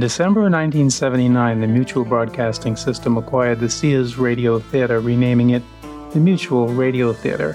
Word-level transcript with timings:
December 0.00 0.42
1979, 0.42 1.60
the 1.60 1.66
Mutual 1.66 2.06
Broadcasting 2.06 2.74
System 2.74 3.18
acquired 3.18 3.60
the 3.60 3.68
Sears 3.68 4.16
Radio 4.16 4.58
Theater, 4.58 4.98
renaming 4.98 5.50
it 5.50 5.62
the 6.12 6.18
Mutual 6.18 6.68
Radio 6.68 7.12
Theater. 7.12 7.54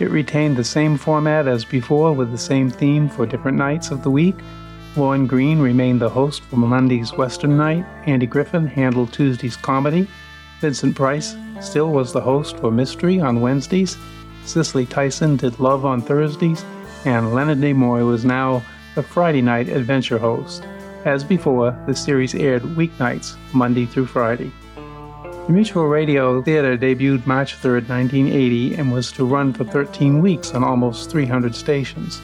It 0.00 0.10
retained 0.10 0.56
the 0.56 0.64
same 0.64 0.96
format 0.96 1.46
as 1.46 1.66
before 1.66 2.14
with 2.14 2.30
the 2.30 2.38
same 2.38 2.70
theme 2.70 3.10
for 3.10 3.26
different 3.26 3.58
nights 3.58 3.90
of 3.90 4.02
the 4.02 4.10
week. 4.10 4.36
Lorne 4.96 5.26
Greene 5.26 5.58
remained 5.58 6.00
the 6.00 6.08
host 6.08 6.42
for 6.44 6.56
Monday's 6.56 7.12
Western 7.12 7.58
Night, 7.58 7.84
Andy 8.06 8.26
Griffith 8.26 8.68
handled 8.68 9.12
Tuesday's 9.12 9.56
comedy, 9.56 10.08
Vincent 10.60 10.96
Price 10.96 11.36
still 11.60 11.90
was 11.90 12.12
the 12.12 12.22
host 12.22 12.56
for 12.56 12.70
Mystery 12.70 13.20
on 13.20 13.42
Wednesdays, 13.42 13.98
Cicely 14.46 14.86
Tyson 14.86 15.36
did 15.36 15.60
Love 15.60 15.84
on 15.84 16.00
Thursdays, 16.00 16.64
and 17.04 17.34
Leonard 17.34 17.58
Nimoy 17.58 18.06
was 18.06 18.24
now 18.24 18.62
the 18.94 19.02
Friday 19.02 19.42
night 19.42 19.68
adventure 19.68 20.18
host. 20.18 20.66
As 21.06 21.22
before, 21.22 21.70
the 21.86 21.94
series 21.94 22.34
aired 22.34 22.62
weeknights, 22.62 23.36
Monday 23.52 23.86
through 23.86 24.06
Friday. 24.06 24.50
The 24.74 25.52
Mutual 25.52 25.86
Radio 25.86 26.42
Theater 26.42 26.76
debuted 26.76 27.28
March 27.28 27.54
3, 27.54 27.74
1980, 27.74 28.74
and 28.74 28.92
was 28.92 29.12
to 29.12 29.24
run 29.24 29.52
for 29.52 29.62
13 29.62 30.20
weeks 30.20 30.50
on 30.50 30.64
almost 30.64 31.08
300 31.08 31.54
stations. 31.54 32.20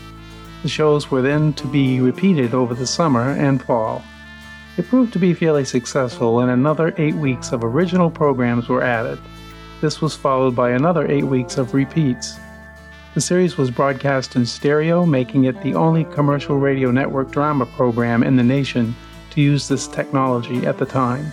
The 0.65 0.69
shows 0.69 1.13
were 1.13 1.23
then 1.23 1.53
to 1.53 1.69
be 1.69 2.01
repeated 2.01 2.55
over 2.55 2.75
the 2.75 2.85
summer 2.85 3.31
and 3.31 3.63
fall. 3.63 4.03
It 4.77 4.89
proved 4.89 5.13
to 5.13 5.21
be 5.21 5.33
fairly 5.33 5.65
successful, 5.65 6.41
and 6.41 6.51
another 6.51 6.93
eight 6.99 7.15
weeks 7.15 7.53
of 7.53 7.63
original 7.63 8.11
programs 8.11 8.69
were 8.69 8.83
added. 8.83 9.21
This 9.81 10.01
was 10.01 10.17
followed 10.17 10.57
by 10.57 10.71
another 10.71 11.09
eight 11.09 11.23
weeks 11.23 11.57
of 11.57 11.73
repeats. 11.73 12.41
The 13.15 13.21
series 13.21 13.59
was 13.59 13.71
broadcast 13.71 14.37
in 14.37 14.47
stereo, 14.47 15.05
making 15.05 15.45
it 15.45 15.61
the 15.61 15.75
only 15.75 16.05
commercial 16.05 16.57
radio 16.59 16.91
network 16.91 17.31
drama 17.31 17.67
program 17.67 18.23
in 18.23 18.37
the 18.37 18.43
nation 18.43 18.97
to 19.33 19.43
use 19.43 19.69
this 19.69 19.87
technology 19.87 20.65
at 20.65 20.79
the 20.79 20.87
time. 20.87 21.31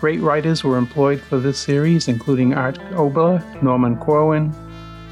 Great 0.00 0.18
writers 0.18 0.64
were 0.64 0.76
employed 0.76 1.20
for 1.20 1.38
this 1.38 1.56
series, 1.56 2.08
including 2.08 2.54
Arch 2.54 2.78
Oboler, 2.94 3.62
Norman 3.62 3.96
Corwin, 3.96 4.52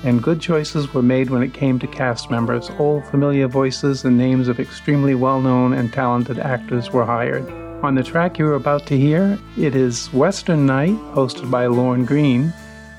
and 0.02 0.20
good 0.20 0.40
choices 0.40 0.92
were 0.92 1.02
made 1.02 1.30
when 1.30 1.44
it 1.44 1.54
came 1.54 1.78
to 1.78 1.86
cast 1.86 2.32
members. 2.32 2.68
Old 2.80 3.04
familiar 3.06 3.46
voices 3.46 4.04
and 4.04 4.18
names 4.18 4.48
of 4.48 4.58
extremely 4.58 5.14
well 5.14 5.40
known 5.40 5.72
and 5.72 5.92
talented 5.92 6.40
actors 6.40 6.90
were 6.90 7.06
hired. 7.06 7.48
On 7.84 7.94
the 7.94 8.02
track 8.02 8.38
you're 8.38 8.54
about 8.54 8.86
to 8.88 8.98
hear, 8.98 9.38
it 9.56 9.76
is 9.76 10.12
Western 10.12 10.66
Night, 10.66 10.96
hosted 11.14 11.48
by 11.48 11.66
Lorne 11.66 12.04
Greene, 12.04 12.52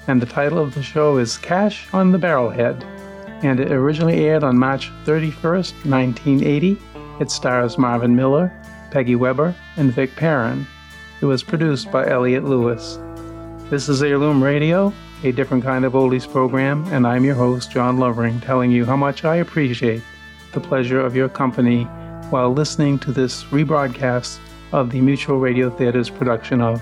and 0.08 0.22
the 0.22 0.25
title 0.25 0.59
of 0.59 0.73
the 0.73 0.81
show 0.81 1.17
is 1.17 1.38
Cash 1.38 1.86
on 1.92 2.14
the 2.14 2.17
Barrelhead 2.17 2.81
and 3.43 3.59
it 3.59 3.71
originally 3.71 4.25
aired 4.25 4.43
on 4.43 4.57
March 4.57 4.91
31st, 5.05 5.85
1980. 5.85 6.77
It 7.19 7.31
stars 7.31 7.77
Marvin 7.77 8.15
Miller, 8.15 8.51
Peggy 8.91 9.15
Webber, 9.15 9.55
and 9.77 9.93
Vic 9.93 10.15
Perrin. 10.15 10.65
It 11.21 11.25
was 11.25 11.43
produced 11.43 11.91
by 11.91 12.07
Elliott 12.07 12.43
Lewis. 12.43 12.97
This 13.69 13.89
is 13.89 14.01
Heirloom 14.01 14.43
Radio, 14.43 14.93
a 15.23 15.31
different 15.31 15.63
kind 15.63 15.85
of 15.85 15.93
oldies 15.93 16.29
program, 16.29 16.85
and 16.93 17.05
I'm 17.05 17.25
your 17.25 17.35
host, 17.35 17.71
John 17.71 17.97
Lovering, 17.97 18.39
telling 18.41 18.71
you 18.71 18.85
how 18.85 18.95
much 18.95 19.25
I 19.25 19.35
appreciate 19.37 20.01
the 20.53 20.59
pleasure 20.59 20.99
of 20.99 21.15
your 21.15 21.29
company 21.29 21.83
while 22.29 22.53
listening 22.53 22.99
to 22.99 23.11
this 23.11 23.43
rebroadcast 23.45 24.39
of 24.71 24.91
the 24.91 25.01
Mutual 25.01 25.39
Radio 25.39 25.69
Theater's 25.69 26.09
production 26.09 26.61
of 26.61 26.81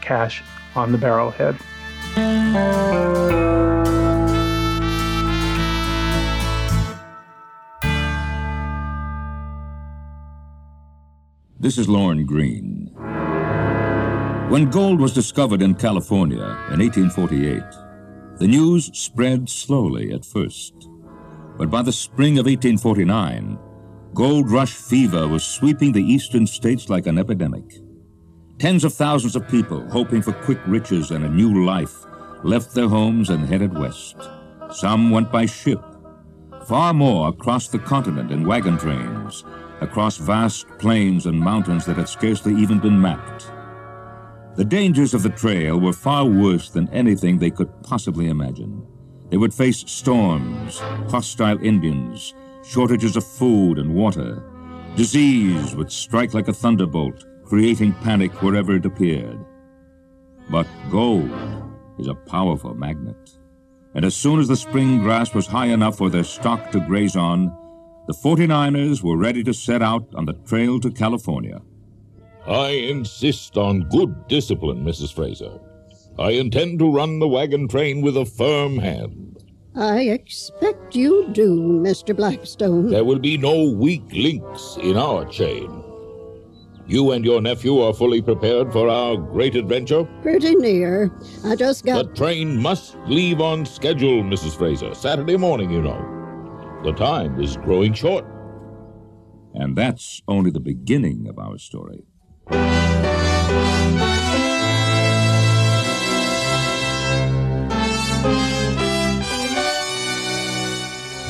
Cash 0.00 0.42
on 0.74 0.92
the 0.92 0.98
Barrelhead. 0.98 1.56
This 11.58 11.78
is 11.78 11.88
Lorne 11.88 12.26
Greene. 12.26 12.90
When 14.50 14.68
gold 14.68 15.00
was 15.00 15.14
discovered 15.14 15.62
in 15.62 15.74
California 15.74 16.44
in 16.70 16.80
1848, 16.80 17.62
the 18.38 18.46
news 18.46 18.90
spread 18.92 19.48
slowly 19.48 20.12
at 20.12 20.26
first. 20.26 20.74
But 21.56 21.70
by 21.70 21.80
the 21.80 21.92
spring 21.92 22.38
of 22.38 22.44
1849, 22.44 23.58
gold 24.12 24.50
rush 24.50 24.74
fever 24.74 25.26
was 25.26 25.44
sweeping 25.44 25.92
the 25.92 26.04
eastern 26.04 26.46
states 26.46 26.90
like 26.90 27.06
an 27.06 27.16
epidemic. 27.18 27.64
Tens 28.58 28.84
of 28.84 28.92
thousands 28.92 29.34
of 29.34 29.48
people, 29.48 29.88
hoping 29.88 30.20
for 30.20 30.34
quick 30.34 30.60
riches 30.66 31.10
and 31.10 31.24
a 31.24 31.30
new 31.30 31.64
life, 31.64 32.04
left 32.44 32.74
their 32.74 32.88
homes 32.88 33.30
and 33.30 33.48
headed 33.48 33.72
west. 33.72 34.16
Some 34.70 35.10
went 35.10 35.32
by 35.32 35.46
ship. 35.46 35.82
Far 36.66 36.92
more 36.92 37.32
crossed 37.32 37.72
the 37.72 37.78
continent 37.78 38.30
in 38.30 38.46
wagon 38.46 38.76
trains, 38.76 39.42
across 39.80 40.16
vast 40.16 40.66
plains 40.78 41.26
and 41.26 41.38
mountains 41.38 41.84
that 41.86 41.96
had 41.96 42.08
scarcely 42.08 42.54
even 42.54 42.78
been 42.78 43.00
mapped. 43.00 43.50
The 44.56 44.64
dangers 44.64 45.12
of 45.12 45.22
the 45.22 45.30
trail 45.30 45.78
were 45.78 45.92
far 45.92 46.24
worse 46.24 46.70
than 46.70 46.88
anything 46.88 47.38
they 47.38 47.50
could 47.50 47.70
possibly 47.82 48.28
imagine. 48.28 48.86
They 49.28 49.36
would 49.36 49.52
face 49.52 49.84
storms, 49.86 50.78
hostile 51.10 51.62
Indians, 51.62 52.34
shortages 52.64 53.16
of 53.16 53.26
food 53.26 53.78
and 53.78 53.94
water. 53.94 54.42
Disease 54.96 55.74
would 55.74 55.92
strike 55.92 56.32
like 56.32 56.48
a 56.48 56.54
thunderbolt, 56.54 57.26
creating 57.44 57.92
panic 57.94 58.42
wherever 58.42 58.74
it 58.74 58.86
appeared. 58.86 59.38
But 60.48 60.66
gold 60.90 61.30
is 61.98 62.08
a 62.08 62.14
powerful 62.14 62.74
magnet. 62.74 63.36
And 63.94 64.04
as 64.04 64.16
soon 64.16 64.40
as 64.40 64.48
the 64.48 64.56
spring 64.56 65.00
grass 65.00 65.34
was 65.34 65.46
high 65.46 65.66
enough 65.66 65.98
for 65.98 66.08
their 66.08 66.24
stock 66.24 66.70
to 66.70 66.80
graze 66.80 67.16
on, 67.16 67.54
the 68.06 68.14
49ers 68.14 69.02
were 69.02 69.16
ready 69.16 69.42
to 69.44 69.52
set 69.52 69.82
out 69.82 70.06
on 70.14 70.24
the 70.26 70.32
trail 70.32 70.78
to 70.80 70.90
California. 70.90 71.60
I 72.46 72.68
insist 72.68 73.56
on 73.56 73.88
good 73.88 74.28
discipline, 74.28 74.84
Mrs. 74.84 75.12
Fraser. 75.12 75.58
I 76.18 76.30
intend 76.30 76.78
to 76.78 76.90
run 76.90 77.18
the 77.18 77.28
wagon 77.28 77.68
train 77.68 78.00
with 78.02 78.16
a 78.16 78.24
firm 78.24 78.78
hand. 78.78 79.36
I 79.74 80.02
expect 80.02 80.94
you 80.94 81.28
do, 81.32 81.80
Mr. 81.82 82.16
Blackstone. 82.16 82.90
There 82.90 83.04
will 83.04 83.18
be 83.18 83.36
no 83.36 83.70
weak 83.70 84.04
links 84.12 84.78
in 84.80 84.96
our 84.96 85.26
chain. 85.26 85.82
You 86.86 87.10
and 87.10 87.24
your 87.24 87.42
nephew 87.42 87.80
are 87.80 87.92
fully 87.92 88.22
prepared 88.22 88.72
for 88.72 88.88
our 88.88 89.16
great 89.16 89.56
adventure? 89.56 90.04
Pretty 90.22 90.54
near. 90.54 91.10
I 91.44 91.56
just 91.56 91.84
got. 91.84 92.06
The 92.06 92.14
train 92.14 92.62
must 92.62 92.96
leave 93.06 93.40
on 93.40 93.66
schedule, 93.66 94.22
Mrs. 94.22 94.56
Fraser. 94.56 94.94
Saturday 94.94 95.36
morning, 95.36 95.70
you 95.70 95.82
know. 95.82 96.15
The 96.86 96.92
time 96.92 97.40
is 97.40 97.56
growing 97.56 97.94
short. 97.94 98.24
And 99.54 99.74
that's 99.74 100.22
only 100.28 100.52
the 100.52 100.60
beginning 100.60 101.26
of 101.26 101.36
our 101.36 101.58
story. 101.58 102.04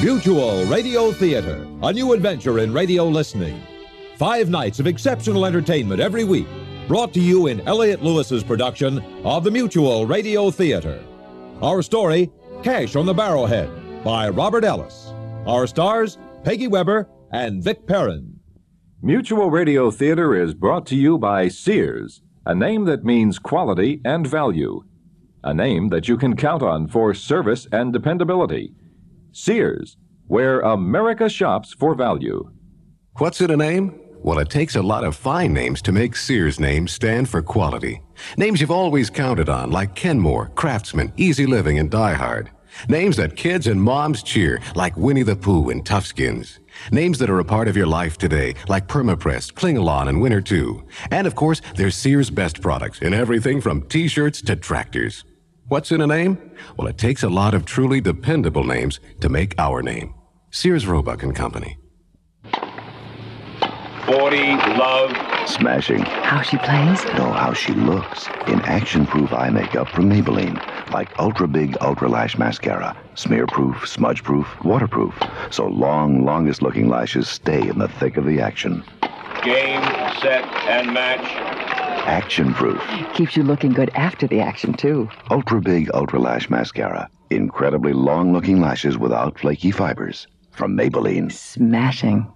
Mutual 0.02 0.66
Radio 0.66 1.10
Theater, 1.12 1.66
a 1.82 1.90
new 1.90 2.12
adventure 2.12 2.58
in 2.58 2.74
radio 2.74 3.08
listening. 3.08 3.58
Five 4.18 4.50
nights 4.50 4.78
of 4.78 4.86
exceptional 4.86 5.46
entertainment 5.46 6.02
every 6.02 6.24
week, 6.24 6.48
brought 6.86 7.14
to 7.14 7.20
you 7.20 7.46
in 7.46 7.66
Elliott 7.66 8.02
Lewis's 8.02 8.44
production 8.44 9.02
of 9.24 9.42
the 9.42 9.50
Mutual 9.50 10.04
Radio 10.04 10.50
Theater. 10.50 11.02
Our 11.62 11.80
story, 11.80 12.30
Cash 12.62 12.94
on 12.94 13.06
the 13.06 13.14
Barrelhead, 13.14 14.04
by 14.04 14.28
Robert 14.28 14.62
Ellis. 14.62 15.05
Our 15.46 15.68
stars, 15.68 16.18
Peggy 16.42 16.66
Webber 16.66 17.08
and 17.30 17.62
Vic 17.62 17.86
Perrin. 17.86 18.40
Mutual 19.00 19.48
Radio 19.48 19.92
Theater 19.92 20.34
is 20.34 20.54
brought 20.54 20.86
to 20.86 20.96
you 20.96 21.18
by 21.18 21.46
Sears, 21.46 22.20
a 22.44 22.52
name 22.52 22.84
that 22.86 23.04
means 23.04 23.38
quality 23.38 24.00
and 24.04 24.26
value. 24.26 24.82
A 25.44 25.54
name 25.54 25.88
that 25.90 26.08
you 26.08 26.16
can 26.16 26.34
count 26.34 26.64
on 26.64 26.88
for 26.88 27.14
service 27.14 27.68
and 27.70 27.92
dependability. 27.92 28.72
Sears, 29.30 29.96
where 30.26 30.60
America 30.62 31.28
shops 31.28 31.72
for 31.72 31.94
value. 31.94 32.50
What's 33.18 33.40
in 33.40 33.52
a 33.52 33.56
name? 33.56 34.00
Well, 34.24 34.40
it 34.40 34.50
takes 34.50 34.74
a 34.74 34.82
lot 34.82 35.04
of 35.04 35.14
fine 35.14 35.52
names 35.52 35.80
to 35.82 35.92
make 35.92 36.16
Sears 36.16 36.58
names 36.58 36.90
stand 36.90 37.28
for 37.28 37.40
quality. 37.40 38.02
Names 38.36 38.60
you've 38.60 38.72
always 38.72 39.10
counted 39.10 39.48
on, 39.48 39.70
like 39.70 39.94
Kenmore, 39.94 40.50
Craftsman, 40.56 41.12
Easy 41.16 41.46
Living, 41.46 41.78
and 41.78 41.88
Die 41.88 42.14
Hard. 42.14 42.50
Names 42.88 43.16
that 43.16 43.36
kids 43.36 43.66
and 43.66 43.82
moms 43.82 44.22
cheer, 44.22 44.60
like 44.74 44.96
Winnie 44.96 45.22
the 45.22 45.36
Pooh 45.36 45.70
and 45.70 45.84
Toughskins. 45.84 46.58
Names 46.90 47.18
that 47.18 47.30
are 47.30 47.38
a 47.38 47.44
part 47.44 47.68
of 47.68 47.76
your 47.76 47.86
life 47.86 48.18
today, 48.18 48.54
like 48.68 48.86
Permapress, 48.86 49.52
Klingalon, 49.52 50.08
and 50.08 50.20
Winter 50.20 50.40
2. 50.40 50.86
And 51.10 51.26
of 51.26 51.34
course, 51.34 51.60
there's 51.74 51.96
Sears' 51.96 52.30
best 52.30 52.60
products 52.60 53.00
in 53.00 53.14
everything 53.14 53.60
from 53.60 53.82
t 53.82 54.08
shirts 54.08 54.42
to 54.42 54.56
tractors. 54.56 55.24
What's 55.68 55.90
in 55.90 56.00
a 56.00 56.06
name? 56.06 56.52
Well, 56.76 56.86
it 56.86 56.98
takes 56.98 57.22
a 57.22 57.28
lot 57.28 57.54
of 57.54 57.64
truly 57.64 58.00
dependable 58.00 58.64
names 58.64 59.00
to 59.20 59.28
make 59.28 59.54
our 59.58 59.82
name. 59.82 60.14
Sears 60.50 60.86
Roebuck 60.86 61.22
and 61.22 61.34
Company. 61.34 61.78
40, 64.06 64.38
love. 64.78 65.10
Smashing. 65.48 66.02
How 66.02 66.40
she 66.40 66.56
plays? 66.58 67.04
No, 67.18 67.32
how 67.32 67.52
she 67.52 67.72
looks. 67.72 68.28
In 68.46 68.60
action-proof 68.62 69.32
eye 69.32 69.50
makeup 69.50 69.88
from 69.88 70.08
Maybelline. 70.08 70.62
Like 70.92 71.18
ultra-big, 71.18 71.76
ultra-lash 71.80 72.38
mascara. 72.38 72.96
Smear-proof, 73.16 73.88
smudge-proof, 73.88 74.46
waterproof. 74.64 75.12
So 75.50 75.66
long, 75.66 76.24
longest-looking 76.24 76.88
lashes 76.88 77.28
stay 77.28 77.68
in 77.68 77.80
the 77.80 77.88
thick 77.88 78.16
of 78.16 78.26
the 78.26 78.40
action. 78.40 78.84
Game, 79.42 79.82
set, 80.20 80.44
and 80.68 80.94
match. 80.94 81.24
Action 82.06 82.54
proof. 82.54 82.80
Keeps 83.14 83.36
you 83.36 83.42
looking 83.42 83.72
good 83.72 83.90
after 83.96 84.28
the 84.28 84.40
action, 84.40 84.72
too. 84.72 85.08
Ultra 85.32 85.60
Big 85.60 85.90
Ultra 85.94 86.20
Lash 86.20 86.48
Mascara. 86.48 87.10
Incredibly 87.30 87.92
long 87.92 88.32
looking 88.32 88.60
lashes 88.60 88.96
without 88.96 89.36
flaky 89.36 89.72
fibers. 89.72 90.28
From 90.52 90.76
Maybelline. 90.76 91.32
Smashing. 91.32 92.32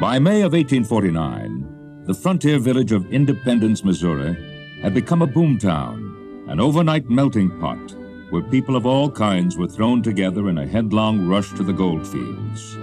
By 0.00 0.18
May 0.18 0.42
of 0.42 0.52
1849, 0.52 2.04
the 2.06 2.14
frontier 2.14 2.58
village 2.58 2.92
of 2.92 3.12
Independence, 3.12 3.84
Missouri, 3.84 4.36
had 4.82 4.94
become 4.94 5.22
a 5.22 5.26
boomtown, 5.26 6.48
an 6.50 6.60
overnight 6.60 7.10
melting 7.10 7.50
pot 7.60 7.94
where 8.30 8.42
people 8.42 8.76
of 8.76 8.86
all 8.86 9.10
kinds 9.10 9.56
were 9.56 9.68
thrown 9.68 10.02
together 10.02 10.48
in 10.48 10.58
a 10.58 10.66
headlong 10.66 11.26
rush 11.26 11.52
to 11.52 11.62
the 11.62 11.72
gold 11.72 12.06
fields. 12.06 12.74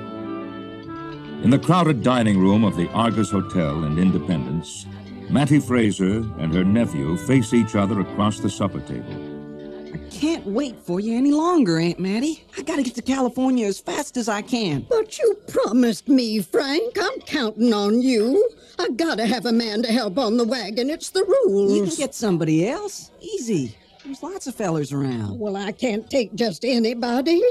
In 1.44 1.50
the 1.50 1.60
crowded 1.60 2.04
dining 2.04 2.40
room 2.40 2.64
of 2.64 2.76
the 2.76 2.90
Argus 2.90 3.32
Hotel 3.32 3.84
in 3.86 4.00
Independence, 4.00 4.86
Mattie 5.30 5.60
Fraser 5.60 6.18
and 6.38 6.54
her 6.54 6.64
nephew 6.64 7.18
face 7.18 7.54
each 7.54 7.76
other 7.76 8.00
across 8.00 8.40
the 8.40 8.50
supper 8.50 8.80
table. 8.82 9.35
I 10.16 10.18
can't 10.18 10.46
wait 10.46 10.80
for 10.80 11.02
you 11.02 11.18
any 11.18 11.34
longer, 11.34 11.78
Aunt 11.78 12.00
Mattie. 12.00 12.46
I 12.58 12.62
gotta 12.62 12.84
get 12.84 12.96
to 12.96 13.02
California 13.02 13.68
as 13.68 13.82
fast 13.82 14.16
as 14.16 14.30
I 14.30 14.42
can. 14.42 14.86
But 14.90 15.20
you 15.20 15.38
promised 15.46 16.08
me, 16.08 16.40
Frank. 16.42 16.96
I'm 16.98 17.20
counting 17.22 17.74
on 17.74 18.02
you. 18.02 18.50
I 18.80 18.92
gotta 18.92 19.26
have 19.26 19.46
a 19.46 19.52
man 19.52 19.84
to 19.84 19.92
help 19.92 20.18
on 20.18 20.38
the 20.38 20.46
wagon. 20.46 20.90
It's 20.90 21.10
the 21.10 21.26
rules. 21.26 21.74
You 21.74 21.84
can 21.84 21.96
get 21.98 22.16
somebody 22.16 22.66
else. 22.66 23.12
Easy. 23.20 23.76
There's 24.06 24.24
lots 24.24 24.48
of 24.48 24.56
fellers 24.56 24.94
around. 24.94 25.38
Well, 25.38 25.58
I 25.58 25.74
can't 25.74 26.10
take 26.10 26.34
just 26.34 26.64
anybody. 26.64 27.44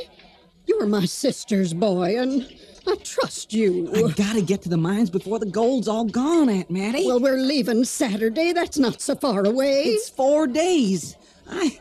You're 0.66 0.86
my 0.86 1.04
sister's 1.04 1.74
boy, 1.74 2.18
and 2.18 2.50
I 2.86 2.96
trust 3.04 3.52
you. 3.52 3.90
I 3.94 4.10
gotta 4.12 4.40
get 4.40 4.62
to 4.62 4.70
the 4.70 4.78
mines 4.78 5.10
before 5.10 5.38
the 5.38 5.44
gold's 5.50 5.86
all 5.86 6.06
gone, 6.06 6.48
Aunt 6.48 6.70
Mattie. 6.70 7.06
Well, 7.06 7.20
we're 7.20 7.36
leaving 7.36 7.84
Saturday. 7.84 8.54
That's 8.54 8.78
not 8.78 9.02
so 9.02 9.16
far 9.16 9.44
away. 9.44 9.82
It's 9.82 10.08
four 10.08 10.46
days. 10.46 11.18
I. 11.46 11.78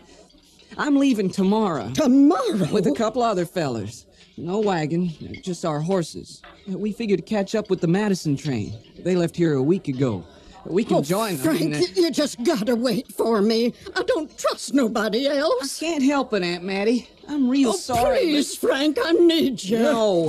I'm 0.78 0.96
leaving 0.96 1.30
tomorrow. 1.30 1.90
Tomorrow? 1.92 2.72
With 2.72 2.88
a 2.88 2.94
couple 2.94 3.24
other 3.24 3.46
fellers. 3.46 4.06
No 4.38 4.60
wagon, 4.60 5.10
just 5.44 5.64
our 5.64 5.80
horses. 5.80 6.42
We 6.68 6.92
figured 6.92 7.20
to 7.20 7.26
catch 7.26 7.54
up 7.54 7.70
with 7.70 7.82
the 7.82 7.88
Madison 7.88 8.36
train. 8.36 8.74
They 8.98 9.16
left 9.16 9.36
here 9.36 9.54
a 9.54 9.62
week 9.62 9.88
ago. 9.88 10.26
We 10.66 10.84
can 10.86 10.98
oh, 10.98 11.02
join 11.02 11.36
Frank, 11.36 11.60
them. 11.60 11.72
Frank, 11.74 11.98
uh, 11.98 12.02
you 12.02 12.12
just 12.12 12.42
gotta 12.44 12.76
wait 12.76 13.12
for 13.12 13.42
me. 13.42 13.74
I 13.96 14.04
don't 14.04 14.36
trust 14.38 14.74
nobody 14.74 15.28
else. 15.28 15.82
I 15.82 15.86
can't 15.86 16.04
help 16.04 16.34
it, 16.34 16.42
Aunt 16.42 16.64
Mattie. 16.64 17.10
I'm 17.28 17.50
real 17.50 17.72
oh, 17.72 17.76
sorry. 17.76 18.20
Please, 18.20 18.56
but... 18.56 18.70
Frank, 18.70 18.98
I 19.04 19.12
need 19.12 19.62
you. 19.62 19.80
No. 19.80 20.28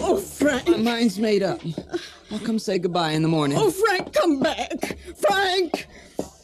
Oh, 0.00 0.18
Frank. 0.18 0.68
My 0.68 0.76
mind's 0.76 1.18
made 1.18 1.42
up. 1.42 1.60
I'll 2.32 2.40
come 2.40 2.58
say 2.58 2.78
goodbye 2.78 3.12
in 3.12 3.22
the 3.22 3.28
morning. 3.28 3.58
Oh, 3.58 3.70
Frank, 3.70 4.12
come 4.12 4.40
back. 4.40 4.98
Frank! 5.16 5.86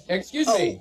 Excuse 0.09 0.47
oh. 0.49 0.59
me. 0.59 0.81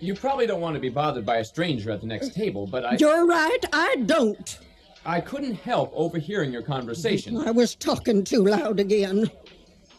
You 0.00 0.14
probably 0.14 0.46
don't 0.46 0.62
want 0.62 0.74
to 0.74 0.80
be 0.80 0.88
bothered 0.88 1.26
by 1.26 1.36
a 1.36 1.44
stranger 1.44 1.90
at 1.90 2.00
the 2.00 2.06
next 2.06 2.34
table, 2.34 2.66
but 2.66 2.84
I. 2.84 2.96
You're 2.98 3.26
right, 3.26 3.58
I 3.72 3.96
don't. 4.06 4.58
I 5.04 5.20
couldn't 5.20 5.54
help 5.54 5.92
overhearing 5.94 6.52
your 6.52 6.62
conversation. 6.62 7.36
I 7.36 7.50
was 7.50 7.74
talking 7.74 8.24
too 8.24 8.44
loud 8.44 8.80
again. 8.80 9.30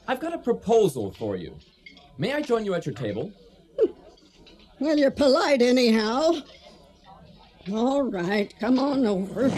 I've 0.07 0.19
got 0.19 0.33
a 0.33 0.37
proposal 0.37 1.11
for 1.13 1.35
you. 1.35 1.55
May 2.17 2.33
I 2.33 2.41
join 2.41 2.65
you 2.65 2.73
at 2.73 2.85
your 2.85 2.95
table? 2.95 3.31
Well, 4.79 4.97
you're 4.97 5.11
polite 5.11 5.61
anyhow. 5.61 6.33
All 7.71 8.03
right, 8.03 8.51
come 8.59 8.79
on 8.79 9.05
over. 9.05 9.51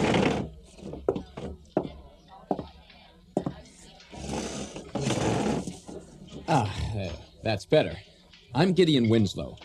Ah, 6.46 6.70
that's 7.42 7.64
better. 7.64 7.96
I'm 8.54 8.72
Gideon 8.74 9.08
Winslow. 9.08 9.56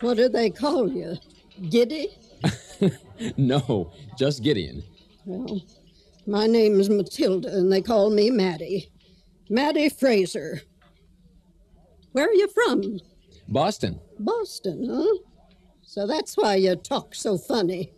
What 0.00 0.16
do 0.16 0.28
they 0.28 0.50
call 0.50 0.90
you? 0.90 1.16
Giddy? 1.68 2.08
no, 3.36 3.92
just 4.16 4.42
Gideon. 4.42 4.82
Well, 5.26 5.60
my 6.26 6.46
name 6.46 6.80
is 6.80 6.88
Matilda, 6.88 7.48
and 7.54 7.70
they 7.70 7.82
call 7.82 8.10
me 8.10 8.30
Mattie. 8.30 8.90
Mattie 9.50 9.90
Fraser. 9.90 10.62
Where 12.12 12.26
are 12.26 12.32
you 12.32 12.48
from? 12.48 13.00
Boston. 13.48 14.00
Boston, 14.18 14.86
huh? 14.90 15.18
So 15.82 16.06
that's 16.06 16.36
why 16.36 16.54
you 16.54 16.76
talk 16.76 17.14
so 17.14 17.36
funny. 17.36 17.92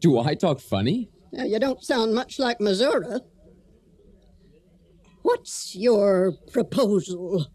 Do 0.00 0.18
I 0.18 0.34
talk 0.34 0.60
funny? 0.60 1.10
Now, 1.32 1.44
you 1.44 1.58
don't 1.58 1.82
sound 1.82 2.14
much 2.14 2.38
like 2.38 2.60
Missouri. 2.60 3.20
What's 5.22 5.74
your 5.76 6.32
proposal? 6.52 7.46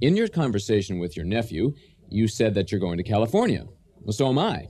In 0.00 0.16
your 0.16 0.28
conversation 0.28 0.98
with 0.98 1.16
your 1.16 1.26
nephew, 1.26 1.74
you 2.10 2.28
said 2.28 2.54
that 2.54 2.70
you're 2.70 2.80
going 2.80 2.98
to 2.98 3.02
California. 3.02 3.66
Well, 4.02 4.12
so 4.12 4.28
am 4.28 4.38
I. 4.38 4.68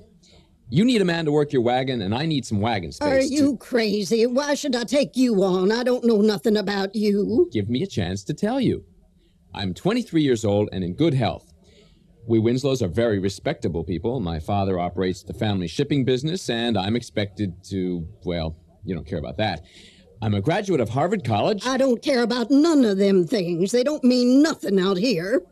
You 0.73 0.85
need 0.85 1.03
a 1.03 1.05
man 1.05 1.25
to 1.25 1.33
work 1.33 1.53
your 1.53 1.63
wagon, 1.63 2.03
and 2.03 2.15
I 2.15 2.27
need 2.27 2.47
some 2.47 2.61
wagon 2.61 2.93
space. 2.93 3.09
Are 3.09 3.21
you 3.21 3.53
to... 3.53 3.57
crazy? 3.57 4.27
Why 4.27 4.55
should 4.55 4.77
I 4.77 4.85
take 4.85 5.17
you 5.17 5.43
on? 5.43 5.73
I 5.73 5.83
don't 5.83 6.05
know 6.05 6.21
nothing 6.21 6.57
about 6.57 6.95
you. 6.95 7.51
Give 7.53 7.69
me 7.69 7.83
a 7.83 7.87
chance 7.89 8.23
to 8.25 8.35
tell 8.35 8.61
you. 8.61 8.85
I'm 9.53 9.75
23 9.75 10.23
years 10.23 10.45
old 10.45 10.69
and 10.73 10.85
in 10.85 10.95
good 10.95 11.15
health. 11.15 11.53
We 12.29 12.39
Winslows 12.39 12.83
are 12.83 12.89
very 12.89 13.19
respectable 13.19 13.83
people. 13.83 14.21
My 14.21 14.39
father 14.39 14.79
operates 14.79 15.25
the 15.25 15.35
family 15.35 15.67
shipping 15.67 16.05
business, 16.05 16.49
and 16.49 16.79
I'm 16.79 16.95
expected 16.95 17.65
to, 17.65 18.07
well, 18.25 18.57
you 18.85 18.95
don't 18.95 19.07
care 19.07 19.19
about 19.19 19.39
that. 19.39 19.65
I'm 20.23 20.35
a 20.35 20.41
graduate 20.41 20.81
of 20.81 20.91
Harvard 20.91 21.25
College. 21.25 21.67
I 21.67 21.79
don't 21.79 22.01
care 22.03 22.23
about 22.23 22.51
none 22.51 22.85
of 22.85 22.99
them 22.99 23.27
things. 23.27 23.73
They 23.73 23.83
don't 23.83 24.05
mean 24.05 24.43
nothing 24.43 24.79
out 24.79 24.99
here. 24.99 25.43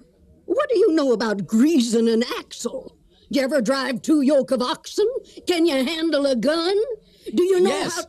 What 0.49 0.71
do 0.71 0.79
you 0.79 0.93
know 0.93 1.13
about 1.13 1.47
greasing 1.47 2.09
an 2.09 2.23
axle? 2.39 2.97
You 3.29 3.43
ever 3.43 3.61
drive 3.61 4.01
two 4.01 4.23
yoke 4.23 4.51
of 4.51 4.63
oxen? 4.63 5.07
Can 5.47 5.67
you 5.67 5.85
handle 5.85 6.25
a 6.25 6.35
gun? 6.35 6.75
Do 7.35 7.43
you 7.43 7.61
know 7.61 7.69
yes. 7.69 7.97
how... 7.97 8.05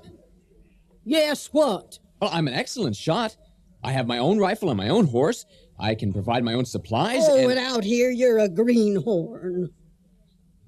Yes, 1.04 1.48
what? 1.48 2.00
Well, 2.22 2.30
I'm 2.32 2.48
an 2.48 2.54
excellent 2.54 2.96
shot. 2.96 3.36
I 3.84 3.92
have 3.92 4.08
my 4.08 4.20
own 4.20 4.40
rifle 4.40 4.70
and 4.70 4.78
my 4.78 4.88
own 4.88 5.06
horse. 5.06 5.46
I 5.78 5.96
can 5.96 6.14
provide 6.14 6.46
my 6.46 6.54
own 6.54 6.64
supplies. 6.64 7.24
Oh, 7.28 7.38
and, 7.38 7.52
and 7.52 7.60
out 7.60 7.84
here 7.84 8.10
you're 8.10 8.40
a 8.40 8.48
greenhorn. 8.48 9.72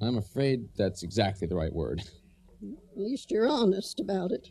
I'm 0.01 0.17
afraid 0.17 0.67
that's 0.75 1.03
exactly 1.03 1.47
the 1.47 1.55
right 1.55 1.73
word. 1.73 2.01
At 2.01 2.97
least 2.97 3.31
you're 3.31 3.47
honest 3.47 4.01
about 4.01 4.31
it. 4.31 4.49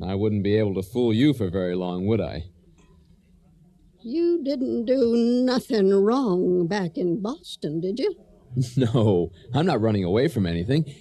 I 0.00 0.14
wouldn't 0.14 0.44
be 0.44 0.56
able 0.56 0.74
to 0.74 0.82
fool 0.82 1.12
you 1.12 1.34
for 1.34 1.50
very 1.50 1.74
long, 1.74 2.06
would 2.06 2.20
I? 2.20 2.44
You 4.08 4.40
didn't 4.44 4.84
do 4.84 5.16
nothing 5.44 5.92
wrong 5.92 6.68
back 6.68 6.96
in 6.96 7.20
Boston, 7.20 7.80
did 7.80 7.98
you? 7.98 8.14
No, 8.76 9.32
I'm 9.52 9.66
not 9.66 9.80
running 9.80 10.04
away 10.04 10.28
from 10.28 10.46
anything. 10.46 10.94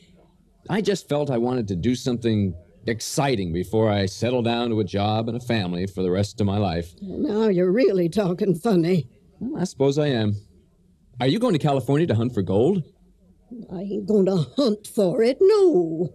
I 0.71 0.81
just 0.81 1.07
felt 1.07 1.29
I 1.29 1.37
wanted 1.37 1.67
to 1.67 1.75
do 1.75 1.93
something 1.93 2.55
exciting 2.87 3.53
before 3.53 3.91
I 3.91 4.07
settle 4.07 4.41
down 4.41 4.71
to 4.71 4.79
a 4.79 4.83
job 4.83 5.29
and 5.29 5.37
a 5.37 5.39
family 5.39 5.85
for 5.85 6.01
the 6.01 6.09
rest 6.09 6.41
of 6.41 6.47
my 6.47 6.57
life. 6.57 6.95
Now 6.99 7.47
you're 7.47 7.71
really 7.71 8.09
talking 8.09 8.55
funny. 8.55 9.07
Well, 9.39 9.61
I 9.61 9.65
suppose 9.65 9.99
I 9.99 10.07
am. 10.07 10.35
Are 11.21 11.27
you 11.27 11.37
going 11.37 11.53
to 11.53 11.59
California 11.59 12.07
to 12.07 12.15
hunt 12.15 12.33
for 12.33 12.41
gold? 12.41 12.83
I 13.71 13.81
ain't 13.81 14.07
going 14.07 14.25
to 14.25 14.47
hunt 14.57 14.87
for 14.87 15.21
it, 15.21 15.37
no. 15.39 16.09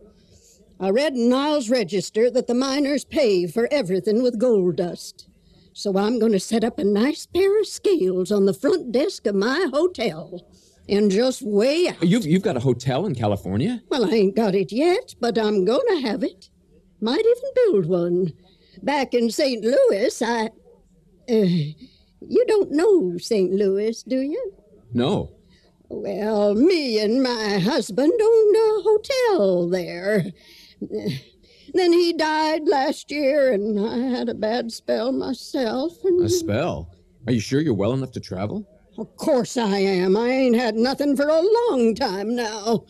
I 0.80 0.90
read 0.90 1.14
in 1.14 1.28
Niles' 1.28 1.70
Register 1.70 2.32
that 2.32 2.48
the 2.48 2.54
miners 2.54 3.04
pay 3.04 3.46
for 3.46 3.68
everything 3.70 4.24
with 4.24 4.40
gold 4.40 4.74
dust. 4.74 5.28
So 5.80 5.96
I'm 5.96 6.18
going 6.18 6.32
to 6.32 6.38
set 6.38 6.62
up 6.62 6.78
a 6.78 6.84
nice 6.84 7.24
pair 7.24 7.58
of 7.58 7.66
scales 7.66 8.30
on 8.30 8.44
the 8.44 8.52
front 8.52 8.92
desk 8.92 9.26
of 9.26 9.34
my 9.34 9.66
hotel 9.72 10.46
and 10.90 11.10
just 11.10 11.40
weigh 11.40 11.88
out. 11.88 12.02
You've, 12.02 12.26
you've 12.26 12.42
got 12.42 12.58
a 12.58 12.60
hotel 12.60 13.06
in 13.06 13.14
California? 13.14 13.80
Well, 13.88 14.04
I 14.04 14.10
ain't 14.10 14.36
got 14.36 14.54
it 14.54 14.72
yet, 14.72 15.14
but 15.20 15.38
I'm 15.38 15.64
going 15.64 15.86
to 15.88 16.06
have 16.06 16.22
it. 16.22 16.50
Might 17.00 17.24
even 17.24 17.50
build 17.54 17.86
one. 17.86 18.34
Back 18.82 19.14
in 19.14 19.30
St. 19.30 19.64
Louis, 19.64 20.20
I. 20.20 20.50
Uh, 21.30 21.72
you 22.28 22.44
don't 22.46 22.72
know 22.72 23.16
St. 23.16 23.50
Louis, 23.50 24.02
do 24.02 24.20
you? 24.20 24.52
No. 24.92 25.32
Well, 25.88 26.54
me 26.56 26.98
and 26.98 27.22
my 27.22 27.58
husband 27.58 28.12
owned 28.12 28.56
a 28.56 28.82
hotel 28.82 29.68
there. 29.70 30.26
Then 31.74 31.92
he 31.92 32.12
died 32.12 32.66
last 32.66 33.10
year, 33.10 33.52
and 33.52 33.78
I 33.78 33.98
had 34.16 34.28
a 34.28 34.34
bad 34.34 34.72
spell 34.72 35.12
myself. 35.12 35.92
A 36.22 36.28
spell? 36.28 36.94
Are 37.26 37.32
you 37.32 37.40
sure 37.40 37.60
you're 37.60 37.74
well 37.74 37.92
enough 37.92 38.12
to 38.12 38.20
travel? 38.20 38.66
Of 38.98 39.16
course 39.16 39.56
I 39.56 39.78
am. 39.78 40.16
I 40.16 40.28
ain't 40.28 40.56
had 40.56 40.74
nothing 40.74 41.16
for 41.16 41.28
a 41.28 41.42
long 41.70 41.94
time 41.94 42.34
now. 42.34 42.84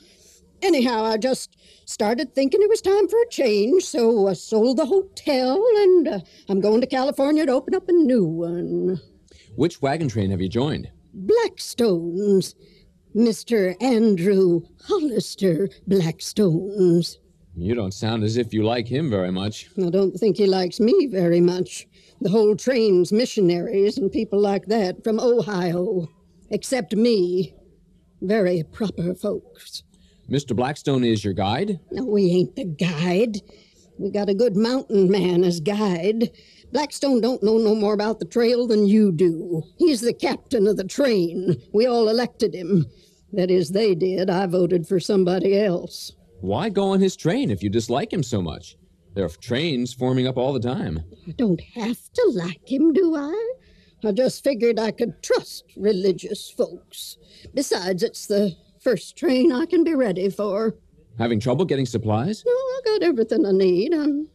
Anyhow, 0.62 1.04
I 1.04 1.16
just 1.16 1.56
started 1.84 2.34
thinking 2.34 2.60
it 2.62 2.68
was 2.68 2.80
time 2.80 3.08
for 3.08 3.20
a 3.20 3.28
change, 3.28 3.84
so 3.84 4.28
I 4.28 4.34
sold 4.34 4.76
the 4.76 4.86
hotel 4.86 5.62
and 5.78 6.08
uh, 6.08 6.20
I'm 6.48 6.60
going 6.60 6.80
to 6.80 6.86
California 6.86 7.46
to 7.46 7.52
open 7.52 7.74
up 7.74 7.88
a 7.88 7.92
new 7.92 8.24
one. 8.24 9.00
Which 9.56 9.80
wagon 9.82 10.08
train 10.08 10.30
have 10.30 10.40
you 10.40 10.48
joined? 10.48 10.90
Blackstone's. 11.14 12.54
Mr. 13.14 13.74
Andrew 13.82 14.62
Hollister 14.84 15.68
Blackstone's. 15.86 17.18
You 17.56 17.74
don't 17.74 17.92
sound 17.92 18.22
as 18.24 18.36
if 18.36 18.54
you 18.54 18.62
like 18.62 18.86
him 18.86 19.10
very 19.10 19.30
much. 19.30 19.68
I 19.84 19.90
don't 19.90 20.16
think 20.16 20.36
he 20.36 20.46
likes 20.46 20.80
me 20.80 21.08
very 21.10 21.40
much. 21.40 21.86
The 22.20 22.30
whole 22.30 22.54
train's 22.56 23.12
missionaries 23.12 23.98
and 23.98 24.10
people 24.10 24.40
like 24.40 24.66
that 24.66 25.02
from 25.02 25.18
Ohio. 25.18 26.08
Except 26.50 26.94
me. 26.94 27.54
Very 28.22 28.62
proper 28.72 29.14
folks. 29.14 29.82
Mr. 30.30 30.54
Blackstone 30.54 31.02
is 31.02 31.24
your 31.24 31.34
guide? 31.34 31.80
No, 31.90 32.04
we 32.04 32.30
ain't 32.30 32.56
the 32.56 32.64
guide. 32.64 33.38
We 33.98 34.10
got 34.10 34.28
a 34.28 34.34
good 34.34 34.56
mountain 34.56 35.10
man 35.10 35.42
as 35.44 35.60
guide. 35.60 36.30
Blackstone 36.72 37.20
don't 37.20 37.42
know 37.42 37.58
no 37.58 37.74
more 37.74 37.94
about 37.94 38.20
the 38.20 38.24
trail 38.24 38.66
than 38.66 38.86
you 38.86 39.12
do. 39.12 39.62
He's 39.76 40.00
the 40.00 40.14
captain 40.14 40.66
of 40.66 40.76
the 40.76 40.84
train. 40.84 41.60
We 41.72 41.86
all 41.86 42.08
elected 42.08 42.54
him. 42.54 42.86
That 43.32 43.50
is, 43.50 43.70
they 43.70 43.94
did. 43.94 44.30
I 44.30 44.46
voted 44.46 44.86
for 44.86 45.00
somebody 45.00 45.58
else. 45.58 46.12
Why 46.40 46.68
go 46.68 46.90
on 46.90 47.00
his 47.00 47.16
train 47.16 47.50
if 47.50 47.62
you 47.62 47.68
dislike 47.68 48.12
him 48.12 48.22
so 48.22 48.40
much? 48.40 48.76
There 49.14 49.24
are 49.24 49.28
trains 49.28 49.92
forming 49.92 50.26
up 50.26 50.36
all 50.36 50.52
the 50.52 50.60
time. 50.60 51.02
I 51.28 51.32
don't 51.32 51.60
have 51.74 51.98
to 52.14 52.32
like 52.34 52.70
him, 52.70 52.92
do 52.92 53.14
I? 53.16 53.52
I 54.04 54.12
just 54.12 54.42
figured 54.42 54.78
I 54.78 54.92
could 54.92 55.22
trust 55.22 55.64
religious 55.76 56.50
folks. 56.50 57.18
Besides, 57.52 58.02
it's 58.02 58.26
the 58.26 58.56
first 58.80 59.16
train 59.16 59.52
I 59.52 59.66
can 59.66 59.84
be 59.84 59.94
ready 59.94 60.30
for. 60.30 60.76
Having 61.18 61.40
trouble 61.40 61.66
getting 61.66 61.84
supplies? 61.86 62.42
No, 62.46 62.52
I 62.52 62.80
got 62.84 63.02
everything 63.02 63.44
I 63.44 63.52
need. 63.52 63.92
I'm 63.92 64.28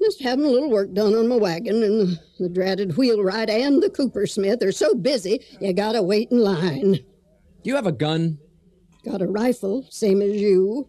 just 0.00 0.20
having 0.20 0.44
a 0.44 0.48
little 0.48 0.70
work 0.70 0.92
done 0.94 1.14
on 1.14 1.28
my 1.28 1.36
wagon, 1.36 1.82
and 1.84 2.00
the, 2.00 2.20
the 2.40 2.48
dratted 2.48 2.96
wheelwright 2.96 3.48
and 3.48 3.80
the 3.80 3.90
coopersmith 3.90 4.62
are 4.64 4.72
so 4.72 4.94
busy 4.94 5.44
you 5.60 5.72
gotta 5.72 6.02
wait 6.02 6.32
in 6.32 6.38
line. 6.40 6.94
Do 6.94 7.70
you 7.70 7.76
have 7.76 7.86
a 7.86 7.92
gun? 7.92 8.38
Got 9.04 9.22
a 9.22 9.26
rifle, 9.26 9.86
same 9.90 10.20
as 10.22 10.40
you. 10.40 10.88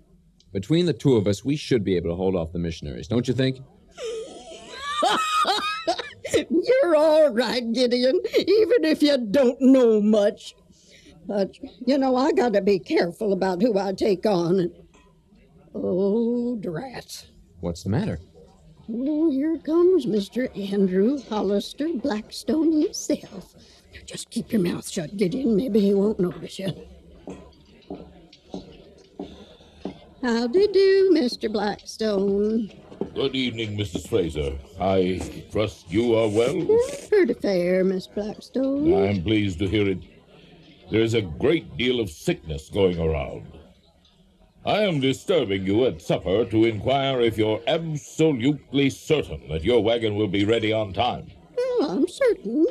Between 0.53 0.85
the 0.85 0.93
two 0.93 1.15
of 1.15 1.27
us, 1.27 1.43
we 1.43 1.55
should 1.55 1.83
be 1.83 1.97
able 1.97 2.11
to 2.11 2.15
hold 2.15 2.35
off 2.35 2.53
the 2.53 2.59
missionaries, 2.59 3.07
don't 3.07 3.27
you 3.27 3.33
think? 3.33 3.59
You're 6.33 6.95
all 6.95 7.33
right, 7.33 7.73
Gideon, 7.73 8.21
even 8.37 8.83
if 8.85 9.01
you 9.01 9.17
don't 9.17 9.59
know 9.59 9.99
much. 9.99 10.55
But, 11.25 11.57
you 11.85 11.97
know, 11.97 12.15
I 12.15 12.31
gotta 12.31 12.61
be 12.61 12.77
careful 12.79 13.33
about 13.33 13.61
who 13.61 13.77
I 13.79 13.93
take 13.93 14.25
on. 14.25 14.71
Oh, 15.73 16.55
drat. 16.57 17.25
What's 17.61 17.83
the 17.83 17.89
matter? 17.89 18.19
Oh, 18.89 19.31
here 19.31 19.57
comes 19.57 20.05
Mr. 20.05 20.49
Andrew 20.71 21.19
Hollister 21.29 21.87
Blackstone 21.95 22.81
himself. 22.81 23.55
Just 24.05 24.29
keep 24.29 24.51
your 24.51 24.61
mouth 24.61 24.87
shut, 24.87 25.17
Gideon. 25.17 25.55
Maybe 25.55 25.79
he 25.79 25.93
won't 25.93 26.19
notice 26.19 26.59
you. 26.59 26.73
Howdy 30.23 30.67
do, 30.67 30.79
you, 30.79 31.11
Mr. 31.13 31.51
Blackstone. 31.51 32.71
Good 33.13 33.35
evening, 33.35 33.77
Mrs. 33.77 34.07
Fraser. 34.07 34.57
I 34.79 35.19
trust 35.51 35.91
you 35.91 36.15
are 36.15 36.29
well? 36.29 36.65
Pretty 37.09 37.33
fair, 37.33 37.83
Miss 37.83 38.07
Blackstone. 38.07 38.93
I'm 39.03 39.21
pleased 39.21 39.59
to 39.59 39.67
hear 39.67 39.89
it. 39.89 39.97
There's 40.89 41.13
a 41.13 41.21
great 41.21 41.75
deal 41.75 41.99
of 41.99 42.09
sickness 42.09 42.69
going 42.69 43.01
around. 43.01 43.51
I 44.65 44.83
am 44.83 45.01
disturbing 45.01 45.67
you 45.67 45.85
at 45.87 46.01
supper 46.01 46.45
to 46.45 46.65
inquire 46.65 47.19
if 47.19 47.37
you're 47.37 47.61
absolutely 47.67 48.91
certain 48.91 49.49
that 49.49 49.65
your 49.65 49.83
wagon 49.83 50.15
will 50.15 50.29
be 50.29 50.45
ready 50.45 50.71
on 50.71 50.93
time. 50.93 51.29
Oh, 51.59 51.87
I'm 51.89 52.07
certain. 52.07 52.67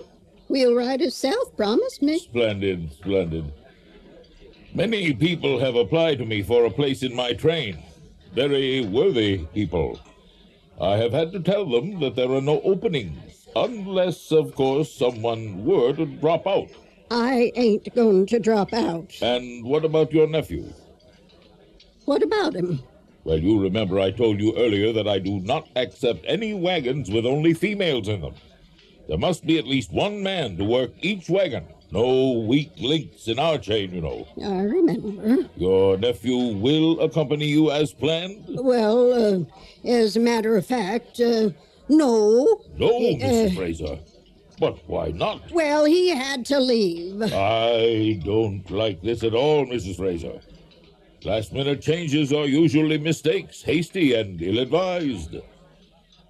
Wheelwright 0.49 1.03
south, 1.13 1.55
promise 1.55 2.01
me. 2.01 2.19
Splendid, 2.19 2.93
splendid. 2.95 3.53
Many 4.75 5.13
people 5.13 5.61
have 5.61 5.75
applied 5.75 6.19
to 6.19 6.25
me 6.25 6.43
for 6.43 6.65
a 6.65 6.71
place 6.71 7.03
in 7.03 7.15
my 7.15 7.35
train. 7.35 7.79
Very 8.35 8.81
worthy 8.81 9.47
people. 9.53 10.01
I 10.81 10.97
have 10.97 11.13
had 11.13 11.31
to 11.33 11.41
tell 11.41 11.69
them 11.69 12.01
that 12.01 12.17
there 12.17 12.31
are 12.31 12.41
no 12.41 12.63
openings, 12.63 13.49
unless, 13.55 14.33
of 14.33 14.55
course, 14.55 14.91
someone 14.91 15.65
were 15.65 15.93
to 15.93 16.07
drop 16.07 16.47
out. 16.47 16.71
I 17.11 17.53
ain't 17.55 17.95
going 17.95 18.25
to 18.27 18.39
drop 18.39 18.73
out. 18.73 19.13
And 19.21 19.63
what 19.65 19.85
about 19.85 20.11
your 20.11 20.27
nephew? 20.27 20.73
What 22.07 22.23
about 22.23 22.55
him? 22.55 22.81
Well, 23.25 23.39
you 23.39 23.61
remember 23.61 24.01
I 24.01 24.11
told 24.11 24.41
you 24.41 24.57
earlier 24.57 24.93
that 24.95 25.07
I 25.07 25.19
do 25.19 25.39
not 25.41 25.69
accept 25.77 26.25
any 26.27 26.55
wagons 26.55 27.11
with 27.11 27.27
only 27.27 27.53
females 27.53 28.09
in 28.09 28.23
them. 28.23 28.35
There 29.07 29.19
must 29.19 29.45
be 29.45 29.59
at 29.59 29.67
least 29.67 29.93
one 29.93 30.23
man 30.23 30.57
to 30.57 30.65
work 30.65 30.93
each 31.03 31.29
wagon. 31.29 31.67
No 31.93 32.41
weak 32.49 32.73
links 32.79 33.29
in 33.29 33.39
our 33.39 33.59
chain, 33.59 33.95
you 33.95 34.01
know. 34.01 34.27
I 34.43 34.63
remember. 34.63 35.47
Your 35.57 35.99
nephew 35.99 36.39
will 36.57 36.99
accompany 37.01 37.45
you 37.45 37.71
as 37.71 37.93
planned? 37.93 38.47
Well, 38.49 39.13
uh, 39.13 39.45
as 39.87 40.17
a 40.17 40.21
matter 40.21 40.57
of 40.57 40.65
fact, 40.65 41.21
uh, 41.21 41.51
no. 41.91 42.63
No, 42.79 42.89
Mrs. 42.99 43.55
Fraser. 43.55 43.99
But 44.59 44.79
why 44.89 45.09
not? 45.09 45.51
Well, 45.53 45.85
he 45.85 46.09
had 46.09 46.47
to 46.47 46.61
leave. 46.61 47.21
I 47.31 48.19
don't 48.25 48.71
like 48.71 49.03
this 49.03 49.23
at 49.23 49.35
all, 49.35 49.67
Mrs. 49.67 49.97
Fraser. 49.97 50.41
Last 51.25 51.53
minute 51.53 51.83
changes 51.83 52.33
are 52.33 52.47
usually 52.47 52.97
mistakes, 52.97 53.61
hasty 53.61 54.15
and 54.15 54.41
ill 54.41 54.61
advised. 54.61 55.37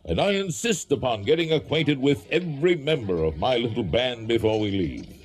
And 0.07 0.21
I 0.21 0.33
insist 0.33 0.91
upon 0.91 1.23
getting 1.23 1.53
acquainted 1.53 2.01
with 2.01 2.27
every 2.33 2.75
member 2.75 3.23
of 3.23 3.37
my 3.37 3.59
little 3.59 3.85
band 3.85 4.27
before 4.27 4.59
we 4.59 4.73
leave. 4.73 5.22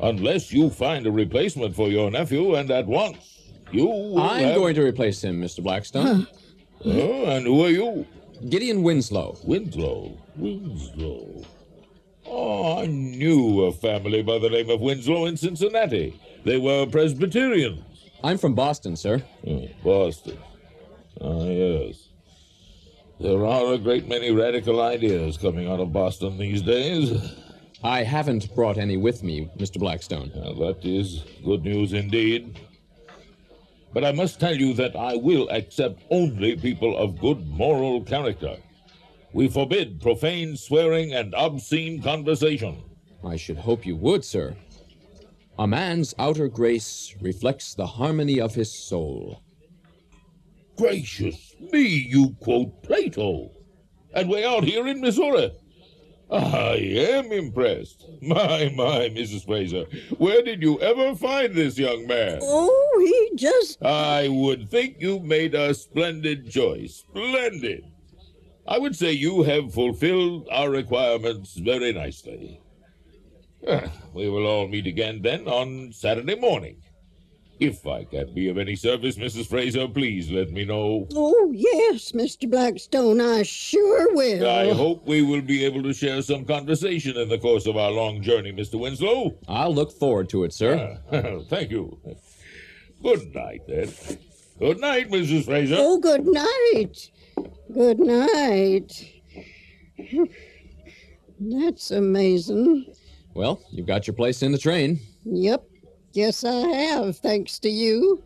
Unless 0.00 0.52
you 0.52 0.70
find 0.70 1.06
a 1.06 1.12
replacement 1.12 1.74
for 1.76 1.88
your 1.88 2.10
nephew, 2.10 2.54
and 2.54 2.70
at 2.70 2.86
once, 2.86 3.18
you 3.70 3.86
will 3.86 4.18
I'm 4.18 4.42
have- 4.42 4.56
going 4.56 4.74
to 4.74 4.82
replace 4.82 5.22
him, 5.22 5.40
Mr. 5.40 5.62
Blackstone. 5.62 6.26
Oh, 6.84 7.24
and 7.26 7.46
who 7.46 7.64
are 7.64 7.70
you? 7.70 8.06
Gideon 8.48 8.82
Winslow. 8.82 9.38
Winslow. 9.44 10.18
Winslow. 10.36 11.44
Oh, 12.26 12.78
I 12.82 12.86
knew 12.86 13.62
a 13.62 13.72
family 13.72 14.22
by 14.22 14.38
the 14.38 14.48
name 14.50 14.68
of 14.70 14.80
Winslow 14.80 15.26
in 15.26 15.36
Cincinnati. 15.36 16.18
They 16.44 16.58
were 16.58 16.86
Presbyterians. 16.86 17.82
I'm 18.24 18.38
from 18.38 18.54
Boston, 18.54 18.96
sir. 18.96 19.22
Oh, 19.46 19.68
Boston. 19.84 20.38
Ah, 21.20 21.44
yes. 21.44 22.08
There 23.20 23.46
are 23.46 23.74
a 23.74 23.78
great 23.78 24.08
many 24.08 24.32
radical 24.32 24.80
ideas 24.80 25.36
coming 25.36 25.68
out 25.70 25.78
of 25.78 25.92
Boston 25.92 26.38
these 26.38 26.62
days. 26.62 27.12
I 27.84 28.04
haven't 28.04 28.54
brought 28.54 28.78
any 28.78 28.96
with 28.96 29.24
me, 29.24 29.50
Mr. 29.58 29.80
Blackstone. 29.80 30.30
That 30.34 30.78
is 30.84 31.24
good 31.44 31.64
news 31.64 31.92
indeed. 31.92 32.60
But 33.92 34.04
I 34.04 34.12
must 34.12 34.38
tell 34.38 34.56
you 34.56 34.72
that 34.74 34.94
I 34.94 35.16
will 35.16 35.48
accept 35.50 36.02
only 36.10 36.56
people 36.56 36.96
of 36.96 37.18
good 37.18 37.46
moral 37.48 38.02
character. 38.04 38.56
We 39.32 39.48
forbid 39.48 40.00
profane 40.00 40.56
swearing 40.56 41.12
and 41.12 41.34
obscene 41.34 42.00
conversation. 42.02 42.82
I 43.24 43.36
should 43.36 43.58
hope 43.58 43.84
you 43.84 43.96
would, 43.96 44.24
sir. 44.24 44.56
A 45.58 45.66
man's 45.66 46.14
outer 46.18 46.48
grace 46.48 47.14
reflects 47.20 47.74
the 47.74 47.86
harmony 47.86 48.40
of 48.40 48.54
his 48.54 48.72
soul. 48.72 49.42
Gracious 50.76 51.54
me, 51.72 51.82
you 51.82 52.36
quote 52.40 52.82
Plato. 52.82 53.50
And 54.14 54.28
way 54.28 54.44
out 54.44 54.64
here 54.64 54.86
in 54.86 55.00
Missouri. 55.00 55.52
I 56.32 56.76
am 56.76 57.30
impressed. 57.30 58.06
My, 58.22 58.72
my, 58.74 59.10
Mrs. 59.10 59.44
Fraser. 59.44 59.84
Where 60.16 60.42
did 60.42 60.62
you 60.62 60.80
ever 60.80 61.14
find 61.14 61.54
this 61.54 61.78
young 61.78 62.06
man? 62.06 62.38
Oh, 62.42 62.98
he 63.30 63.36
just. 63.36 63.82
I 63.84 64.28
would 64.28 64.70
think 64.70 64.96
you 64.98 65.20
made 65.20 65.54
a 65.54 65.74
splendid 65.74 66.50
choice. 66.50 67.04
Splendid. 67.10 67.84
I 68.66 68.78
would 68.78 68.96
say 68.96 69.12
you 69.12 69.42
have 69.42 69.74
fulfilled 69.74 70.48
our 70.50 70.70
requirements 70.70 71.54
very 71.54 71.92
nicely. 71.92 72.60
Ah, 73.68 73.90
We 74.14 74.28
will 74.28 74.46
all 74.46 74.68
meet 74.68 74.86
again 74.86 75.20
then 75.22 75.46
on 75.46 75.92
Saturday 75.92 76.36
morning. 76.36 76.76
If 77.60 77.86
I 77.86 78.04
can 78.04 78.34
be 78.34 78.48
of 78.48 78.58
any 78.58 78.74
service, 78.74 79.16
Mrs. 79.16 79.46
Fraser, 79.46 79.86
please 79.86 80.30
let 80.30 80.50
me 80.50 80.64
know. 80.64 81.06
Oh, 81.14 81.52
yes, 81.54 82.12
Mr. 82.12 82.50
Blackstone, 82.50 83.20
I 83.20 83.42
sure 83.44 84.12
will. 84.14 84.48
I 84.48 84.72
hope 84.72 85.06
we 85.06 85.22
will 85.22 85.42
be 85.42 85.64
able 85.64 85.82
to 85.84 85.92
share 85.92 86.22
some 86.22 86.44
conversation 86.44 87.16
in 87.16 87.28
the 87.28 87.38
course 87.38 87.66
of 87.66 87.76
our 87.76 87.90
long 87.90 88.20
journey, 88.20 88.52
Mr. 88.52 88.80
Winslow. 88.80 89.36
I'll 89.46 89.74
look 89.74 89.92
forward 89.92 90.28
to 90.30 90.44
it, 90.44 90.52
sir. 90.52 90.98
Ah, 91.12 91.38
thank 91.48 91.70
you. 91.70 91.98
Good 93.02 93.32
night, 93.34 93.62
then. 93.68 93.92
Good 94.58 94.80
night, 94.80 95.10
Mrs. 95.10 95.44
Fraser. 95.44 95.76
Oh, 95.78 95.98
good 95.98 96.24
night. 96.26 97.10
Good 97.72 98.00
night. 98.00 99.22
That's 101.38 101.90
amazing. 101.90 102.92
Well, 103.34 103.60
you've 103.70 103.86
got 103.86 104.06
your 104.06 104.14
place 104.14 104.42
in 104.42 104.52
the 104.52 104.58
train. 104.58 105.00
Yep, 105.24 105.64
guess 106.12 106.44
I 106.44 106.68
have, 106.68 107.18
thanks 107.18 107.58
to 107.60 107.68
you. 107.68 108.22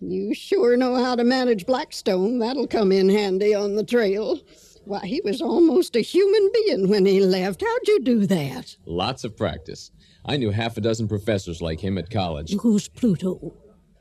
You 0.00 0.34
sure 0.34 0.76
know 0.76 0.96
how 0.96 1.14
to 1.14 1.24
manage 1.24 1.64
Blackstone. 1.66 2.38
That'll 2.38 2.66
come 2.66 2.90
in 2.90 3.08
handy 3.08 3.54
on 3.54 3.76
the 3.76 3.84
trail. 3.84 4.40
Why, 4.84 5.06
he 5.06 5.20
was 5.24 5.40
almost 5.40 5.94
a 5.94 6.00
human 6.00 6.50
being 6.52 6.88
when 6.88 7.06
he 7.06 7.20
left. 7.20 7.62
How'd 7.62 7.86
you 7.86 8.00
do 8.00 8.26
that? 8.26 8.76
Lots 8.84 9.22
of 9.22 9.36
practice. 9.36 9.92
I 10.24 10.36
knew 10.36 10.50
half 10.50 10.76
a 10.76 10.80
dozen 10.80 11.06
professors 11.06 11.62
like 11.62 11.78
him 11.80 11.98
at 11.98 12.10
college. 12.10 12.54
Who's 12.60 12.88
Pluto? 12.88 13.54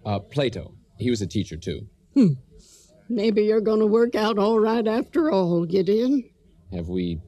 Uh, 0.03 0.19
Plato. 0.19 0.73
He 0.97 1.11
was 1.11 1.21
a 1.21 1.27
teacher, 1.27 1.57
too. 1.57 1.87
Hmm. 2.15 2.33
Maybe 3.09 3.43
you're 3.43 3.61
going 3.61 3.79
to 3.79 3.87
work 3.87 4.15
out 4.15 4.39
all 4.39 4.59
right 4.59 4.87
after 4.87 5.31
all, 5.31 5.65
Gideon. 5.65 6.27
Have 6.71 6.87
we 6.89 7.19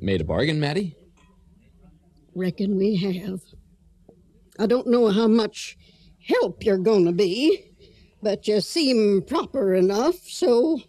made 0.00 0.20
a 0.20 0.24
bargain, 0.24 0.60
Mattie? 0.60 0.96
Reckon 2.34 2.76
we 2.76 2.96
have. 2.96 3.40
I 4.58 4.66
don't 4.66 4.86
know 4.86 5.08
how 5.08 5.26
much 5.26 5.76
help 6.26 6.64
you're 6.64 6.78
going 6.78 7.04
to 7.06 7.12
be, 7.12 7.72
but 8.22 8.46
you 8.48 8.60
seem 8.60 9.22
proper 9.22 9.74
enough, 9.74 10.16
so 10.26 10.80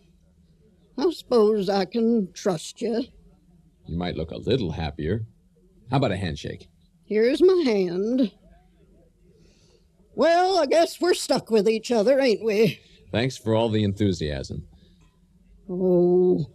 I 0.98 1.10
suppose 1.12 1.70
I 1.70 1.86
can 1.86 2.32
trust 2.34 2.82
you. 2.82 3.04
You 3.88 3.98
might 3.98 4.16
look 4.16 4.32
a 4.32 4.38
little 4.38 4.72
happier. 4.72 5.26
How 5.92 5.98
about 5.98 6.12
a 6.12 6.18
handshake? 6.18 6.68
Here's 7.06 7.42
my 7.42 7.64
hand. 7.66 8.32
Well, 10.16 10.60
I 10.60 10.66
guess 10.66 11.02
we're 11.02 11.14
stuck 11.14 11.52
with 11.52 11.68
each 11.68 11.92
other, 11.92 12.20
ain't 12.20 12.44
we? 12.44 12.80
Thanks 13.12 13.38
for 13.38 13.54
all 13.54 13.70
the 13.70 13.84
enthusiasm. 13.84 14.68
Oh, 15.70 16.46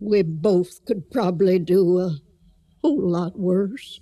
we 0.00 0.22
both 0.22 0.84
could 0.84 1.10
probably 1.10 1.58
do 1.58 1.98
a 1.98 2.16
whole 2.82 3.10
lot 3.10 3.38
worse. 3.38 4.00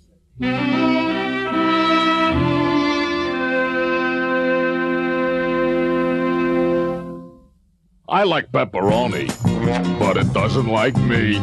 I 8.11 8.23
like 8.23 8.51
pepperoni, 8.51 9.27
but 9.99 10.17
it 10.17 10.33
doesn't 10.33 10.65
like 10.65 10.97
me. 10.97 11.33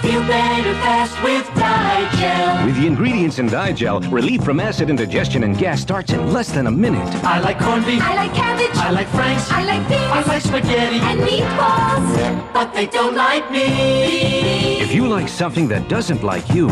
Feel 0.00 0.20
better 0.26 0.72
fast 0.80 1.22
with 1.22 1.46
Di-Gel. 1.54 2.64
With 2.64 2.76
the 2.76 2.86
ingredients 2.86 3.38
in 3.38 3.46
Di-Gel, 3.46 4.00
relief 4.10 4.42
from 4.42 4.58
acid 4.58 4.88
indigestion 4.88 5.44
and 5.44 5.56
gas 5.58 5.82
starts 5.82 6.14
in 6.14 6.32
less 6.32 6.50
than 6.50 6.66
a 6.66 6.70
minute. 6.70 7.08
I 7.24 7.40
like 7.40 7.58
corned 7.58 7.84
beef. 7.84 8.02
I 8.02 8.14
like 8.14 8.32
cabbage. 8.32 8.74
I 8.76 8.90
like 8.90 9.06
franks. 9.08 9.50
I 9.50 9.64
like 9.64 9.86
beans. 9.86 10.00
I 10.00 10.22
like 10.22 10.42
spaghetti. 10.42 10.98
And 10.98 11.20
meatballs. 11.20 12.52
But 12.54 12.72
they 12.72 12.86
don't 12.86 13.14
like 13.14 13.50
me. 13.50 14.80
If 14.80 14.94
you 14.94 15.06
like 15.06 15.28
something 15.28 15.68
that 15.68 15.88
doesn't 15.90 16.22
like 16.22 16.48
you, 16.54 16.68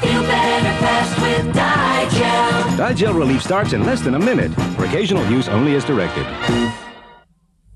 Feel 0.00 0.22
better 0.22 0.78
fast 0.78 1.20
with 1.22 1.54
Di-Gel. 1.54 2.76
Di-Gel 2.76 3.14
relief 3.14 3.42
starts 3.42 3.72
in 3.72 3.84
less 3.84 4.00
than 4.00 4.14
a 4.14 4.18
minute. 4.18 4.52
For 4.76 4.84
occasional 4.84 5.28
use 5.28 5.48
only 5.48 5.74
as 5.74 5.84
directed. 5.84 6.24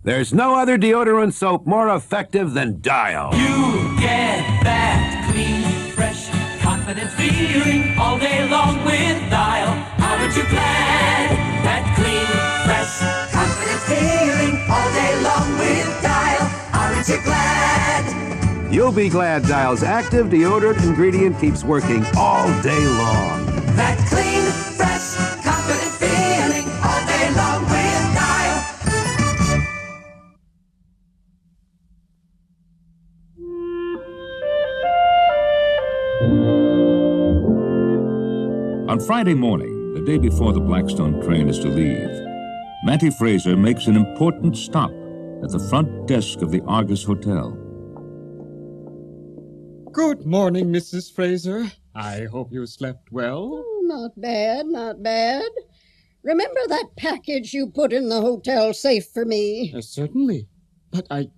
There's 0.02 0.33
no 0.33 0.54
other 0.59 0.78
deodorant 0.78 1.35
soap 1.35 1.66
more 1.66 1.95
effective 1.95 2.54
than 2.54 2.80
Dial. 2.80 3.35
You 3.35 4.00
get 4.00 4.40
that 4.64 5.28
clean, 5.30 5.92
fresh, 5.92 6.30
confident 6.62 7.11
feeling 7.11 7.99
all 7.99 8.19
day 8.19 8.49
long 8.49 8.83
with 8.87 9.21
Dial. 9.28 9.69
Aren't 10.00 10.35
you 10.35 10.45
glad? 10.49 11.37
That 11.69 11.85
clean, 12.00 12.25
fresh, 12.64 12.97
confident 13.28 13.80
feeling 13.92 14.64
all 14.73 14.90
day 14.97 15.21
long 15.21 15.59
with 15.59 16.02
Dial. 16.02 16.49
Aren't 16.73 17.07
you 17.07 17.21
glad? 17.23 18.73
You'll 18.73 18.92
be 18.92 19.11
glad 19.11 19.42
Dial's 19.42 19.83
active 19.83 20.28
deodorant 20.28 20.83
ingredient 20.83 21.38
keeps 21.38 21.62
working 21.62 22.07
all 22.16 22.47
day 22.62 22.87
long. 22.87 23.45
That 23.76 23.99
clean, 24.09 24.40
On 38.91 38.99
Friday 38.99 39.35
morning, 39.35 39.95
the 39.95 40.00
day 40.00 40.19
before 40.19 40.53
the 40.53 40.59
Blackstone 40.59 41.23
train 41.23 41.49
is 41.49 41.61
to 41.61 41.69
leave, 41.69 42.11
Mattie 42.83 43.11
Fraser 43.11 43.57
makes 43.57 43.87
an 43.87 43.95
important 43.95 44.57
stop 44.57 44.91
at 45.45 45.50
the 45.53 45.65
front 45.71 46.09
desk 46.09 46.43
of 46.43 46.50
the 46.50 46.61
Argus 46.63 47.05
Hotel. 47.05 47.53
Good 49.93 50.26
morning, 50.26 50.73
Mrs. 50.73 51.15
Fraser. 51.15 51.71
I 51.95 52.25
hope 52.33 52.53
you 52.53 52.67
slept 52.67 53.13
well. 53.13 53.63
Oh, 53.65 53.81
not 53.85 54.21
bad, 54.21 54.67
not 54.67 55.00
bad. 55.05 55.49
Remember 56.25 56.61
that 56.67 56.89
package 56.97 57.55
you 57.55 57.69
put 57.69 57.93
in 57.93 58.09
the 58.09 58.21
hotel 58.21 58.75
safe 58.75 59.07
for 59.15 59.25
me? 59.25 59.73
Uh, 59.73 59.83
certainly. 59.83 60.49
But 60.91 61.07
I. 61.13 61.29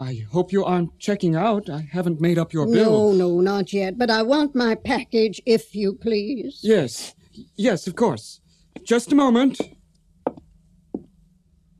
I 0.00 0.24
hope 0.32 0.50
you 0.50 0.64
aren't 0.64 0.98
checking 0.98 1.36
out. 1.36 1.68
I 1.68 1.86
haven't 1.92 2.22
made 2.22 2.38
up 2.38 2.54
your 2.54 2.66
bill. 2.66 3.12
No, 3.12 3.28
no, 3.28 3.40
not 3.42 3.70
yet. 3.74 3.98
But 3.98 4.08
I 4.08 4.22
want 4.22 4.54
my 4.54 4.74
package, 4.74 5.42
if 5.44 5.74
you 5.74 5.92
please. 5.92 6.60
Yes. 6.62 7.14
Yes, 7.54 7.86
of 7.86 7.96
course. 7.96 8.40
Just 8.82 9.12
a 9.12 9.14
moment. 9.14 9.60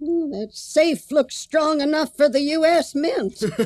That 0.00 0.50
safe 0.52 1.11
looks 1.11 1.37
strong 1.37 1.80
enough 1.80 2.14
for 2.14 2.28
the 2.28 2.40
U.S. 2.40 2.94
Mint. 2.94 3.42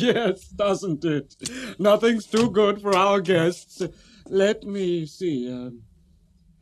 yes, 0.00 0.48
doesn't 0.48 1.04
it? 1.04 1.34
Nothing's 1.78 2.26
too 2.26 2.50
good 2.50 2.80
for 2.80 2.96
our 2.96 3.20
guests. 3.20 3.82
Let 4.26 4.62
me 4.62 5.06
see. 5.06 5.52
Um... 5.52 5.82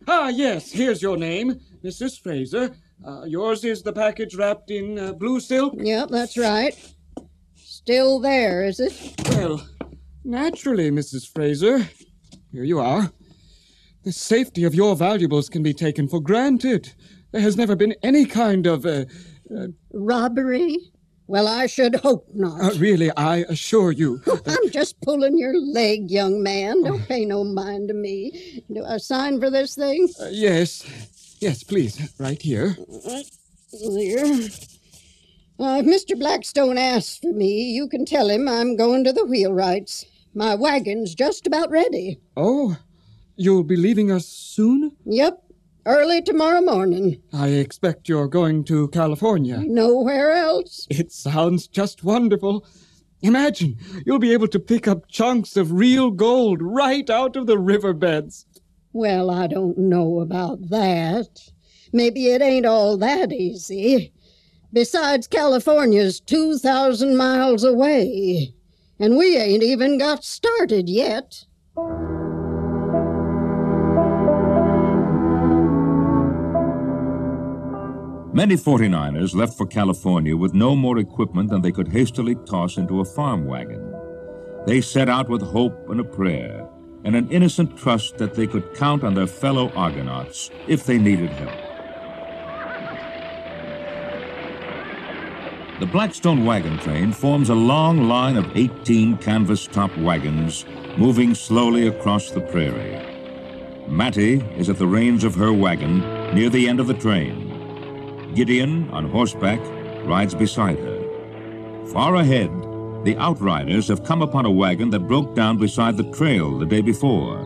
Ah, 0.08 0.28
yes, 0.28 0.72
here's 0.72 1.02
your 1.02 1.18
name, 1.18 1.60
Mrs. 1.84 2.18
Fraser. 2.18 2.74
Uh, 3.06 3.24
yours 3.24 3.64
is 3.64 3.82
the 3.82 3.92
package 3.92 4.34
wrapped 4.34 4.70
in 4.70 4.98
uh, 4.98 5.12
blue 5.12 5.40
silk? 5.40 5.74
Yep, 5.76 6.08
that's 6.08 6.36
right. 6.36 6.76
Still 7.90 8.20
there, 8.20 8.62
is 8.62 8.78
it? 8.78 8.92
Well, 9.30 9.66
naturally, 10.22 10.92
Mrs. 10.92 11.28
Fraser. 11.28 11.78
Here 12.52 12.62
you 12.62 12.78
are. 12.78 13.10
The 14.04 14.12
safety 14.12 14.62
of 14.62 14.76
your 14.76 14.94
valuables 14.94 15.48
can 15.48 15.64
be 15.64 15.74
taken 15.74 16.06
for 16.06 16.20
granted. 16.20 16.92
There 17.32 17.40
has 17.40 17.56
never 17.56 17.74
been 17.74 17.96
any 18.04 18.26
kind 18.26 18.68
of. 18.68 18.86
Uh, 18.86 19.06
uh, 19.52 19.66
Robbery? 19.92 20.78
Well, 21.26 21.48
I 21.48 21.66
should 21.66 21.96
hope 21.96 22.28
not. 22.32 22.60
uh, 22.62 22.78
really, 22.78 23.10
I 23.16 23.38
assure 23.48 23.90
you. 23.90 24.22
I'm 24.46 24.70
just 24.70 25.00
pulling 25.00 25.36
your 25.36 25.58
leg, 25.58 26.12
young 26.12 26.44
man. 26.44 26.84
Don't 26.84 27.08
pay 27.08 27.24
no 27.24 27.42
mind 27.42 27.88
to 27.88 27.94
me. 27.94 28.62
Do 28.72 28.84
I 28.84 28.98
sign 28.98 29.40
for 29.40 29.50
this 29.50 29.74
thing? 29.74 30.08
Uh, 30.22 30.28
yes. 30.30 30.86
Yes, 31.40 31.64
please. 31.64 32.14
Right 32.20 32.40
here. 32.40 32.76
There. 33.72 34.48
Uh, 35.60 35.82
if 35.84 35.84
Mr. 35.84 36.18
Blackstone 36.18 36.78
asks 36.78 37.18
for 37.18 37.34
me, 37.34 37.64
you 37.64 37.86
can 37.86 38.06
tell 38.06 38.30
him 38.30 38.48
I'm 38.48 38.76
going 38.76 39.04
to 39.04 39.12
the 39.12 39.26
wheelwrights. 39.26 40.06
My 40.32 40.54
wagon's 40.54 41.14
just 41.14 41.46
about 41.46 41.70
ready. 41.70 42.18
Oh, 42.34 42.78
you'll 43.36 43.64
be 43.64 43.76
leaving 43.76 44.10
us 44.10 44.26
soon? 44.26 44.96
Yep, 45.04 45.42
early 45.84 46.22
tomorrow 46.22 46.62
morning. 46.62 47.20
I 47.34 47.48
expect 47.48 48.08
you're 48.08 48.26
going 48.26 48.64
to 48.64 48.88
California. 48.88 49.58
Nowhere 49.58 50.30
else. 50.30 50.86
It 50.88 51.12
sounds 51.12 51.66
just 51.66 52.04
wonderful. 52.04 52.64
Imagine, 53.20 53.76
you'll 54.06 54.18
be 54.18 54.32
able 54.32 54.48
to 54.48 54.58
pick 54.58 54.88
up 54.88 55.08
chunks 55.08 55.58
of 55.58 55.72
real 55.72 56.10
gold 56.10 56.62
right 56.62 57.10
out 57.10 57.36
of 57.36 57.46
the 57.46 57.58
riverbeds. 57.58 58.46
Well, 58.94 59.30
I 59.30 59.46
don't 59.46 59.76
know 59.76 60.20
about 60.20 60.70
that. 60.70 61.50
Maybe 61.92 62.28
it 62.28 62.40
ain't 62.40 62.64
all 62.64 62.96
that 62.96 63.30
easy. 63.30 64.14
Besides, 64.72 65.26
California's 65.26 66.20
2,000 66.20 67.16
miles 67.16 67.64
away, 67.64 68.54
and 69.00 69.16
we 69.16 69.36
ain't 69.36 69.64
even 69.64 69.98
got 69.98 70.22
started 70.22 70.88
yet. 70.88 71.44
Many 78.32 78.54
49ers 78.54 79.34
left 79.34 79.58
for 79.58 79.66
California 79.66 80.36
with 80.36 80.54
no 80.54 80.76
more 80.76 80.98
equipment 80.98 81.50
than 81.50 81.62
they 81.62 81.72
could 81.72 81.88
hastily 81.88 82.36
toss 82.46 82.76
into 82.76 83.00
a 83.00 83.04
farm 83.04 83.46
wagon. 83.46 83.92
They 84.66 84.80
set 84.80 85.08
out 85.08 85.28
with 85.28 85.42
hope 85.42 85.90
and 85.90 85.98
a 85.98 86.04
prayer, 86.04 86.64
and 87.04 87.16
an 87.16 87.28
innocent 87.30 87.76
trust 87.76 88.18
that 88.18 88.34
they 88.34 88.46
could 88.46 88.72
count 88.74 89.02
on 89.02 89.14
their 89.14 89.26
fellow 89.26 89.72
Argonauts 89.72 90.50
if 90.68 90.86
they 90.86 90.96
needed 90.96 91.30
help. 91.30 91.69
The 95.80 95.86
Blackstone 95.86 96.44
wagon 96.44 96.76
train 96.76 97.10
forms 97.10 97.48
a 97.48 97.54
long 97.54 98.06
line 98.06 98.36
of 98.36 98.54
18 98.54 99.16
canvas 99.16 99.66
top 99.66 99.96
wagons 99.96 100.66
moving 100.98 101.34
slowly 101.34 101.86
across 101.86 102.30
the 102.30 102.42
prairie. 102.42 103.00
Mattie 103.88 104.42
is 104.58 104.68
at 104.68 104.76
the 104.76 104.86
reins 104.86 105.24
of 105.24 105.34
her 105.36 105.54
wagon 105.54 106.00
near 106.34 106.50
the 106.50 106.68
end 106.68 106.80
of 106.80 106.86
the 106.86 106.92
train. 106.92 108.34
Gideon, 108.34 108.90
on 108.90 109.08
horseback, 109.08 109.58
rides 110.04 110.34
beside 110.34 110.78
her. 110.78 111.86
Far 111.94 112.16
ahead, 112.16 112.50
the 113.04 113.16
outriders 113.16 113.88
have 113.88 114.04
come 114.04 114.20
upon 114.20 114.44
a 114.44 114.50
wagon 114.50 114.90
that 114.90 115.08
broke 115.08 115.34
down 115.34 115.56
beside 115.56 115.96
the 115.96 116.12
trail 116.12 116.58
the 116.58 116.66
day 116.66 116.82
before. 116.82 117.38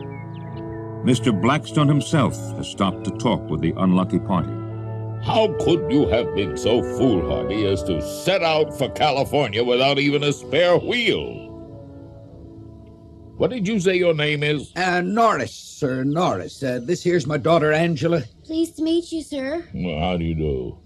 Mr. 1.05 1.31
Blackstone 1.41 1.87
himself 1.87 2.35
has 2.57 2.67
stopped 2.67 3.05
to 3.05 3.11
talk 3.11 3.49
with 3.49 3.61
the 3.61 3.73
unlucky 3.77 4.19
party. 4.19 4.64
How 5.25 5.47
could 5.59 5.91
you 5.91 6.07
have 6.09 6.35
been 6.35 6.55
so 6.55 6.83
foolhardy 6.83 7.65
as 7.65 7.81
to 7.85 7.99
set 7.99 8.43
out 8.43 8.77
for 8.77 8.89
California 8.91 9.63
without 9.63 9.97
even 9.97 10.23
a 10.23 10.31
spare 10.31 10.77
wheel? 10.77 11.49
What 13.37 13.49
did 13.49 13.67
you 13.67 13.79
say 13.79 13.95
your 13.95 14.13
name 14.13 14.43
is? 14.43 14.71
Uh, 14.75 15.01
Norris, 15.01 15.51
Sir 15.51 16.03
Norris. 16.03 16.61
Uh, 16.61 16.79
this 16.83 17.03
here's 17.03 17.25
my 17.25 17.37
daughter 17.37 17.73
Angela. 17.73 18.21
Pleased 18.43 18.75
to 18.77 18.83
meet 18.83 19.11
you, 19.11 19.23
sir. 19.23 19.65
Well, 19.73 19.99
how 19.99 20.15
do 20.15 20.23
you 20.23 20.35
do? 20.35 20.77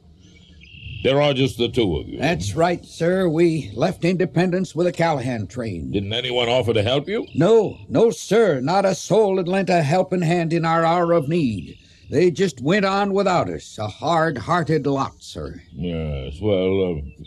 There 1.03 1.21
are 1.21 1.33
just 1.33 1.57
the 1.57 1.67
two 1.67 1.97
of 1.97 2.07
you. 2.07 2.19
That's 2.19 2.55
right, 2.55 2.83
sir. 2.85 3.27
We 3.27 3.71
left 3.73 4.05
Independence 4.05 4.73
with 4.73 4.87
a 4.87 4.91
Callahan 4.93 5.47
train. 5.47 5.91
Didn't 5.91 6.13
anyone 6.13 6.47
offer 6.47 6.73
to 6.73 6.81
help 6.81 7.09
you? 7.09 7.27
No, 7.35 7.77
no, 7.89 8.09
sir. 8.09 8.61
Not 8.61 8.85
a 8.85 8.95
soul 8.95 9.35
had 9.35 9.49
lent 9.49 9.69
a 9.69 9.83
helping 9.83 10.21
hand 10.21 10.53
in 10.53 10.63
our 10.63 10.85
hour 10.85 11.11
of 11.11 11.27
need. 11.27 11.77
They 12.09 12.31
just 12.31 12.61
went 12.61 12.85
on 12.85 13.13
without 13.13 13.49
us. 13.49 13.77
A 13.77 13.87
hard-hearted 13.87 14.87
lot, 14.87 15.21
sir. 15.21 15.61
Yes, 15.71 16.39
well, 16.41 16.97
uh, 16.97 17.25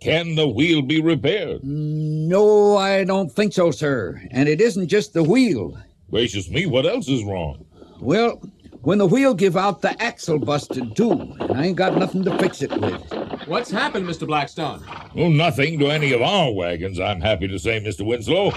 can 0.00 0.34
the 0.34 0.48
wheel 0.48 0.80
be 0.82 1.00
repaired? 1.00 1.62
No, 1.62 2.76
I 2.78 3.04
don't 3.04 3.30
think 3.30 3.52
so, 3.52 3.70
sir. 3.70 4.20
And 4.30 4.48
it 4.48 4.60
isn't 4.60 4.88
just 4.88 5.12
the 5.12 5.22
wheel. 5.22 5.78
Gracious 6.10 6.48
me, 6.48 6.66
what 6.66 6.86
else 6.86 7.08
is 7.08 7.22
wrong? 7.24 7.64
Well, 8.00 8.42
when 8.82 8.98
the 8.98 9.06
wheel 9.06 9.34
give 9.34 9.56
out, 9.56 9.80
the 9.80 10.00
axle 10.02 10.38
busted 10.38 10.96
too, 10.96 11.12
and 11.12 11.52
I 11.52 11.66
ain't 11.66 11.76
got 11.76 11.96
nothing 11.96 12.24
to 12.24 12.36
fix 12.38 12.62
it 12.62 12.72
with. 12.80 13.02
What's 13.46 13.70
happened, 13.70 14.08
Mr. 14.08 14.26
Blackstone? 14.26 14.84
Oh, 15.14 15.28
nothing 15.28 15.78
to 15.78 15.86
any 15.86 16.12
of 16.12 16.22
our 16.22 16.52
wagons, 16.52 16.98
I'm 16.98 17.20
happy 17.20 17.48
to 17.48 17.58
say, 17.58 17.80
Mr. 17.80 18.04
Winslow. 18.04 18.52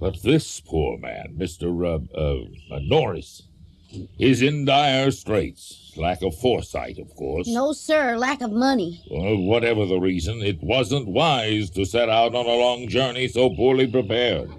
But 0.00 0.22
this 0.22 0.60
poor 0.60 0.98
man, 0.98 1.36
Mr. 1.38 1.68
Uh, 1.86 2.18
uh, 2.18 2.74
uh, 2.74 2.80
Norris, 2.82 3.42
is 4.18 4.42
in 4.42 4.64
dire 4.64 5.10
straits. 5.10 5.92
Lack 5.96 6.22
of 6.22 6.36
foresight, 6.36 6.98
of 6.98 7.14
course. 7.16 7.48
No, 7.48 7.72
sir, 7.72 8.16
lack 8.16 8.40
of 8.42 8.52
money. 8.52 9.02
Well, 9.10 9.36
whatever 9.38 9.86
the 9.86 9.98
reason, 9.98 10.40
it 10.42 10.62
wasn't 10.62 11.08
wise 11.08 11.70
to 11.70 11.84
set 11.84 12.08
out 12.08 12.34
on 12.34 12.46
a 12.46 12.54
long 12.54 12.88
journey 12.88 13.28
so 13.28 13.50
poorly 13.50 13.86
prepared. 13.86 14.50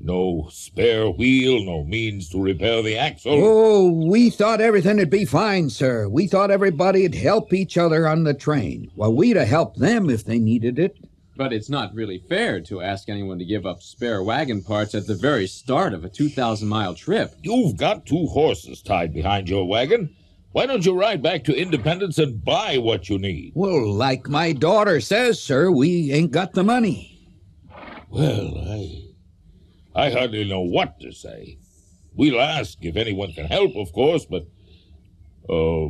No 0.00 0.48
spare 0.50 1.08
wheel, 1.08 1.64
no 1.64 1.84
means 1.84 2.28
to 2.30 2.42
repair 2.42 2.82
the 2.82 2.98
axle. 2.98 3.40
Oh, 3.42 3.90
we 3.90 4.28
thought 4.28 4.60
everything'd 4.60 5.08
be 5.08 5.24
fine, 5.24 5.70
sir. 5.70 6.08
We 6.08 6.26
thought 6.26 6.50
everybody'd 6.50 7.14
help 7.14 7.54
each 7.54 7.78
other 7.78 8.06
on 8.06 8.24
the 8.24 8.34
train. 8.34 8.90
Well, 8.96 9.14
we'd 9.14 9.36
have 9.36 9.48
helped 9.48 9.78
them 9.78 10.10
if 10.10 10.24
they 10.24 10.38
needed 10.38 10.78
it. 10.78 10.98
But 11.36 11.52
it's 11.52 11.68
not 11.68 11.94
really 11.94 12.18
fair 12.18 12.60
to 12.62 12.80
ask 12.80 13.08
anyone 13.08 13.38
to 13.40 13.44
give 13.44 13.66
up 13.66 13.82
spare 13.82 14.22
wagon 14.22 14.62
parts 14.62 14.94
at 14.94 15.06
the 15.06 15.16
very 15.16 15.48
start 15.48 15.92
of 15.92 16.04
a 16.04 16.08
2,000 16.08 16.68
mile 16.68 16.94
trip. 16.94 17.34
You've 17.42 17.76
got 17.76 18.06
two 18.06 18.26
horses 18.26 18.82
tied 18.82 19.12
behind 19.12 19.48
your 19.48 19.66
wagon. 19.66 20.14
Why 20.52 20.66
don't 20.66 20.86
you 20.86 20.96
ride 20.96 21.20
back 21.20 21.42
to 21.44 21.56
Independence 21.60 22.18
and 22.18 22.44
buy 22.44 22.78
what 22.78 23.08
you 23.08 23.18
need? 23.18 23.50
Well, 23.56 23.92
like 23.92 24.28
my 24.28 24.52
daughter 24.52 25.00
says, 25.00 25.42
sir, 25.42 25.72
we 25.72 26.12
ain't 26.12 26.30
got 26.30 26.52
the 26.52 26.62
money. 26.62 27.10
Well, 28.08 28.56
I. 28.68 29.00
I 29.96 30.10
hardly 30.10 30.44
know 30.44 30.60
what 30.60 31.00
to 31.00 31.10
say. 31.10 31.58
We'll 32.14 32.40
ask 32.40 32.78
if 32.82 32.96
anyone 32.96 33.32
can 33.32 33.46
help, 33.46 33.74
of 33.74 33.92
course, 33.92 34.24
but. 34.24 34.46
Uh, 35.48 35.88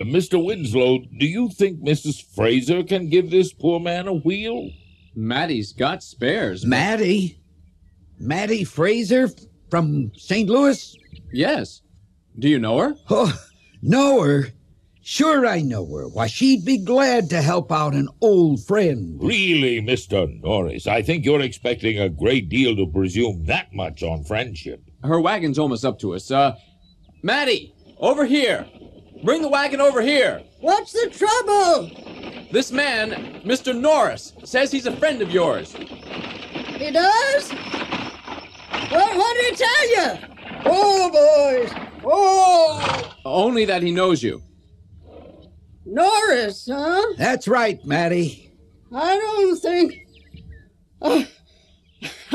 Mr. 0.00 0.44
Winslow, 0.44 0.98
do 1.18 1.26
you 1.26 1.48
think 1.48 1.80
Mrs. 1.80 2.22
Fraser 2.34 2.82
can 2.82 3.08
give 3.08 3.30
this 3.30 3.52
poor 3.52 3.78
man 3.78 4.08
a 4.08 4.12
wheel? 4.12 4.70
Mattie's 5.14 5.72
got 5.72 6.02
spares. 6.02 6.64
Mattie? 6.64 7.38
Mattie 8.18 8.64
Fraser 8.64 9.28
from 9.70 10.12
St. 10.16 10.48
Louis? 10.48 10.96
Yes. 11.32 11.82
Do 12.38 12.48
you 12.48 12.58
know 12.58 12.78
her? 12.78 12.94
Oh, 13.10 13.32
know 13.82 14.22
her? 14.22 14.48
Sure, 15.06 15.46
I 15.46 15.60
know 15.60 15.84
her. 15.94 16.08
Why, 16.08 16.26
she'd 16.26 16.64
be 16.64 16.78
glad 16.78 17.28
to 17.30 17.42
help 17.42 17.70
out 17.70 17.94
an 17.94 18.08
old 18.22 18.64
friend. 18.64 19.22
Really, 19.22 19.80
Mr. 19.82 20.40
Norris, 20.42 20.86
I 20.86 21.02
think 21.02 21.24
you're 21.24 21.42
expecting 21.42 22.00
a 22.00 22.08
great 22.08 22.48
deal 22.48 22.74
to 22.74 22.86
presume 22.86 23.44
that 23.44 23.72
much 23.74 24.02
on 24.02 24.24
friendship. 24.24 24.82
Her 25.04 25.20
wagon's 25.20 25.58
almost 25.58 25.84
up 25.84 25.98
to 26.00 26.14
us. 26.14 26.30
Uh, 26.30 26.56
Mattie, 27.22 27.74
over 27.98 28.24
here. 28.24 28.66
Bring 29.24 29.40
the 29.40 29.48
wagon 29.48 29.80
over 29.80 30.02
here. 30.02 30.42
What's 30.60 30.92
the 30.92 31.08
trouble? 31.08 31.90
This 32.52 32.70
man, 32.70 33.40
Mr. 33.42 33.74
Norris, 33.74 34.34
says 34.44 34.70
he's 34.70 34.84
a 34.84 34.94
friend 34.96 35.22
of 35.22 35.30
yours. 35.30 35.72
He 35.72 36.90
does? 36.90 37.50
Well, 38.90 39.18
what 39.18 39.34
did 39.34 39.50
he 39.50 39.56
tell 39.56 39.88
you? 39.88 40.18
Oh, 40.66 41.10
boys. 41.10 41.72
Oh! 42.04 43.14
Only 43.24 43.64
that 43.64 43.82
he 43.82 43.92
knows 43.92 44.22
you. 44.22 44.42
Norris, 45.86 46.68
huh? 46.70 47.14
That's 47.16 47.48
right, 47.48 47.82
Mattie. 47.82 48.52
I 48.94 49.16
don't 49.16 49.56
think. 49.56 50.03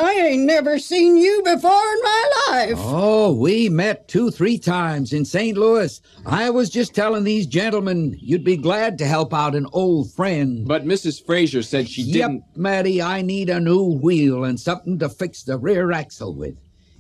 I 0.10 0.14
ain't 0.14 0.46
never 0.46 0.80
seen 0.80 1.18
you 1.18 1.44
before 1.44 1.70
in 1.70 2.02
my 2.02 2.32
life. 2.50 2.78
Oh, 2.78 3.32
we 3.32 3.70
met 3.70 4.08
two, 4.08 4.32
three 4.32 4.58
times 4.58 5.14
in 5.14 5.24
St. 5.24 5.56
Louis. 5.56 6.02
I 6.26 6.50
was 6.50 6.72
just 6.72 6.96
telling 6.96 7.24
these 7.24 7.46
gentlemen 7.46 8.18
you'd 8.20 8.44
be 8.44 8.58
glad 8.58 8.98
to 8.98 9.06
help 9.06 9.36
out 9.36 9.54
an 9.54 9.68
old 9.72 10.12
friend. 10.12 10.68
But 10.68 10.84
Mrs. 10.84 11.24
Fraser 11.24 11.62
said 11.62 11.88
she 11.88 12.02
yep, 12.02 12.32
didn't. 12.32 12.44
Mattie, 12.58 13.04
I 13.04 13.22
need 13.22 13.52
a 13.52 13.60
new 13.60 14.00
wheel 14.02 14.46
and 14.46 14.60
something 14.60 14.98
to 14.98 15.10
fix 15.10 15.44
the 15.44 15.60
rear 15.60 15.92
axle 15.92 16.34
with. 16.34 16.56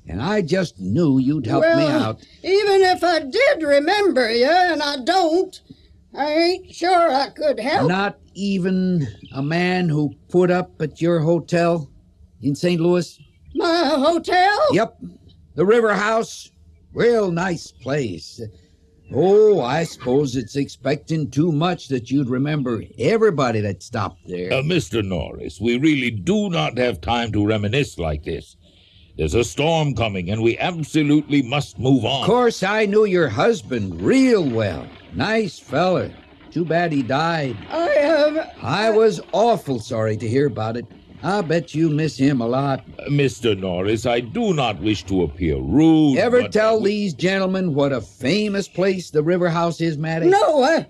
And 0.07 0.21
I 0.21 0.43
just 0.43 0.79
knew 0.79 1.17
you'd 1.17 1.47
help 1.47 1.61
well, 1.61 1.77
me 1.77 1.85
out. 1.91 2.23
Even 2.43 2.81
if 2.83 3.03
I 3.03 3.21
did 3.21 3.63
remember 3.63 4.31
you, 4.31 4.45
and 4.45 4.83
I 4.83 4.97
don't, 5.03 5.59
I 6.15 6.31
ain't 6.31 6.75
sure 6.75 7.11
I 7.11 7.29
could 7.31 7.59
help. 7.59 7.89
Not 7.89 8.19
even 8.35 9.07
a 9.33 9.41
man 9.41 9.89
who 9.89 10.13
put 10.29 10.51
up 10.51 10.79
at 10.79 11.01
your 11.01 11.21
hotel 11.21 11.89
in 12.41 12.55
St. 12.55 12.79
Louis? 12.79 13.19
My 13.55 13.85
hotel? 13.95 14.73
Yep. 14.73 14.97
The 15.55 15.65
River 15.65 15.93
House. 15.93 16.51
Real 16.93 17.31
nice 17.31 17.71
place. 17.71 18.41
Oh, 19.13 19.61
I 19.61 19.83
suppose 19.85 20.35
it's 20.35 20.55
expecting 20.55 21.31
too 21.31 21.51
much 21.51 21.87
that 21.87 22.11
you'd 22.11 22.29
remember 22.29 22.83
everybody 22.99 23.59
that 23.61 23.81
stopped 23.81 24.21
there. 24.27 24.53
Uh, 24.53 24.61
Mr. 24.61 25.03
Norris, 25.03 25.59
we 25.59 25.77
really 25.79 26.11
do 26.11 26.49
not 26.49 26.77
have 26.77 27.01
time 27.01 27.31
to 27.31 27.45
reminisce 27.45 27.97
like 27.97 28.23
this. 28.23 28.55
There's 29.17 29.33
a 29.33 29.43
storm 29.43 29.95
coming, 29.95 30.29
and 30.29 30.41
we 30.41 30.57
absolutely 30.59 31.41
must 31.41 31.77
move 31.79 32.05
on. 32.05 32.21
Of 32.21 32.27
course, 32.27 32.63
I 32.63 32.85
knew 32.85 33.05
your 33.05 33.27
husband 33.27 33.99
real 33.99 34.47
well. 34.47 34.87
Nice 35.13 35.59
feller. 35.59 36.11
Too 36.51 36.63
bad 36.63 36.91
he 36.91 37.03
died. 37.03 37.57
I 37.69 37.89
have. 37.89 38.55
I 38.61 38.89
was 38.91 39.19
awful 39.33 39.79
sorry 39.79 40.17
to 40.17 40.27
hear 40.27 40.47
about 40.47 40.77
it. 40.77 40.85
I 41.21 41.41
bet 41.41 41.75
you 41.75 41.89
miss 41.89 42.17
him 42.17 42.39
a 42.39 42.47
lot. 42.47 42.83
Uh, 42.97 43.09
Mr. 43.09 43.57
Norris, 43.57 44.05
I 44.05 44.21
do 44.21 44.53
not 44.53 44.79
wish 44.79 45.03
to 45.05 45.23
appear 45.23 45.57
rude. 45.57 46.17
Ever 46.17 46.43
but- 46.43 46.51
tell 46.51 46.79
these 46.79 47.13
gentlemen 47.13 47.73
what 47.73 47.91
a 47.91 48.01
famous 48.01 48.67
place 48.67 49.09
the 49.09 49.23
River 49.23 49.49
House 49.49 49.81
is, 49.81 49.97
Mattie? 49.97 50.27
No, 50.27 50.63
I. 50.63 50.87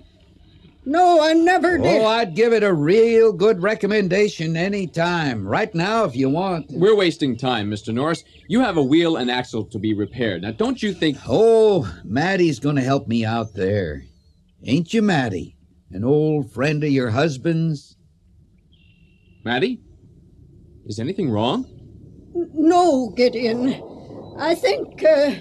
No, 0.85 1.21
I 1.21 1.33
never 1.33 1.77
did. 1.77 2.01
Oh, 2.01 2.05
I'd 2.05 2.35
give 2.35 2.53
it 2.53 2.63
a 2.63 2.73
real 2.73 3.31
good 3.33 3.61
recommendation 3.61 4.55
any 4.55 4.87
time. 4.87 5.47
Right 5.47 5.73
now, 5.75 6.05
if 6.05 6.15
you 6.15 6.29
want. 6.29 6.67
We're 6.71 6.95
wasting 6.95 7.37
time, 7.37 7.69
Mr. 7.69 7.93
Norris. 7.93 8.23
You 8.47 8.61
have 8.61 8.77
a 8.77 8.83
wheel 8.83 9.17
and 9.17 9.29
axle 9.29 9.65
to 9.65 9.77
be 9.77 9.93
repaired. 9.93 10.41
Now, 10.43 10.51
don't 10.51 10.81
you 10.81 10.93
think. 10.93 11.17
Oh, 11.27 11.91
Mattie's 12.03 12.59
going 12.59 12.77
to 12.77 12.81
help 12.81 13.07
me 13.07 13.25
out 13.25 13.53
there. 13.53 14.03
Ain't 14.63 14.93
you, 14.93 15.01
Mattie? 15.01 15.55
An 15.91 16.03
old 16.03 16.51
friend 16.51 16.83
of 16.83 16.89
your 16.89 17.09
husband's? 17.09 17.95
Mattie? 19.43 19.81
Is 20.89 20.99
anything 20.99 21.30
wrong? 21.30 21.67
No, 22.34 23.12
Gideon. 23.15 23.75
I 24.39 24.56
think, 24.56 25.04
uh, 25.04 25.36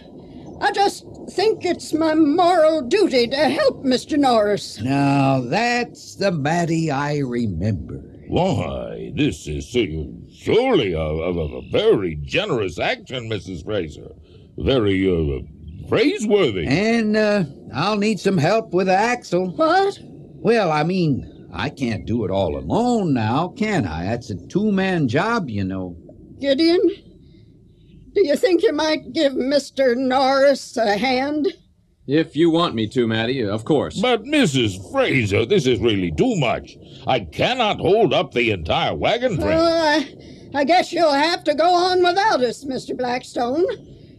I 0.61 0.73
just 0.73 1.07
think 1.31 1.65
it's 1.65 1.95
my 1.95 2.13
moral 2.13 2.83
duty 2.83 3.27
to 3.29 3.49
help 3.49 3.83
Mr. 3.83 4.19
Norris. 4.19 4.79
Now, 4.79 5.41
that's 5.41 6.17
the 6.17 6.33
Mattie 6.33 6.91
I 6.91 7.21
remember. 7.21 8.05
Why, 8.29 9.11
this 9.17 9.49
is 9.49 9.65
surely 9.67 10.93
a, 10.93 11.01
a, 11.01 11.59
a 11.59 11.63
very 11.71 12.17
generous 12.17 12.79
action, 12.79 13.31
Mrs. 13.31 13.65
Fraser. 13.65 14.11
Very 14.59 15.09
uh, 15.09 15.41
praiseworthy. 15.89 16.67
And 16.67 17.17
uh, 17.17 17.45
I'll 17.73 17.97
need 17.97 18.21
some 18.21 18.37
help 18.37 18.75
with 18.75 18.89
the 18.89 18.95
axle. 18.97 19.53
What? 19.57 19.99
Well, 20.03 20.71
I 20.71 20.83
mean, 20.85 21.38
I 21.53 21.71
can't 21.71 22.05
do 22.05 22.25
it 22.25 22.31
all 22.31 22.57
alone 22.59 23.15
now, 23.15 23.49
can 23.49 23.87
I? 23.87 24.05
That's 24.05 24.31
a 24.31 24.37
two 24.47 24.71
man 24.71 25.09
job, 25.09 25.49
you 25.49 25.65
know. 25.65 25.97
Gideon, 26.41 26.81
do 28.15 28.27
you 28.27 28.37
think 28.37 28.63
you 28.63 28.73
might 28.73 29.13
give 29.13 29.33
Mr. 29.33 29.97
Norris 29.97 30.77
a 30.77 30.97
hand? 30.97 31.49
If 32.07 32.37
you 32.37 32.51
want 32.51 32.75
me 32.75 32.87
to, 32.89 33.07
Mattie, 33.07 33.43
of 33.45 33.65
course. 33.67 34.01
But, 34.01 34.25
Mrs. 34.25 34.91
Fraser, 34.91 35.45
this 35.45 35.67
is 35.67 35.79
really 35.79 36.11
too 36.11 36.37
much. 36.37 36.77
I 37.07 37.21
cannot 37.21 37.81
hold 37.81 38.15
up 38.15 38.33
the 38.33 38.51
entire 38.51 38.95
wagon 38.95 39.37
train. 39.37 39.49
Well, 39.49 40.01
I, 40.01 40.15
I 40.55 40.65
guess 40.65 40.91
you'll 40.91 41.13
have 41.13 41.45
to 41.45 41.55
go 41.55 41.71
on 41.71 42.03
without 42.03 42.43
us, 42.43 42.65
Mr. 42.65 42.97
Blackstone. 42.97 43.67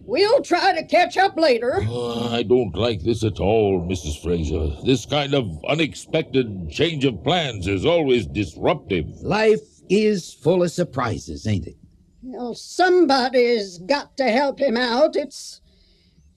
We'll 0.09 0.41
try 0.41 0.73
to 0.73 0.83
catch 0.87 1.17
up 1.17 1.37
later. 1.37 1.85
Oh, 1.87 2.33
I 2.33 2.41
don't 2.41 2.75
like 2.75 3.03
this 3.03 3.23
at 3.23 3.39
all, 3.39 3.87
Mrs. 3.87 4.23
Fraser. 4.23 4.75
This 4.83 5.05
kind 5.05 5.35
of 5.35 5.63
unexpected 5.65 6.71
change 6.71 7.05
of 7.05 7.23
plans 7.23 7.67
is 7.67 7.85
always 7.85 8.25
disruptive. 8.25 9.05
Life 9.21 9.61
is 9.87 10.33
full 10.33 10.63
of 10.63 10.71
surprises, 10.71 11.45
ain't 11.45 11.67
it? 11.67 11.77
Well, 12.23 12.55
somebody's 12.55 13.77
got 13.77 14.17
to 14.17 14.31
help 14.31 14.59
him 14.59 14.77
out. 14.77 15.15
It's 15.15 15.61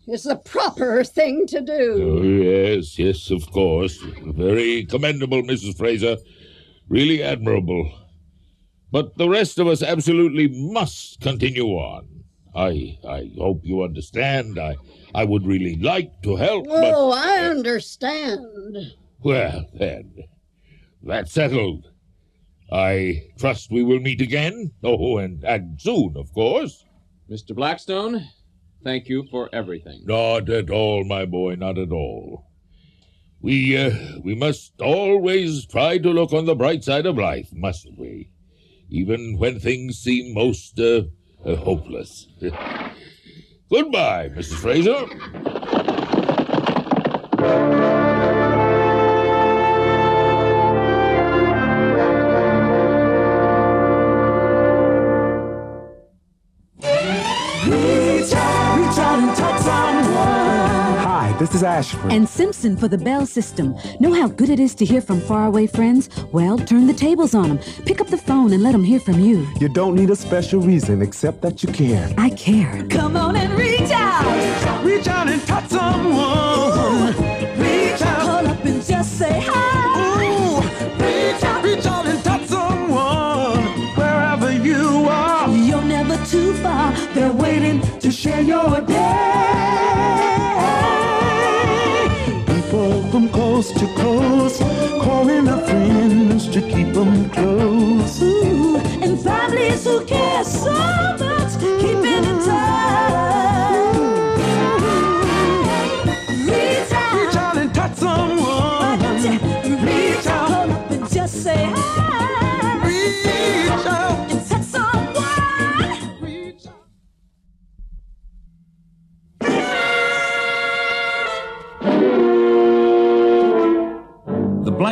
is 0.07 0.25
the 0.25 0.37
proper 0.37 1.03
thing 1.03 1.47
to 1.47 1.63
do. 1.63 2.19
Oh, 2.19 2.23
yes, 2.23 2.99
yes, 2.99 3.31
of 3.31 3.51
course. 3.53 3.97
Very 4.23 4.85
commendable, 4.85 5.43
Mrs. 5.43 5.79
Fraser. 5.79 6.19
Really 6.91 7.23
admirable. 7.23 7.91
But 8.91 9.17
the 9.17 9.31
rest 9.31 9.59
of 9.59 9.67
us 9.67 9.83
absolutely 9.83 10.49
must 10.49 11.23
continue 11.23 11.69
on. 11.69 12.07
I 12.55 12.99
I 13.09 13.31
hope 13.39 13.61
you 13.65 13.83
understand. 13.83 14.59
I 14.59 14.77
I 15.15 15.25
would 15.25 15.47
really 15.47 15.77
like 15.77 16.23
to 16.23 16.37
help, 16.37 16.67
but 16.67 16.93
Oh, 16.95 17.11
I 17.13 17.47
understand. 17.47 18.93
well 19.23 19.67
then, 19.75 20.13
that's 21.03 21.33
settled. 21.33 21.89
I 22.71 23.25
trust 23.39 23.71
we 23.71 23.83
will 23.83 24.01
meet 24.01 24.21
again. 24.21 24.73
Oh, 24.83 25.19
and 25.19 25.43
and 25.45 25.81
soon, 25.81 26.17
of 26.17 26.33
course. 26.33 26.85
Mr. 27.31 27.55
Blackstone, 27.55 28.27
thank 28.85 29.09
you 29.09 29.25
for 29.31 29.49
everything. 29.55 30.03
Not 30.05 30.51
at 30.51 30.71
all, 30.71 31.05
my 31.05 31.25
boy, 31.25 31.55
not 31.55 31.79
at 31.79 31.93
all. 31.93 32.45
We 33.41 33.77
uh, 33.77 34.21
we 34.23 34.35
must 34.35 34.81
always 34.81 35.67
try 35.67 35.99
to 35.99 36.11
look 36.11 36.33
on 36.33 36.45
the 36.47 36.55
bright 36.55 36.85
side 36.85 37.07
of 37.07 37.17
life, 37.19 37.49
mustn't 37.53 37.99
we? 37.99 38.31
Even 38.91 39.39
when 39.39 39.59
things 39.59 39.99
seem 39.99 40.35
most 40.35 40.79
uh, 40.79 41.03
uh, 41.03 41.03
hopeless. 41.45 42.29
Goodbye, 43.71 44.29
Mrs. 44.31 44.55
Fraser. 44.55 45.92
This 61.43 61.57
is 61.57 61.65
Ashford. 61.65 62.13
And 62.13 62.29
Simpson 62.29 62.77
for 62.77 62.87
the 62.87 62.99
Bell 62.99 63.27
System. 63.27 63.75
Know 63.99 64.13
how 64.13 64.29
good 64.29 64.49
it 64.49 64.61
is 64.61 64.77
to 64.77 64.85
hear 64.85 65.01
from 65.01 65.21
faraway 65.21 65.67
friends? 65.67 66.09
Well, 66.31 66.57
turn 66.57 66.87
the 66.87 66.95
tables 66.95 67.35
on 67.35 67.49
them. 67.49 67.59
Pick 67.85 68.01
up 68.01 68.07
the 68.07 68.17
phone 68.17 68.53
and 68.53 68.63
let 68.63 68.73
them 68.73 68.85
hear 68.85 69.01
from 69.01 69.19
you. 69.19 69.49
You 69.59 69.69
don't 69.69 69.97
need 69.97 70.11
a 70.11 70.17
special 70.17 70.61
reason 70.61 71.03
except 71.03 71.43
that 71.43 71.65
you 71.65 71.73
care. 71.73 72.09
I 72.17 72.31
care. 72.31 72.87
Come 72.89 73.17
on 73.17 73.35
and 73.35 73.53
reach 73.55 73.91
out. 73.91 74.85
Reach 74.85 75.09
out 75.09 75.29
and 75.29 75.43
touch 75.43 75.69
someone. 75.69 76.42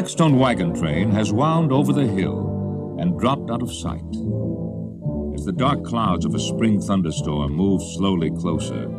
Blackstone 0.01 0.39
wagon 0.39 0.75
train 0.75 1.11
has 1.11 1.31
wound 1.33 1.71
over 1.73 1.93
the 1.93 2.07
hill 2.07 2.97
and 2.99 3.19
dropped 3.21 3.51
out 3.51 3.63
of 3.63 3.71
sight. 3.71 4.01
As 5.41 5.47
the 5.47 5.53
dark 5.53 5.85
clouds 5.85 6.27
of 6.27 6.35
a 6.35 6.39
spring 6.39 6.83
thunderstorm 6.83 7.55
move 7.55 7.81
slowly 7.81 8.31
closer, 8.31 8.91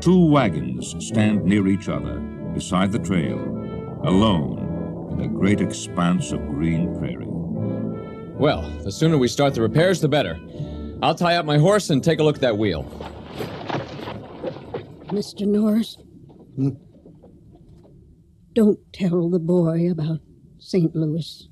two 0.00 0.26
wagons 0.26 0.94
stand 1.04 1.44
near 1.44 1.66
each 1.66 1.88
other 1.88 2.20
beside 2.54 2.92
the 2.92 3.00
trail, 3.00 3.40
alone 4.04 5.10
in 5.10 5.22
a 5.22 5.26
great 5.26 5.60
expanse 5.60 6.30
of 6.30 6.38
green 6.46 6.96
prairie. 6.96 7.26
Well, 7.26 8.62
the 8.84 8.92
sooner 8.92 9.18
we 9.18 9.26
start 9.26 9.54
the 9.54 9.62
repairs, 9.62 10.00
the 10.00 10.06
better. 10.06 10.38
I'll 11.02 11.16
tie 11.16 11.34
up 11.34 11.46
my 11.46 11.58
horse 11.58 11.90
and 11.90 12.04
take 12.04 12.20
a 12.20 12.22
look 12.22 12.36
at 12.36 12.42
that 12.42 12.56
wheel. 12.56 12.84
Mr. 15.06 15.48
Norris, 15.48 15.96
hmm? 16.54 16.76
don't 18.52 18.78
tell 18.92 19.28
the 19.28 19.40
boy 19.40 19.90
about 19.90 20.20
St. 20.60 20.94
Louis. 20.94 21.48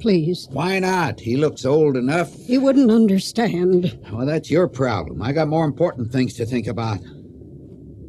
Please. 0.00 0.48
Why 0.50 0.78
not? 0.78 1.20
He 1.20 1.36
looks 1.36 1.64
old 1.64 1.96
enough. 1.96 2.32
He 2.34 2.58
wouldn't 2.58 2.90
understand. 2.90 3.98
Well, 4.12 4.26
that's 4.26 4.50
your 4.50 4.68
problem. 4.68 5.22
I 5.22 5.32
got 5.32 5.48
more 5.48 5.64
important 5.64 6.12
things 6.12 6.34
to 6.34 6.46
think 6.46 6.66
about. 6.66 6.98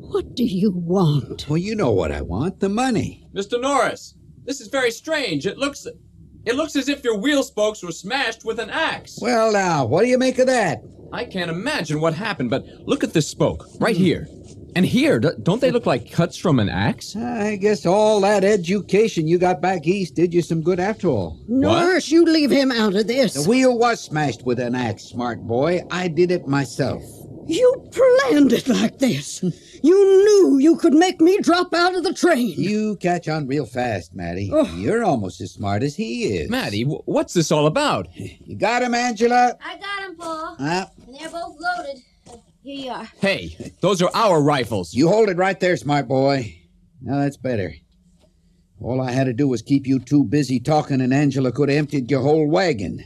What 0.09 0.35
do 0.35 0.43
you 0.43 0.71
want? 0.71 1.47
Well, 1.47 1.57
you 1.57 1.75
know 1.75 1.91
what 1.91 2.11
I 2.11 2.21
want 2.21 2.59
the 2.59 2.69
money. 2.69 3.27
Mr. 3.33 3.61
Norris, 3.61 4.15
this 4.43 4.59
is 4.59 4.67
very 4.67 4.91
strange. 4.91 5.45
It 5.45 5.57
looks. 5.57 5.85
It 6.45 6.55
looks 6.55 6.75
as 6.75 6.89
if 6.89 7.03
your 7.03 7.17
wheel 7.19 7.43
spokes 7.43 7.83
were 7.83 7.91
smashed 7.91 8.45
with 8.45 8.59
an 8.59 8.69
axe. 8.69 9.19
Well, 9.21 9.51
now, 9.51 9.85
what 9.85 10.01
do 10.03 10.07
you 10.07 10.17
make 10.17 10.39
of 10.39 10.47
that? 10.47 10.81
I 11.11 11.25
can't 11.25 11.51
imagine 11.51 11.99
what 11.99 12.13
happened, 12.13 12.49
but 12.49 12.65
look 12.85 13.03
at 13.03 13.13
this 13.13 13.27
spoke, 13.27 13.65
right 13.79 13.95
here. 13.95 14.27
And 14.75 14.85
here, 14.85 15.19
don't 15.19 15.61
they 15.61 15.71
look 15.71 15.85
like 15.85 16.11
cuts 16.11 16.37
from 16.37 16.59
an 16.59 16.69
axe? 16.69 17.15
I 17.15 17.55
guess 17.55 17.85
all 17.85 18.21
that 18.21 18.43
education 18.43 19.27
you 19.27 19.37
got 19.37 19.61
back 19.61 19.87
east 19.87 20.15
did 20.15 20.33
you 20.33 20.41
some 20.41 20.61
good 20.61 20.79
after 20.79 21.07
all. 21.07 21.37
Norris, 21.47 22.09
you 22.11 22.23
leave 22.25 22.51
him 22.51 22.71
out 22.71 22.95
of 22.95 23.07
this. 23.07 23.33
The 23.33 23.49
wheel 23.49 23.77
was 23.77 23.99
smashed 23.99 24.43
with 24.45 24.59
an 24.59 24.75
axe, 24.75 25.03
smart 25.03 25.39
boy. 25.41 25.81
I 25.91 26.07
did 26.07 26.31
it 26.31 26.47
myself. 26.47 27.03
You 27.47 27.89
planned 27.91 28.53
it 28.53 28.67
like 28.67 28.99
this. 28.99 29.41
You 29.81 29.95
knew 30.23 30.59
you 30.59 30.75
could 30.75 30.93
make 30.93 31.19
me 31.19 31.39
drop 31.39 31.73
out 31.73 31.95
of 31.95 32.03
the 32.03 32.13
train. 32.13 32.53
You 32.55 32.95
catch 32.97 33.27
on 33.27 33.47
real 33.47 33.65
fast, 33.65 34.13
Mattie. 34.13 34.51
Oh. 34.53 34.71
You're 34.75 35.03
almost 35.03 35.41
as 35.41 35.51
smart 35.53 35.81
as 35.81 35.95
he 35.95 36.25
is. 36.37 36.49
Mattie, 36.49 36.83
wh- 36.83 37.07
what's 37.07 37.33
this 37.33 37.51
all 37.51 37.65
about? 37.65 38.07
You 38.15 38.55
got 38.55 38.83
him, 38.83 38.93
Angela? 38.93 39.57
I 39.63 39.77
got 39.77 40.03
him, 40.09 40.15
Paul. 40.15 40.57
Ah. 40.59 40.89
And 41.07 41.15
they're 41.15 41.29
both 41.29 41.55
loaded. 41.59 42.03
Uh, 42.29 42.35
Here 42.69 42.85
you 42.85 42.91
uh, 42.91 42.97
are. 42.97 43.09
Hey, 43.19 43.73
those 43.81 43.99
are 43.99 44.11
our 44.13 44.39
rifles. 44.39 44.93
You 44.93 45.07
hold 45.07 45.29
it 45.29 45.37
right 45.37 45.59
there, 45.59 45.75
smart 45.75 46.07
boy. 46.07 46.55
Now 47.01 47.17
that's 47.17 47.35
better. 47.35 47.73
All 48.79 49.01
I 49.01 49.09
had 49.09 49.23
to 49.23 49.33
do 49.33 49.47
was 49.47 49.63
keep 49.63 49.87
you 49.87 49.97
too 49.97 50.23
busy 50.23 50.59
talking, 50.59 51.01
and 51.01 51.11
Angela 51.11 51.51
could 51.51 51.69
have 51.69 51.79
emptied 51.79 52.11
your 52.11 52.21
whole 52.21 52.47
wagon. 52.47 53.03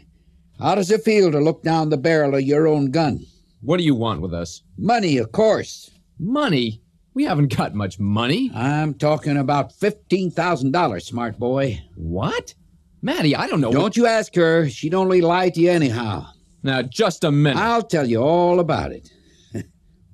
How 0.60 0.76
does 0.76 0.92
it 0.92 1.06
feel 1.06 1.32
to 1.32 1.40
look 1.40 1.64
down 1.64 1.88
the 1.88 1.98
barrel 1.98 2.36
of 2.36 2.42
your 2.42 2.68
own 2.68 2.92
gun? 2.92 3.26
What 3.62 3.78
do 3.78 3.86
you 3.86 3.96
want 3.96 4.20
with 4.20 4.34
us? 4.34 4.64
Money, 4.78 5.18
of 5.18 5.32
course. 5.32 5.90
Money? 6.20 6.82
We 7.14 7.24
haven't 7.24 7.56
got 7.56 7.74
much 7.74 7.98
money. 8.02 8.52
I'm 8.54 8.94
talking 8.96 9.38
about 9.38 9.72
$15,000, 9.72 11.02
smart 11.02 11.40
boy. 11.40 11.82
What? 11.96 12.54
Mattie, 13.02 13.34
I 13.34 13.48
don't 13.48 13.62
know. 13.62 13.72
Don't 13.72 13.96
you 13.96 14.08
ask 14.08 14.36
her. 14.36 14.68
She'd 14.68 14.94
only 14.94 15.22
lie 15.22 15.52
to 15.52 15.62
you 15.62 15.72
anyhow. 15.72 16.28
Now, 16.64 16.82
just 16.82 17.24
a 17.24 17.32
minute. 17.32 17.62
I'll 17.62 17.82
tell 17.82 18.06
you 18.06 18.22
all 18.22 18.60
about 18.60 18.92
it. 18.92 19.10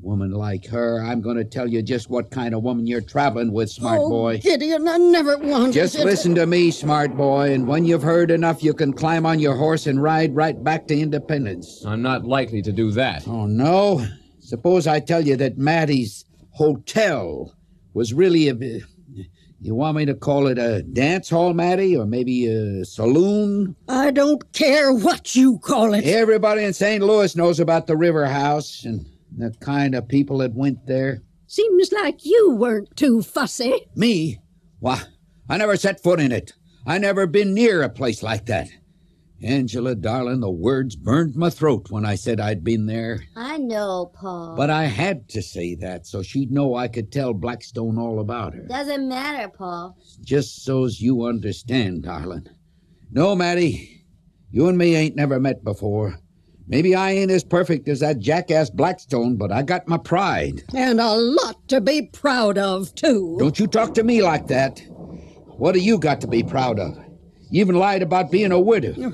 Woman 0.01 0.31
like 0.31 0.65
her, 0.67 1.03
I'm 1.03 1.21
going 1.21 1.37
to 1.37 1.43
tell 1.43 1.67
you 1.67 1.81
just 1.81 2.09
what 2.09 2.31
kind 2.31 2.53
of 2.53 2.63
woman 2.63 2.87
you're 2.87 3.01
traveling 3.01 3.51
with, 3.51 3.69
smart 3.69 3.99
oh, 4.01 4.09
boy. 4.09 4.37
Gideon, 4.39 4.87
I 4.87 4.97
never 4.97 5.37
wanted 5.37 5.73
Just 5.73 5.95
to- 5.95 6.05
listen 6.05 6.35
to 6.35 6.45
me, 6.45 6.71
smart 6.71 7.15
boy, 7.15 7.51
and 7.53 7.67
when 7.67 7.85
you've 7.85 8.03
heard 8.03 8.31
enough, 8.31 8.63
you 8.63 8.73
can 8.73 8.93
climb 8.93 9.25
on 9.25 9.39
your 9.39 9.55
horse 9.55 9.87
and 9.87 10.01
ride 10.01 10.35
right 10.35 10.61
back 10.63 10.87
to 10.87 10.97
Independence. 10.99 11.83
I'm 11.85 12.01
not 12.01 12.25
likely 12.25 12.61
to 12.61 12.71
do 12.71 12.91
that. 12.91 13.27
Oh, 13.27 13.45
no? 13.45 14.05
Suppose 14.39 14.87
I 14.87 14.99
tell 14.99 15.25
you 15.25 15.35
that 15.35 15.57
Mattie's 15.57 16.25
hotel 16.51 17.53
was 17.93 18.13
really 18.13 18.49
a. 18.49 18.55
You 19.61 19.75
want 19.75 19.97
me 19.97 20.05
to 20.05 20.13
call 20.13 20.47
it 20.47 20.57
a 20.57 20.83
dance 20.83 21.29
hall, 21.29 21.53
Mattie, 21.53 21.95
or 21.97 22.05
maybe 22.05 22.47
a 22.47 22.85
saloon? 22.85 23.75
I 23.89 24.09
don't 24.09 24.53
care 24.53 24.93
what 24.93 25.35
you 25.35 25.59
call 25.59 25.93
it. 25.93 26.05
Everybody 26.05 26.63
in 26.63 26.71
St. 26.71 27.03
Louis 27.03 27.35
knows 27.35 27.59
about 27.59 27.85
the 27.85 27.97
River 27.97 28.25
House 28.25 28.85
and 28.85 29.05
the 29.39 29.53
kind 29.59 29.95
of 29.95 30.07
people 30.07 30.37
that 30.39 30.53
went 30.53 30.85
there. 30.85 31.21
Seems 31.47 31.91
like 31.91 32.25
you 32.25 32.51
weren't 32.51 32.95
too 32.95 33.21
fussy. 33.21 33.87
Me? 33.95 34.39
Why, 34.79 35.01
I 35.49 35.57
never 35.57 35.77
set 35.77 36.03
foot 36.03 36.19
in 36.19 36.31
it. 36.31 36.53
I 36.85 36.97
never 36.97 37.25
been 37.27 37.53
near 37.53 37.81
a 37.81 37.89
place 37.89 38.21
like 38.21 38.45
that. 38.45 38.69
Angela, 39.41 39.95
darling, 39.95 40.41
the 40.41 40.51
words 40.51 40.95
burned 40.97 41.35
my 41.35 41.49
throat 41.49 41.89
when 41.89 42.05
I 42.05 42.15
said 42.15 42.39
I'd 42.41 42.63
been 42.63 42.87
there. 42.87 43.23
I 43.35 43.57
know, 43.57 44.11
Paul. 44.13 44.55
But 44.55 44.69
I 44.69 44.85
had 44.85 45.29
to 45.29 45.41
say 45.41 45.75
that 45.75 46.05
so 46.05 46.21
she'd 46.21 46.51
know 46.51 46.75
I 46.75 46.89
could 46.89 47.11
tell 47.11 47.33
Blackstone 47.33 47.97
all 47.97 48.19
about 48.19 48.53
her. 48.53 48.63
Doesn't 48.63 49.07
matter, 49.07 49.47
Paul. 49.47 49.97
Just 50.21 50.65
so's 50.65 50.99
you 50.99 51.23
understand, 51.23 52.03
darling. 52.03 52.47
No, 53.11 53.33
Mattie, 53.33 54.05
you 54.51 54.67
and 54.67 54.77
me 54.77 54.95
ain't 54.95 55.15
never 55.15 55.39
met 55.39 55.63
before. 55.63 56.19
Maybe 56.69 56.93
I 56.93 57.11
ain't 57.11 57.31
as 57.31 57.43
perfect 57.43 57.89
as 57.89 57.99
that 58.01 58.19
jackass 58.19 58.69
Blackstone, 58.69 59.37
but 59.37 59.51
I 59.51 59.63
got 59.63 59.87
my 59.87 59.97
pride. 59.97 60.61
And 60.75 61.01
a 61.01 61.15
lot 61.15 61.67
to 61.69 61.81
be 61.81 62.03
proud 62.03 62.59
of, 62.59 62.93
too. 62.93 63.35
Don't 63.39 63.59
you 63.59 63.65
talk 63.65 63.95
to 63.95 64.03
me 64.03 64.21
like 64.21 64.45
that. 64.47 64.79
What 65.57 65.73
do 65.73 65.79
you 65.79 65.97
got 65.97 66.21
to 66.21 66.27
be 66.27 66.43
proud 66.43 66.79
of? 66.79 66.95
You 67.49 67.61
even 67.61 67.75
lied 67.75 68.03
about 68.03 68.29
being 68.31 68.51
a 68.51 68.59
widow. 68.59 69.13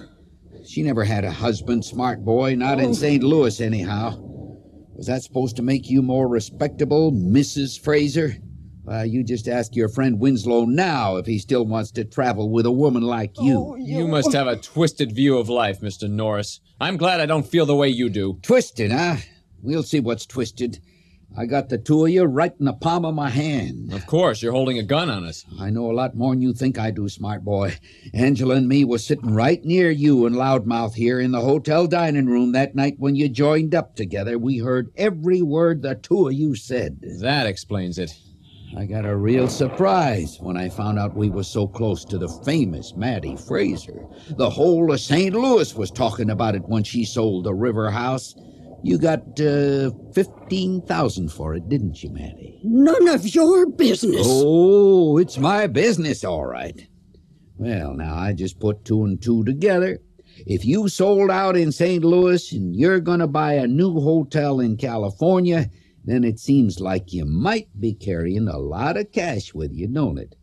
She 0.65 0.83
never 0.83 1.05
had 1.05 1.23
a 1.23 1.31
husband, 1.31 1.85
smart 1.85 2.25
boy, 2.25 2.55
not 2.55 2.79
in 2.79 2.89
Oh. 2.89 2.93
St. 2.93 3.23
Louis, 3.23 3.61
anyhow. 3.61 4.17
Was 4.95 5.07
that 5.07 5.23
supposed 5.23 5.55
to 5.55 5.61
make 5.61 5.89
you 5.89 6.01
more 6.01 6.27
respectable, 6.27 7.13
Mrs. 7.13 7.79
Fraser? 7.79 8.35
Why, 8.83 9.03
you 9.05 9.23
just 9.23 9.47
ask 9.47 9.75
your 9.75 9.89
friend 9.89 10.19
Winslow 10.19 10.65
now 10.65 11.15
if 11.15 11.25
he 11.25 11.39
still 11.39 11.65
wants 11.65 11.91
to 11.91 12.03
travel 12.03 12.49
with 12.51 12.65
a 12.65 12.71
woman 12.71 13.01
like 13.03 13.31
you. 13.39 13.57
Oh, 13.57 13.75
you 13.75 14.07
must 14.07 14.33
have 14.33 14.47
a 14.47 14.57
twisted 14.57 15.11
view 15.13 15.37
of 15.37 15.49
life, 15.49 15.79
Mr. 15.81 16.09
Norris. 16.09 16.59
I'm 16.79 16.97
glad 16.97 17.21
I 17.21 17.25
don't 17.25 17.47
feel 17.47 17.65
the 17.65 17.75
way 17.75 17.87
you 17.87 18.09
do. 18.09 18.37
Twisted, 18.41 18.91
huh? 18.91 19.17
We'll 19.61 19.83
see 19.83 20.01
what's 20.01 20.25
twisted. 20.25 20.79
I 21.37 21.45
got 21.45 21.69
the 21.69 21.77
two 21.77 22.05
of 22.05 22.11
you 22.11 22.23
right 22.23 22.53
in 22.59 22.65
the 22.65 22.73
palm 22.73 23.05
of 23.05 23.15
my 23.15 23.29
hand. 23.29 23.93
Of 23.93 24.05
course, 24.05 24.41
you're 24.41 24.51
holding 24.53 24.77
a 24.77 24.83
gun 24.83 25.09
on 25.09 25.25
us. 25.25 25.45
I 25.59 25.69
know 25.69 25.89
a 25.89 25.93
lot 25.93 26.15
more 26.15 26.33
than 26.33 26.41
you 26.41 26.53
think 26.53 26.77
I 26.77 26.91
do, 26.91 27.07
smart 27.09 27.43
boy. 27.43 27.77
Angela 28.13 28.55
and 28.55 28.67
me 28.67 28.83
was 28.85 29.05
sitting 29.05 29.33
right 29.33 29.63
near 29.63 29.89
you 29.89 30.25
and 30.25 30.35
Loudmouth 30.35 30.95
here 30.95 31.19
in 31.19 31.31
the 31.31 31.41
hotel 31.41 31.87
dining 31.87 32.27
room 32.27 32.51
that 32.53 32.75
night 32.75 32.95
when 32.97 33.15
you 33.15 33.29
joined 33.29 33.73
up 33.73 33.95
together. 33.95 34.37
We 34.37 34.59
heard 34.59 34.91
every 34.97 35.41
word 35.41 35.81
the 35.81 35.95
two 35.95 36.27
of 36.27 36.33
you 36.33 36.55
said. 36.55 36.99
That 37.19 37.47
explains 37.47 37.97
it. 37.97 38.17
I 38.77 38.85
got 38.85 39.05
a 39.05 39.15
real 39.15 39.47
surprise 39.47 40.37
when 40.41 40.57
I 40.57 40.69
found 40.69 40.99
out 40.99 41.15
we 41.15 41.29
were 41.29 41.43
so 41.43 41.67
close 41.67 42.03
to 42.05 42.17
the 42.17 42.27
famous 42.45 42.93
Mattie 42.95 43.37
Fraser. 43.37 44.05
The 44.31 44.49
whole 44.49 44.91
of 44.91 44.99
St. 44.99 45.33
Louis 45.33 45.73
was 45.75 45.91
talking 45.91 46.29
about 46.29 46.55
it 46.55 46.67
when 46.67 46.83
she 46.83 47.05
sold 47.05 47.45
the 47.45 47.53
River 47.53 47.89
House. 47.89 48.35
You 48.83 48.97
got 48.97 49.39
uh, 49.39 49.91
fifteen 50.13 50.81
thousand 50.81 51.31
for 51.31 51.55
it, 51.55 51.69
didn't 51.69 52.03
you, 52.03 52.11
Mattie? 52.11 52.59
None 52.63 53.07
of 53.07 53.33
your 53.33 53.67
business. 53.67 54.25
Oh, 54.29 55.17
it's 55.17 55.37
my 55.37 55.67
business, 55.67 56.23
all 56.23 56.45
right. 56.45 56.87
Well, 57.57 57.93
now 57.93 58.15
I 58.15 58.33
just 58.33 58.59
put 58.59 58.83
two 58.83 59.05
and 59.05 59.21
two 59.21 59.43
together. 59.45 59.99
If 60.45 60.65
you 60.65 60.89
sold 60.89 61.31
out 61.31 61.55
in 61.55 61.71
St. 61.71 62.03
Louis 62.03 62.51
and 62.51 62.75
you're 62.75 62.99
going 62.99 63.21
to 63.21 63.27
buy 63.27 63.53
a 63.53 63.67
new 63.67 63.99
hotel 64.01 64.59
in 64.59 64.75
California, 64.75 65.69
then 66.05 66.23
it 66.23 66.39
seems 66.39 66.79
like 66.79 67.13
you 67.13 67.25
might 67.25 67.67
be 67.79 67.93
carrying 67.93 68.47
a 68.47 68.57
lot 68.57 68.97
of 68.97 69.11
cash 69.11 69.53
with 69.53 69.73
you, 69.73 69.87
don't 69.87 70.17
it? 70.17 70.35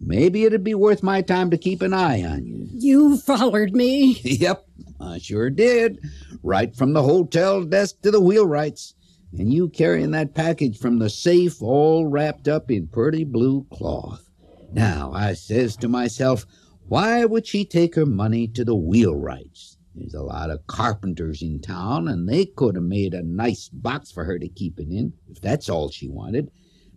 Maybe 0.00 0.44
it'd 0.44 0.62
be 0.62 0.74
worth 0.74 1.02
my 1.02 1.22
time 1.22 1.50
to 1.50 1.58
keep 1.58 1.82
an 1.82 1.92
eye 1.92 2.22
on 2.22 2.46
you. 2.46 2.68
You 2.72 3.18
followed 3.18 3.72
me. 3.72 4.20
Yep, 4.24 4.64
I 5.00 5.18
sure 5.18 5.50
did. 5.50 5.98
Right 6.42 6.74
from 6.74 6.92
the 6.92 7.02
hotel 7.02 7.64
desk 7.64 8.00
to 8.02 8.10
the 8.12 8.20
wheelwrights. 8.20 8.94
And 9.36 9.52
you 9.52 9.68
carrying 9.68 10.12
that 10.12 10.34
package 10.34 10.78
from 10.78 10.98
the 11.00 11.10
safe 11.10 11.60
all 11.60 12.06
wrapped 12.06 12.46
up 12.46 12.70
in 12.70 12.86
pretty 12.86 13.24
blue 13.24 13.66
cloth. 13.72 14.30
Now, 14.72 15.12
I 15.12 15.34
says 15.34 15.76
to 15.78 15.88
myself, 15.88 16.46
why 16.86 17.24
would 17.24 17.46
she 17.46 17.64
take 17.64 17.96
her 17.96 18.06
money 18.06 18.46
to 18.48 18.64
the 18.64 18.76
wheelwrights? 18.76 19.77
There's 19.98 20.14
a 20.14 20.22
lot 20.22 20.50
of 20.50 20.66
carpenters 20.66 21.42
in 21.42 21.60
town, 21.60 22.08
and 22.08 22.28
they 22.28 22.46
could 22.46 22.76
have 22.76 22.84
made 22.84 23.14
a 23.14 23.22
nice 23.22 23.68
box 23.68 24.10
for 24.10 24.24
her 24.24 24.38
to 24.38 24.48
keep 24.48 24.78
it 24.78 24.88
in, 24.88 25.12
if 25.28 25.40
that's 25.40 25.68
all 25.68 25.90
she 25.90 26.08
wanted. 26.08 26.50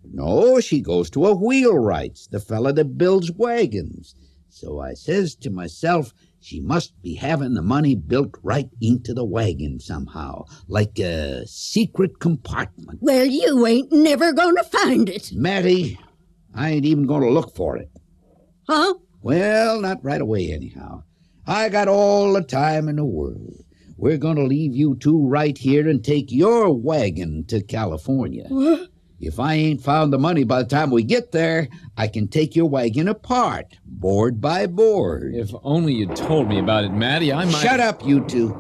No, 0.04 0.60
she 0.60 0.82
goes 0.82 1.10
to 1.12 1.26
a 1.28 1.36
wheelwrights, 1.36 2.30
the 2.30 2.40
fella 2.40 2.74
that 2.74 2.98
builds 2.98 3.32
wagons. 3.32 4.16
So 4.50 4.80
I 4.80 4.94
says 4.94 5.36
to 5.38 5.50
myself, 5.50 6.14
she 6.40 6.60
must 6.60 7.00
be 7.02 7.16
having 7.16 7.54
the 7.54 7.62
money 7.62 7.96
built 7.96 8.36
right 8.42 8.70
into 8.82 9.14
the 9.14 9.24
wagon 9.24 9.80
somehow, 9.80 10.46
like 10.68 10.98
a 11.00 11.46
secret 11.46 12.20
compartment. 12.20 13.00
Well, 13.02 13.26
you 13.26 13.66
ain't 13.68 13.92
never 13.92 14.34
gonna 14.34 14.64
find 14.64 15.08
it. 15.08 15.32
Mattie, 15.34 16.00
I 16.54 16.72
ain't 16.72 16.86
even 16.86 17.06
going 17.06 17.22
to 17.22 17.30
look 17.30 17.56
for 17.56 17.78
it. 17.78 17.90
Huh? 18.68 18.96
Well, 19.22 19.82
not 19.82 20.04
right 20.04 20.22
away, 20.22 20.52
anyhow. 20.52 21.04
I 21.52 21.68
got 21.68 21.90
all 21.90 22.32
the 22.32 22.42
time 22.44 22.88
in 22.88 22.96
the 22.96 23.04
world. 23.04 23.56
We're 23.98 24.18
going 24.18 24.38
to 24.38 24.44
leave 24.44 24.74
you 24.74 24.96
two 24.96 25.28
right 25.28 25.58
here 25.58 25.88
and 25.90 26.02
take 26.04 26.32
your 26.32 26.74
wagon 26.74 27.44
to 27.50 27.62
California. 27.62 28.46
What? 28.48 28.88
If 29.20 29.38
I 29.38 29.56
ain't 29.56 29.84
found 29.84 30.14
the 30.14 30.18
money 30.18 30.46
by 30.46 30.64
the 30.64 30.70
time 30.70 30.92
we 30.92 31.04
get 31.04 31.34
there, 31.34 31.68
I 31.98 32.08
can 32.08 32.30
take 32.30 32.56
your 32.56 32.68
wagon 32.70 33.10
apart, 33.10 33.66
board 33.86 34.40
by 34.40 34.66
board. 34.66 35.36
If 35.36 35.52
only 35.64 35.94
you'd 35.94 36.16
told 36.16 36.48
me 36.48 36.58
about 36.58 36.86
it, 36.86 36.94
Mattie, 36.94 37.34
I 37.34 37.44
might. 37.44 37.62
Shut 37.62 37.82
up, 37.82 38.04
you 38.06 38.26
two. 38.26 38.56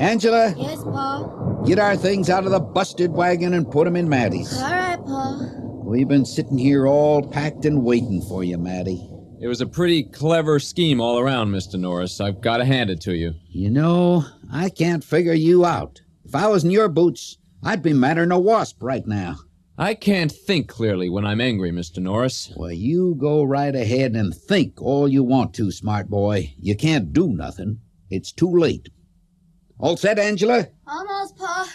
Angela, 0.00 0.52
Yes, 0.56 0.82
Pa. 0.82 1.62
get 1.64 1.78
our 1.78 1.94
things 1.96 2.28
out 2.28 2.46
of 2.46 2.50
the 2.50 2.60
busted 2.60 3.12
wagon 3.12 3.54
and 3.54 3.70
put 3.70 3.86
'em 3.86 3.94
in 3.96 4.08
Mattie's. 4.08 4.52
All 4.60 4.70
right, 4.72 4.98
Pa. 5.06 5.50
We've 5.84 6.08
been 6.08 6.24
sitting 6.26 6.58
here 6.58 6.86
all 6.86 7.22
packed 7.22 7.64
and 7.64 7.84
waiting 7.84 8.20
for 8.22 8.42
you, 8.42 8.58
Mattie. 8.58 9.09
It 9.40 9.48
was 9.48 9.62
a 9.62 9.66
pretty 9.66 10.02
clever 10.02 10.60
scheme 10.60 11.00
all 11.00 11.18
around, 11.18 11.50
Mr. 11.50 11.80
Norris. 11.80 12.20
I've 12.20 12.42
got 12.42 12.58
to 12.58 12.64
hand 12.66 12.90
it 12.90 13.00
to 13.02 13.14
you. 13.14 13.36
You 13.48 13.70
know, 13.70 14.26
I 14.52 14.68
can't 14.68 15.02
figure 15.02 15.32
you 15.32 15.64
out. 15.64 16.02
If 16.26 16.34
I 16.34 16.46
was 16.48 16.62
in 16.62 16.70
your 16.70 16.90
boots, 16.90 17.38
I'd 17.62 17.82
be 17.82 17.94
madder 17.94 18.20
than 18.20 18.32
a 18.32 18.38
wasp 18.38 18.82
right 18.82 19.06
now. 19.06 19.36
I 19.78 19.94
can't 19.94 20.30
think 20.30 20.68
clearly 20.68 21.08
when 21.08 21.24
I'm 21.24 21.40
angry, 21.40 21.72
Mr. 21.72 22.02
Norris. 22.02 22.52
Well, 22.54 22.70
you 22.70 23.14
go 23.18 23.42
right 23.42 23.74
ahead 23.74 24.12
and 24.12 24.34
think 24.34 24.74
all 24.82 25.08
you 25.08 25.24
want 25.24 25.54
to, 25.54 25.70
smart 25.70 26.10
boy. 26.10 26.52
You 26.58 26.76
can't 26.76 27.14
do 27.14 27.32
nothing. 27.32 27.80
It's 28.10 28.32
too 28.32 28.54
late. 28.54 28.90
All 29.78 29.96
set, 29.96 30.18
Angela? 30.18 30.68
Almost, 30.86 31.38
Pa. 31.38 31.72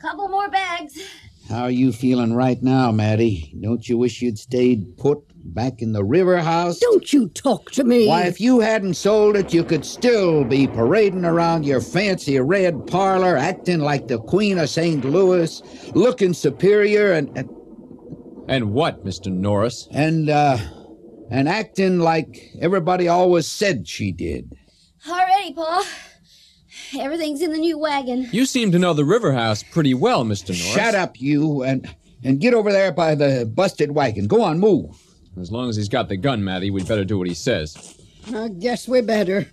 Couple 0.00 0.28
more 0.28 0.48
bags. 0.48 0.98
How 1.46 1.64
are 1.64 1.70
you 1.70 1.92
feeling 1.92 2.32
right 2.32 2.62
now, 2.62 2.90
Mattie? 2.90 3.54
Don't 3.60 3.86
you 3.86 3.98
wish 3.98 4.22
you'd 4.22 4.38
stayed 4.38 4.96
put 4.96 5.18
back 5.54 5.80
in 5.82 5.92
the 5.92 6.04
river 6.04 6.38
house? 6.38 6.78
Don't 6.78 7.12
you 7.12 7.28
talk 7.28 7.70
to 7.72 7.84
me. 7.84 8.06
Why, 8.08 8.22
if 8.22 8.40
you 8.40 8.60
hadn't 8.60 8.94
sold 8.94 9.36
it, 9.36 9.52
you 9.54 9.64
could 9.64 9.84
still 9.84 10.44
be 10.44 10.66
parading 10.66 11.24
around 11.24 11.64
your 11.64 11.80
fancy 11.80 12.38
red 12.40 12.86
parlor, 12.86 13.36
acting 13.36 13.80
like 13.80 14.08
the 14.08 14.18
Queen 14.18 14.58
of 14.58 14.68
St. 14.68 15.04
Louis, 15.04 15.62
looking 15.94 16.34
superior 16.34 17.12
and 17.12 17.30
and, 17.36 17.48
And 18.48 18.72
what, 18.72 19.04
Mr. 19.04 19.32
Norris? 19.32 19.88
and 19.90 20.28
uh 20.30 20.58
and 21.30 21.48
acting 21.48 21.98
like 21.98 22.52
everybody 22.60 23.08
always 23.08 23.46
said 23.46 23.88
she 23.88 24.12
did. 24.12 24.52
Already, 25.08 25.54
Pa. 25.54 25.84
Everything's 26.98 27.42
in 27.42 27.52
the 27.52 27.58
new 27.58 27.78
wagon. 27.78 28.28
You 28.30 28.46
seem 28.46 28.70
to 28.72 28.78
know 28.78 28.94
the 28.94 29.04
River 29.04 29.32
House 29.32 29.62
pretty 29.62 29.92
well, 29.94 30.24
Mr. 30.24 30.48
Norris. 30.50 30.74
Shut 30.74 30.94
up, 30.94 31.20
you, 31.20 31.62
and 31.62 31.92
and 32.22 32.40
get 32.40 32.54
over 32.54 32.70
there 32.72 32.92
by 32.92 33.14
the 33.14 33.50
busted 33.52 33.92
wagon. 33.92 34.26
Go 34.26 34.42
on, 34.42 34.58
move. 34.58 34.96
As 35.38 35.52
long 35.52 35.68
as 35.68 35.76
he's 35.76 35.88
got 35.88 36.08
the 36.08 36.16
gun, 36.16 36.42
Mattie, 36.42 36.70
we'd 36.70 36.88
better 36.88 37.04
do 37.04 37.18
what 37.18 37.28
he 37.28 37.34
says. 37.34 37.98
I 38.34 38.48
guess 38.48 38.88
we 38.88 39.02
better. 39.02 39.46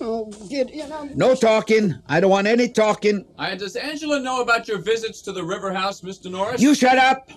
Oh, 0.00 0.32
get 0.48 0.70
in. 0.70 0.90
I'm... 0.92 1.16
No 1.16 1.34
talking. 1.34 1.94
I 2.08 2.18
don't 2.18 2.30
want 2.30 2.46
any 2.46 2.68
talking. 2.68 3.24
Uh, 3.38 3.54
does 3.54 3.76
Angela 3.76 4.20
know 4.20 4.40
about 4.40 4.66
your 4.66 4.78
visits 4.78 5.22
to 5.22 5.32
the 5.32 5.44
River 5.44 5.72
House, 5.72 6.00
Mr. 6.00 6.30
Norris? 6.30 6.60
You 6.60 6.74
shut 6.74 6.98
up. 6.98 7.30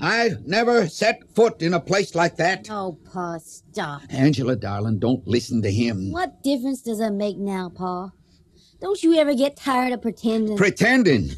I 0.00 0.30
never 0.44 0.88
set 0.88 1.22
foot 1.34 1.62
in 1.62 1.74
a 1.74 1.80
place 1.80 2.14
like 2.14 2.36
that. 2.36 2.68
Oh, 2.70 2.98
Pa, 3.12 3.38
stop. 3.38 4.02
Angela, 4.10 4.56
darling, 4.56 4.98
don't 4.98 5.26
listen 5.26 5.62
to 5.62 5.70
him. 5.70 6.12
What 6.12 6.42
difference 6.42 6.82
does 6.82 7.00
it 7.00 7.10
make 7.10 7.38
now, 7.38 7.70
Pa? 7.70 8.10
Don't 8.80 9.02
you 9.02 9.16
ever 9.16 9.34
get 9.34 9.56
tired 9.56 9.92
of 9.92 10.02
pretending? 10.02 10.56
Pretending. 10.56 11.30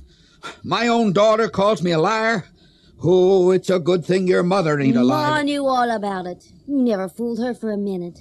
My 0.64 0.88
own 0.88 1.12
daughter 1.12 1.48
calls 1.48 1.82
me 1.82 1.92
a 1.92 1.98
liar. 1.98 2.46
Oh, 3.02 3.50
it's 3.52 3.70
a 3.70 3.78
good 3.78 4.04
thing 4.04 4.26
your 4.26 4.42
mother 4.42 4.78
ain't 4.80 4.96
alive. 4.96 5.30
Ma 5.30 5.42
knew 5.42 5.66
all 5.66 5.90
about 5.90 6.26
it. 6.26 6.44
You 6.66 6.78
never 6.82 7.08
fooled 7.08 7.38
her 7.38 7.54
for 7.54 7.70
a 7.70 7.76
minute. 7.76 8.20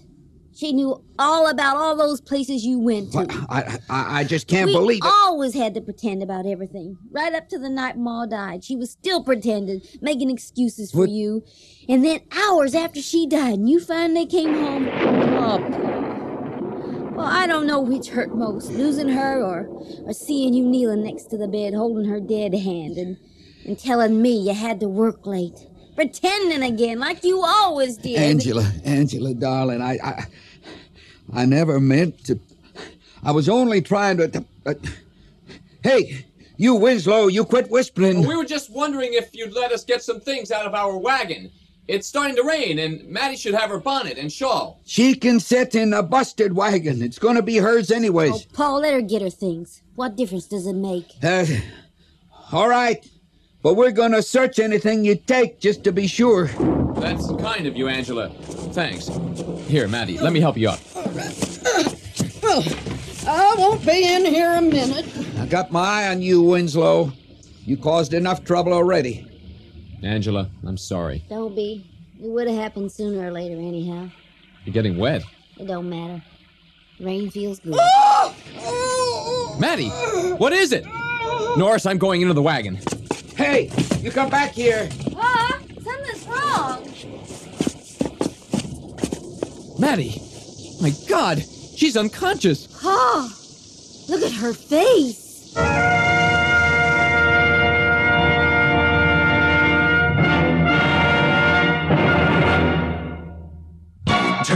She 0.56 0.74
knew 0.74 1.04
all 1.20 1.48
about 1.50 1.78
all 1.78 1.96
those 1.96 2.20
places 2.20 2.66
you 2.66 2.80
went 2.80 3.12
to. 3.12 3.28
I, 3.50 3.78
I, 3.90 4.20
I 4.20 4.24
just 4.24 4.48
can't 4.48 4.68
we 4.68 4.74
believe 4.74 5.04
it. 5.04 5.12
always 5.24 5.54
had 5.54 5.76
to 5.76 5.82
pretend 5.82 6.24
about 6.24 6.48
everything. 6.48 6.98
Right 7.12 7.34
up 7.34 7.48
to 7.50 7.60
the 7.60 7.70
night 7.70 7.96
Ma 7.98 8.26
died, 8.26 8.64
she 8.64 8.76
was 8.76 8.90
still 8.92 9.24
pretending, 9.24 9.82
making 10.02 10.32
excuses 10.32 10.92
for 10.92 11.00
What- 11.02 11.10
you. 11.10 11.44
And 11.88 12.04
then 12.04 12.22
hours 12.32 12.74
after 12.76 13.02
she 13.02 13.28
died, 13.28 13.60
and 13.60 13.70
you 13.70 13.80
finally 13.80 14.26
came 14.26 14.54
home. 14.54 14.88
Oh. 14.90 15.60
Well, 17.16 17.26
I 17.28 17.46
don't 17.48 17.66
know 17.68 17.80
which 17.80 18.10
hurt 18.10 18.36
most, 18.36 18.70
losing 18.72 19.10
her 19.10 19.42
or, 19.44 19.68
or 20.06 20.14
seeing 20.14 20.54
you 20.54 20.64
kneeling 20.66 21.04
next 21.04 21.26
to 21.26 21.38
the 21.38 21.48
bed, 21.48 21.74
holding 21.74 22.06
her 22.06 22.20
dead 22.20 22.54
hand, 22.56 22.98
and, 22.98 23.18
and 23.68 23.78
telling 23.78 24.22
me 24.22 24.36
you 24.38 24.54
had 24.54 24.80
to 24.80 24.88
work 24.88 25.26
late. 25.26 25.68
Pretending 25.96 26.64
again, 26.64 27.00
like 27.00 27.24
you 27.24 27.44
always 27.44 27.98
did. 27.98 28.18
Angela, 28.18 28.72
Angela, 28.86 29.34
darling, 29.34 29.82
I, 29.82 29.98
I, 30.04 30.26
I 31.34 31.46
never 31.46 31.80
meant 31.80 32.24
to. 32.26 32.40
I 33.24 33.32
was 33.32 33.50
only 33.50 33.82
trying 33.82 34.18
to. 34.18 34.28
to 34.28 34.46
uh, 34.66 34.74
hey, 35.84 36.26
you 36.56 36.76
Winslow, 36.76 37.28
you 37.28 37.46
quit 37.46 37.70
whispering. 37.70 38.26
We 38.28 38.36
were 38.36 38.46
just 38.46 38.72
wondering 38.72 39.14
if 39.14 39.36
you'd 39.36 39.54
let 39.54 39.72
us 39.72 39.84
get 39.84 40.04
some 40.04 40.20
things 40.20 40.52
out 40.52 40.66
of 40.66 40.74
our 40.74 40.98
wagon. 40.98 41.52
It's 41.88 42.08
starting 42.08 42.36
to 42.36 42.44
rain, 42.44 42.80
and 42.80 43.08
Mattie 43.08 43.38
should 43.38 43.54
have 43.54 43.70
her 43.70 43.80
bonnet 43.80 44.18
and 44.18 44.32
shawl. 44.32 44.82
She 44.86 45.16
can 45.16 45.40
sit 45.40 45.74
in 45.74 45.94
a 45.94 46.04
busted 46.04 46.54
wagon. 46.54 47.02
It's 47.02 47.18
gonna 47.18 47.42
be 47.42 47.58
hers 47.58 47.92
anyways. 47.92 48.32
Oh, 48.34 48.42
Paul, 48.54 48.82
let 48.82 48.94
her 48.94 49.02
get 49.02 49.22
her 49.22 49.30
things. 49.30 49.82
What 49.96 50.16
difference 50.16 50.46
does 50.46 50.68
it 50.68 50.74
make? 50.74 51.06
Uh, 51.24 51.46
all 52.52 52.68
right. 52.68 53.04
But 53.68 53.76
we're 53.76 53.92
gonna 53.92 54.22
search 54.22 54.60
anything 54.60 55.04
you 55.04 55.16
take 55.16 55.60
just 55.60 55.84
to 55.84 55.92
be 55.92 56.08
sure. 56.08 56.48
That's 57.02 57.28
kind 57.42 57.68
of 57.68 57.76
you, 57.76 57.90
Angela. 57.90 58.30
Thanks. 58.72 59.10
Here, 59.68 59.90
Mattie, 59.90 60.18
let 60.20 60.32
me 60.32 60.40
help 60.40 60.56
you 60.56 60.70
up. 60.70 60.80
I 63.28 63.56
won't 63.58 63.86
be 63.86 64.08
in 64.08 64.24
here 64.24 64.54
a 64.54 64.62
minute. 64.62 65.06
I 65.38 65.48
got 65.48 65.70
my 65.70 65.82
eye 65.82 66.08
on 66.08 66.22
you, 66.22 66.44
Winslow. 66.44 67.12
You 67.66 67.76
caused 67.76 68.14
enough 68.14 68.46
trouble 68.46 68.72
already. 68.72 69.28
Angela, 70.02 70.50
I'm 70.66 70.78
sorry. 70.78 71.26
Don't 71.28 71.54
be. 71.54 71.86
It 72.24 72.30
would 72.30 72.48
have 72.48 72.58
happened 72.58 72.90
sooner 72.90 73.28
or 73.28 73.32
later, 73.34 73.56
anyhow. 73.56 74.08
You're 74.64 74.72
getting 74.72 74.98
wet. 74.98 75.24
It 75.58 75.68
don't 75.68 75.90
matter. 75.90 76.24
Rain 77.02 77.30
feels 77.30 77.60
good. 77.60 77.76
Mattie, 79.60 79.90
what 80.38 80.54
is 80.54 80.72
it? 80.72 80.86
Norris, 81.58 81.86
I'm 81.86 81.98
going 81.98 82.22
into 82.22 82.34
the 82.34 82.42
wagon. 82.42 82.80
Hey, 83.38 83.70
you 84.02 84.10
come 84.10 84.32
back 84.32 84.52
here. 84.52 84.90
Pa, 85.14 85.60
something's 85.84 86.26
wrong. 86.26 86.84
Mattie! 89.78 90.20
My 90.82 90.92
God! 91.08 91.44
She's 91.76 91.96
unconscious! 91.96 92.66
Pa, 92.82 93.30
look 94.10 94.24
at 94.24 94.32
her 94.32 94.54
face. 94.54 95.54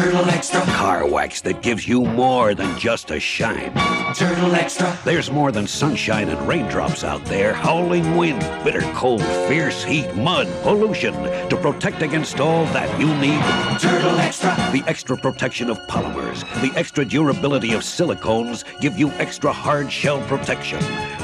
Turtle 0.02 0.32
Extra. 0.32 0.62
Car 0.62 1.08
wax 1.08 1.42
that 1.42 1.62
gives 1.62 1.88
you 1.88 2.02
more 2.02 2.56
than 2.56 2.76
just 2.80 3.12
a 3.12 3.20
shine. 3.20 3.72
Turtle 4.16 4.56
Extra. 4.56 4.98
There's 5.06 5.30
more 5.30 5.52
than 5.52 5.68
sunshine 5.68 6.30
and 6.30 6.48
raindrops 6.48 7.04
out 7.04 7.24
there, 7.26 7.54
howling 7.54 8.18
wind, 8.18 8.40
bitter 8.64 8.82
cold, 8.94 9.22
fierce 9.48 9.84
heat, 9.84 10.12
mud, 10.16 10.48
pollution 10.64 11.14
to 11.50 11.56
protect 11.56 12.02
against 12.02 12.40
all 12.40 12.66
that 12.74 12.90
you 13.00 13.14
need. 13.20 13.40
Turtle 13.80 14.18
Extra. 14.18 14.56
The 14.72 14.84
extra 14.88 15.18
protection 15.18 15.70
of 15.70 15.78
polymers, 15.82 16.50
the 16.64 16.76
extra 16.76 17.06
durability 17.06 17.74
of 17.74 17.82
silicones 17.82 18.64
give 18.82 18.98
you 18.98 19.12
extra 19.20 19.54
hard 19.54 19.92
shell 19.92 20.20
protection. 20.22 20.80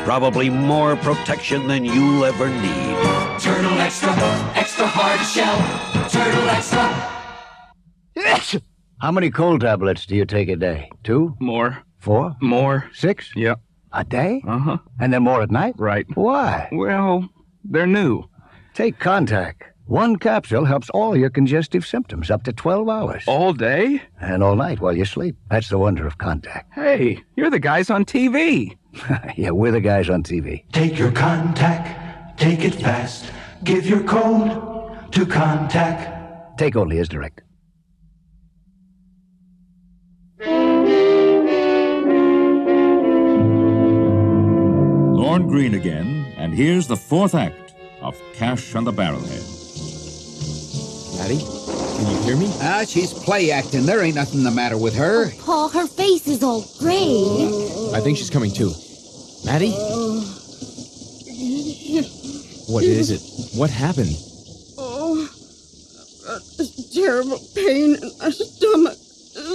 Probably 0.05 0.51
more 0.51 0.95
protection 0.97 1.67
than 1.67 1.83
you'll 1.83 2.25
ever 2.25 2.47
need. 2.47 3.41
Turtle 3.41 3.79
Extra. 3.79 4.13
Extra 4.53 4.85
hard 4.85 5.25
shell. 5.25 5.57
Turtle 6.11 6.47
Extra. 6.47 7.15
How 8.99 9.11
many 9.11 9.29
cold 9.29 9.61
tablets 9.61 10.07
do 10.07 10.15
you 10.15 10.25
take 10.25 10.49
a 10.49 10.55
day? 10.55 10.89
Two? 11.03 11.35
More. 11.39 11.83
Four? 11.99 12.35
More. 12.41 12.89
Six? 12.93 13.31
Yep. 13.35 13.59
A 13.93 14.03
day? 14.03 14.41
Uh 14.47 14.57
huh. 14.57 14.77
And 14.99 15.13
then 15.13 15.21
more 15.21 15.43
at 15.43 15.51
night? 15.51 15.75
Right. 15.77 16.07
Why? 16.15 16.67
Well, 16.71 17.29
they're 17.63 17.85
new. 17.85 18.23
Take 18.73 18.99
Contac. 18.99 19.53
One 19.85 20.15
capsule 20.15 20.65
helps 20.65 20.89
all 20.89 21.15
your 21.15 21.29
congestive 21.29 21.85
symptoms 21.85 22.31
up 22.31 22.43
to 22.43 22.51
12 22.53 22.89
hours. 22.89 23.23
All 23.27 23.53
day? 23.53 24.01
And 24.19 24.43
all 24.43 24.55
night 24.55 24.81
while 24.81 24.97
you 24.97 25.05
sleep. 25.05 25.35
That's 25.51 25.69
the 25.69 25.77
wonder 25.77 26.07
of 26.07 26.17
Contac. 26.17 26.63
Hey, 26.73 27.23
you're 27.35 27.51
the 27.51 27.59
guys 27.59 27.91
on 27.91 28.03
TV. 28.03 28.75
yeah, 29.37 29.51
we're 29.51 29.71
the 29.71 29.79
guys 29.79 30.09
on 30.09 30.23
TV. 30.23 30.63
Take 30.71 30.97
your 30.97 31.11
Contac, 31.11 32.35
take 32.35 32.63
it 32.65 32.73
fast. 32.75 33.31
Give 33.63 33.85
your 33.85 34.03
cold 34.03 34.49
to 35.11 35.25
Contac. 35.25 36.57
Take 36.57 36.75
only 36.75 36.97
as 36.97 37.07
direct. 37.07 37.41
Lorne 40.39 41.07
Greene 45.47 45.73
again, 45.73 46.31
and 46.37 46.53
here's 46.53 46.85
the 46.85 46.95
fourth 46.95 47.33
act 47.33 47.73
of 48.01 48.21
Cash 48.35 48.75
on 48.75 48.83
the 48.83 48.93
Barrelhead. 48.93 49.41
Mattie, 51.17 51.39
can 51.39 52.11
you 52.11 52.21
hear 52.21 52.37
me? 52.37 52.51
Ah, 52.61 52.83
she's 52.87 53.11
play 53.13 53.49
acting. 53.49 53.87
There 53.87 54.03
ain't 54.03 54.13
nothing 54.15 54.43
the 54.43 54.51
matter 54.51 54.77
with 54.77 54.95
her. 54.95 55.31
Paul, 55.39 55.69
her 55.69 55.87
face 55.87 56.27
is 56.27 56.43
all 56.43 56.63
gray. 56.77 57.89
I 57.95 57.99
think 57.99 58.19
she's 58.19 58.29
coming 58.29 58.51
too. 58.51 58.71
Mattie? 59.43 59.71
What 62.71 62.83
is 62.83 63.09
it? 63.09 63.21
What 63.57 63.71
happened? 63.71 64.15
Oh, 64.77 65.23
I've 65.23 66.27
got 66.27 66.41
this 66.57 66.93
terrible 66.93 67.39
pain 67.55 67.95
in 67.95 68.11
my 68.19 68.29
stomach, 68.29 68.96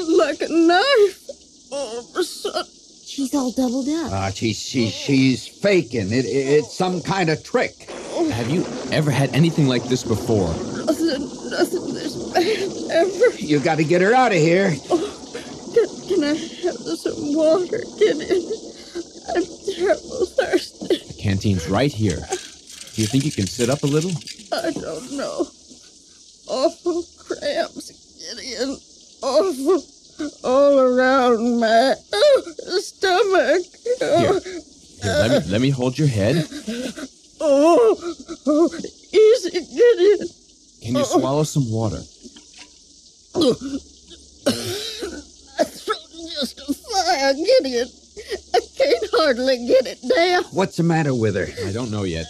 like 0.08 0.40
a 0.40 0.48
knife. 0.48 1.28
All 1.70 1.98
of 1.98 2.68
She's 3.04 3.34
all 3.34 3.52
doubled 3.52 3.88
up. 3.88 4.12
Ah, 4.12 4.30
she, 4.30 4.54
she, 4.54 4.88
she's 4.88 5.46
faking. 5.46 6.12
It, 6.12 6.24
it, 6.24 6.28
it's 6.28 6.74
some 6.74 7.02
kind 7.02 7.28
of 7.28 7.44
trick. 7.44 7.90
Have 8.32 8.48
you 8.48 8.64
ever 8.90 9.10
had 9.10 9.34
anything 9.34 9.66
like 9.66 9.84
this 9.84 10.02
before? 10.02 10.48
nothing, 10.86 11.50
nothing 11.50 11.94
this 11.94 12.32
bad 12.32 12.90
ever. 12.90 13.36
You 13.36 13.60
got 13.60 13.76
to 13.76 13.84
get 13.84 14.00
her 14.00 14.14
out 14.14 14.32
of 14.32 14.38
here. 14.38 14.70
Can, 14.70 16.08
can 16.08 16.24
I 16.24 16.34
have 16.64 16.76
some 16.98 17.34
water? 17.34 17.80
Get 17.98 18.16
in. 18.16 18.52
I'm 19.34 19.44
terrible 19.74 20.26
thirsty. 20.26 20.96
The 20.96 21.22
canteen's 21.22 21.68
right 21.68 21.92
here. 21.92 22.16
Do 22.16 23.00
you 23.00 23.08
think 23.08 23.24
you 23.24 23.32
can 23.32 23.46
sit 23.46 23.70
up 23.70 23.82
a 23.82 23.86
little? 23.86 24.12
I 24.52 24.70
don't 24.72 25.12
know. 25.12 25.46
Awful 26.48 27.04
cramps, 27.18 27.92
Gideon. 28.18 28.76
Awful. 29.22 29.82
All 30.44 30.78
my 31.38 31.94
uh, 32.12 32.40
stomach. 32.80 33.62
Here. 33.98 34.40
Here, 34.40 34.60
let 35.04 35.30
me 35.30 35.40
let 35.50 35.60
me 35.60 35.70
hold 35.70 35.98
your 35.98 36.08
head. 36.08 36.46
Oh, 37.40 37.96
oh, 38.46 38.68
easy, 39.12 39.50
Gideon. 39.50 40.28
Can 40.82 40.94
you 40.96 41.04
swallow 41.04 41.44
some 41.44 41.70
water? 41.70 42.00
My 43.34 43.42
throat's 45.64 46.34
just 46.34 46.60
a 46.60 46.74
fire, 46.74 47.34
Gideon. 47.34 47.88
I 48.54 48.60
can't 48.76 49.10
hardly 49.12 49.66
get 49.66 49.86
it 49.86 49.98
down. 50.14 50.44
What's 50.52 50.76
the 50.76 50.82
matter 50.82 51.14
with 51.14 51.34
her? 51.34 51.48
I 51.66 51.72
don't 51.72 51.90
know 51.90 52.04
yet. 52.04 52.26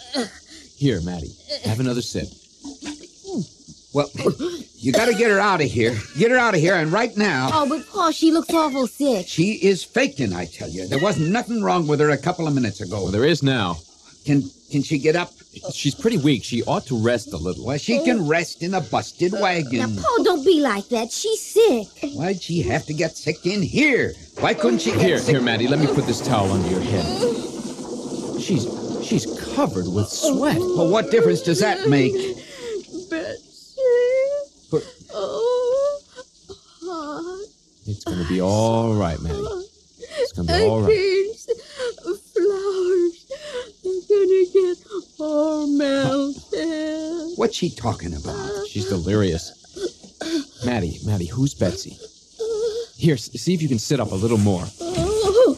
Here, 0.76 1.00
Mattie, 1.02 1.34
have 1.64 1.80
another 1.80 2.02
sip. 2.02 2.28
Well, 3.94 4.08
you 4.82 4.90
got 4.92 5.06
to 5.06 5.14
get 5.14 5.30
her 5.30 5.38
out 5.38 5.60
of 5.62 5.70
here. 5.70 5.96
Get 6.18 6.30
her 6.32 6.36
out 6.36 6.54
of 6.54 6.60
here, 6.60 6.74
and 6.74 6.90
right 6.90 7.16
now. 7.16 7.50
Oh, 7.52 7.68
but 7.68 7.88
Paul, 7.88 8.10
she 8.10 8.32
looks 8.32 8.52
awful 8.52 8.86
sick. 8.88 9.26
She 9.28 9.52
is 9.52 9.84
faking, 9.84 10.32
I 10.32 10.46
tell 10.46 10.68
you. 10.68 10.88
There 10.88 10.98
wasn't 10.98 11.30
nothing 11.30 11.62
wrong 11.62 11.86
with 11.86 12.00
her 12.00 12.10
a 12.10 12.18
couple 12.18 12.48
of 12.48 12.54
minutes 12.54 12.80
ago. 12.80 13.02
Well, 13.04 13.12
there 13.12 13.24
is 13.24 13.42
now. 13.42 13.76
Can 14.24 14.42
can 14.70 14.82
she 14.82 14.98
get 14.98 15.16
up? 15.16 15.30
She's 15.72 15.94
pretty 15.94 16.16
weak. 16.16 16.44
She 16.44 16.62
ought 16.64 16.86
to 16.86 16.96
rest 16.96 17.32
a 17.32 17.36
little. 17.36 17.66
Well, 17.66 17.78
she 17.78 18.02
can 18.04 18.26
rest 18.26 18.62
in 18.62 18.72
a 18.74 18.80
busted 18.80 19.32
wagon. 19.32 19.78
Now, 19.96 20.02
Paul, 20.02 20.24
don't 20.24 20.44
be 20.44 20.60
like 20.60 20.88
that. 20.88 21.12
She's 21.12 21.40
sick. 21.40 21.88
Why'd 22.14 22.40
she 22.40 22.62
have 22.62 22.86
to 22.86 22.94
get 22.94 23.16
sick 23.16 23.44
in 23.46 23.62
here? 23.62 24.14
Why 24.40 24.54
couldn't 24.54 24.80
she 24.80 24.92
get 24.92 25.00
Here, 25.02 25.18
sick? 25.18 25.34
here, 25.34 25.42
Mattie, 25.42 25.68
let 25.68 25.78
me 25.78 25.86
put 25.86 26.06
this 26.06 26.20
towel 26.26 26.50
under 26.52 26.68
your 26.68 26.80
head. 26.80 27.04
She's 28.40 28.66
she's 29.04 29.26
covered 29.54 29.86
with 29.88 30.08
sweat. 30.08 30.58
Well, 30.58 30.88
what 30.88 31.10
difference 31.10 31.42
does 31.42 31.60
that 31.60 31.88
make? 31.88 32.12
Betsy. 32.14 33.06
But- 33.10 33.36
Oh, 35.14 36.00
hot. 36.82 37.48
It's 37.86 38.04
gonna 38.04 38.26
be 38.28 38.40
all 38.40 38.94
right, 38.94 39.20
Mattie. 39.20 39.38
It's 40.18 40.32
gonna 40.32 40.48
be 40.48 40.54
I 40.54 40.66
all 40.66 40.80
right. 40.82 40.88
flowers. 42.32 43.26
They're 43.82 44.18
gonna 44.18 44.44
get 44.52 44.78
all 45.18 45.66
melted. 45.66 47.38
What's 47.38 47.56
she 47.56 47.70
talking 47.70 48.14
about? 48.14 48.66
She's 48.68 48.88
delirious. 48.88 49.58
Mattie, 50.64 50.98
Mattie, 51.04 51.26
who's 51.26 51.54
Betsy? 51.54 51.96
Here, 52.96 53.16
see 53.16 53.54
if 53.54 53.62
you 53.62 53.68
can 53.68 53.78
sit 53.78 53.98
up 54.00 54.12
a 54.12 54.14
little 54.14 54.38
more. 54.38 54.64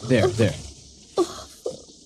There, 0.08 0.28
there. 0.28 0.54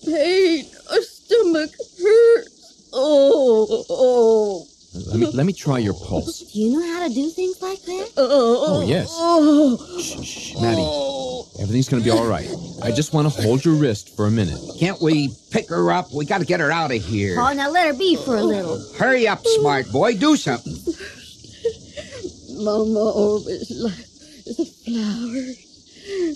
pain. 0.05 0.65
My 0.89 0.99
stomach 0.99 1.71
hurts. 2.01 2.89
Oh, 2.93 3.85
oh. 3.89 4.65
Let 4.93 5.19
me 5.19 5.25
let 5.27 5.45
me 5.45 5.48
try 5.59 5.77
your 5.77 5.93
oh. 5.93 6.05
pulse. 6.07 6.39
Do 6.51 6.59
you 6.59 6.71
know 6.71 6.93
how 6.93 7.07
to 7.07 7.13
do 7.13 7.29
things 7.29 7.61
like 7.61 7.81
that? 7.81 8.09
Uh, 8.17 8.21
uh, 8.21 8.25
uh, 8.25 8.29
oh 8.29 8.85
yes. 8.87 9.09
Oh, 9.11 9.99
Shh, 9.99 10.25
shh, 10.25 10.55
Mattie. 10.55 11.61
Everything's 11.61 11.89
gonna 11.89 12.03
be 12.03 12.09
all 12.09 12.25
right. 12.25 12.49
I 12.81 12.91
just 12.91 13.13
want 13.13 13.31
to 13.31 13.41
hold 13.41 13.65
your 13.65 13.75
wrist 13.75 14.15
for 14.15 14.27
a 14.27 14.31
minute. 14.31 14.59
Can't 14.79 15.01
we 15.01 15.35
pick 15.51 15.67
her 15.69 15.91
up? 15.91 16.13
We 16.13 16.25
got 16.25 16.39
to 16.39 16.45
get 16.45 16.61
her 16.61 16.71
out 16.71 16.91
of 16.91 17.03
here. 17.03 17.35
Paul, 17.35 17.55
now 17.55 17.69
let 17.69 17.87
her 17.87 17.93
be 17.93 18.15
for 18.15 18.37
a 18.37 18.43
little. 18.43 18.81
Hurry 18.97 19.27
up, 19.27 19.45
smart 19.45 19.91
boy. 19.91 20.15
Do 20.15 20.37
something. 20.37 20.73
Mama 22.63 22.99
always 22.99 23.71
liked 23.71 24.45
the 24.45 24.65
flowers. 24.65 25.65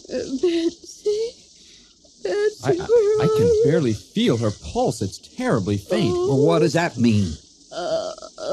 Uh, 0.10 0.20
Betsy, 0.42 1.32
Betsy, 2.24 2.64
I, 2.64 2.84
I, 2.84 3.24
I 3.24 3.28
can 3.38 3.64
barely 3.66 3.94
feel 3.94 4.38
her 4.38 4.52
pulse. 4.72 5.02
It's 5.02 5.18
terribly 5.18 5.78
faint. 5.78 6.14
Well, 6.14 6.46
what 6.46 6.60
does 6.60 6.74
that 6.74 6.98
mean? 6.98 7.34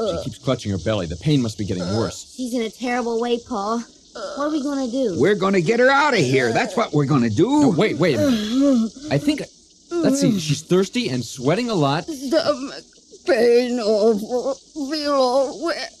She 0.09 0.23
keeps 0.23 0.37
clutching 0.37 0.71
her 0.71 0.77
belly. 0.77 1.05
The 1.05 1.15
pain 1.17 1.41
must 1.41 1.57
be 1.57 1.65
getting 1.65 1.83
worse. 1.95 2.33
She's 2.35 2.53
in 2.53 2.61
a 2.61 2.69
terrible 2.69 3.19
way, 3.21 3.39
Paul. 3.47 3.83
What 4.13 4.47
are 4.47 4.49
we 4.51 4.61
gonna 4.61 4.89
do? 4.91 5.15
We're 5.17 5.35
going 5.35 5.53
to 5.53 5.61
get 5.61 5.79
her 5.79 5.89
out 5.89 6.13
of 6.13 6.19
here. 6.19 6.51
That's 6.51 6.75
what 6.75 6.91
we're 6.93 7.05
going 7.05 7.23
to 7.23 7.29
do. 7.29 7.61
No, 7.61 7.69
wait, 7.69 7.97
wait 7.97 8.15
a 8.15 8.29
minute. 8.29 8.91
I 9.09 9.17
think. 9.17 9.41
Let's 9.89 10.19
see. 10.19 10.39
She's 10.39 10.61
thirsty 10.63 11.09
and 11.09 11.23
sweating 11.23 11.69
a 11.69 11.73
lot. 11.75 12.05
Stomach 12.05 12.83
pain 13.25 13.79
awful. 13.79 14.55
Feel 14.89 15.13
all 15.13 15.65
wet. 15.65 15.93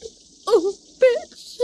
Oh, 0.47 0.73
Betsy, 0.99 1.63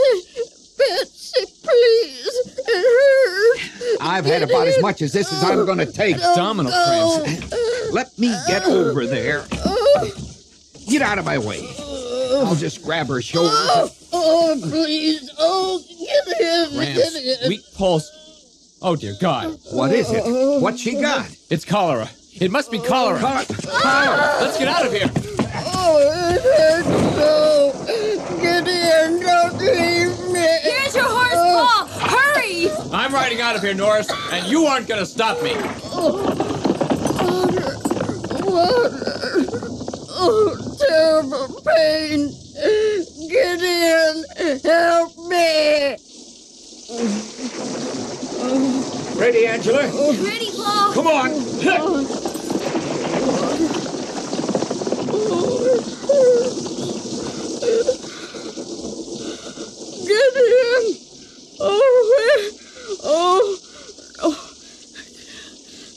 Betsy, 0.78 1.44
please. 1.62 2.54
It 2.66 3.58
hurts. 3.60 3.96
I've 4.00 4.24
had 4.24 4.42
about 4.42 4.68
as 4.68 4.80
much 4.80 5.02
as 5.02 5.12
this 5.12 5.32
as 5.32 5.42
I'm 5.42 5.66
going 5.66 5.78
to 5.78 5.86
take. 5.86 6.16
Abdominal 6.16 6.72
cramps. 6.72 7.48
Oh, 7.52 7.90
Let 7.92 8.16
me 8.18 8.34
get 8.46 8.64
over 8.64 9.06
there. 9.06 9.44
Oh. 9.64 10.10
Get 10.88 11.02
out 11.02 11.18
of 11.18 11.24
my 11.24 11.38
way. 11.38 11.60
I'll 12.30 12.54
just 12.54 12.82
grab 12.82 13.08
her 13.08 13.20
shoulder. 13.22 13.50
Oh, 13.52 13.90
oh, 14.12 14.58
please. 14.62 15.30
Oh, 15.38 15.82
get 15.98 16.26
him. 16.40 16.76
Cramps. 16.76 17.14
Get 17.14 17.42
in. 17.42 17.48
Weak 17.48 17.62
pulse. 17.76 18.10
Oh, 18.80 18.94
dear 18.96 19.14
God. 19.20 19.58
What 19.72 19.92
is 19.92 20.10
it? 20.10 20.22
What's 20.62 20.80
she 20.80 20.94
got? 21.00 21.28
It's 21.50 21.64
cholera. 21.64 22.08
It 22.40 22.50
must 22.50 22.70
be 22.70 22.78
cholera. 22.78 23.18
Cholera. 23.18 23.46
Let's 24.40 24.58
get 24.58 24.68
out 24.68 24.86
of 24.86 24.92
here. 24.92 25.10
Oh, 25.74 25.98
it 26.00 26.40
hurts 26.42 26.88
so. 27.16 27.72
Get 28.40 28.68
in. 28.68 29.20
Don't 29.20 29.58
leave 29.58 30.32
me. 30.32 30.46
Here's 30.62 30.94
your 30.94 31.04
horse, 31.04 31.32
oh. 31.34 31.88
Paul. 31.88 32.08
Hurry! 32.08 32.70
I'm 32.92 33.12
riding 33.12 33.40
out 33.40 33.56
of 33.56 33.62
here, 33.62 33.74
Norris, 33.74 34.08
and 34.30 34.46
you 34.46 34.66
aren't 34.66 34.86
going 34.86 35.00
to 35.00 35.06
stop 35.06 35.42
me. 35.42 35.52
Oh, 35.92 36.22
water. 37.24 37.76
Water. 38.44 39.14
Oh, 40.20 40.67
terrible 40.98 41.60
pain. 41.64 42.34
Get 43.28 43.62
in. 43.62 44.24
Help 44.64 45.16
me. 45.28 45.96
Ready, 49.16 49.46
Angela? 49.46 49.82
Ready, 49.82 50.50
Paul? 50.56 50.92
Come 50.94 51.06
on. 51.06 51.30
Oh, 51.70 52.24
Get 60.08 60.36
in. 60.36 60.96
Oh, 61.60 62.50
oh, 63.04 63.56
oh. 64.22 64.54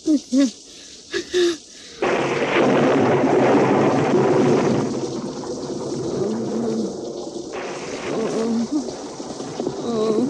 I 0.08 0.10
can't. 0.18 0.54
Oh, 9.94 10.26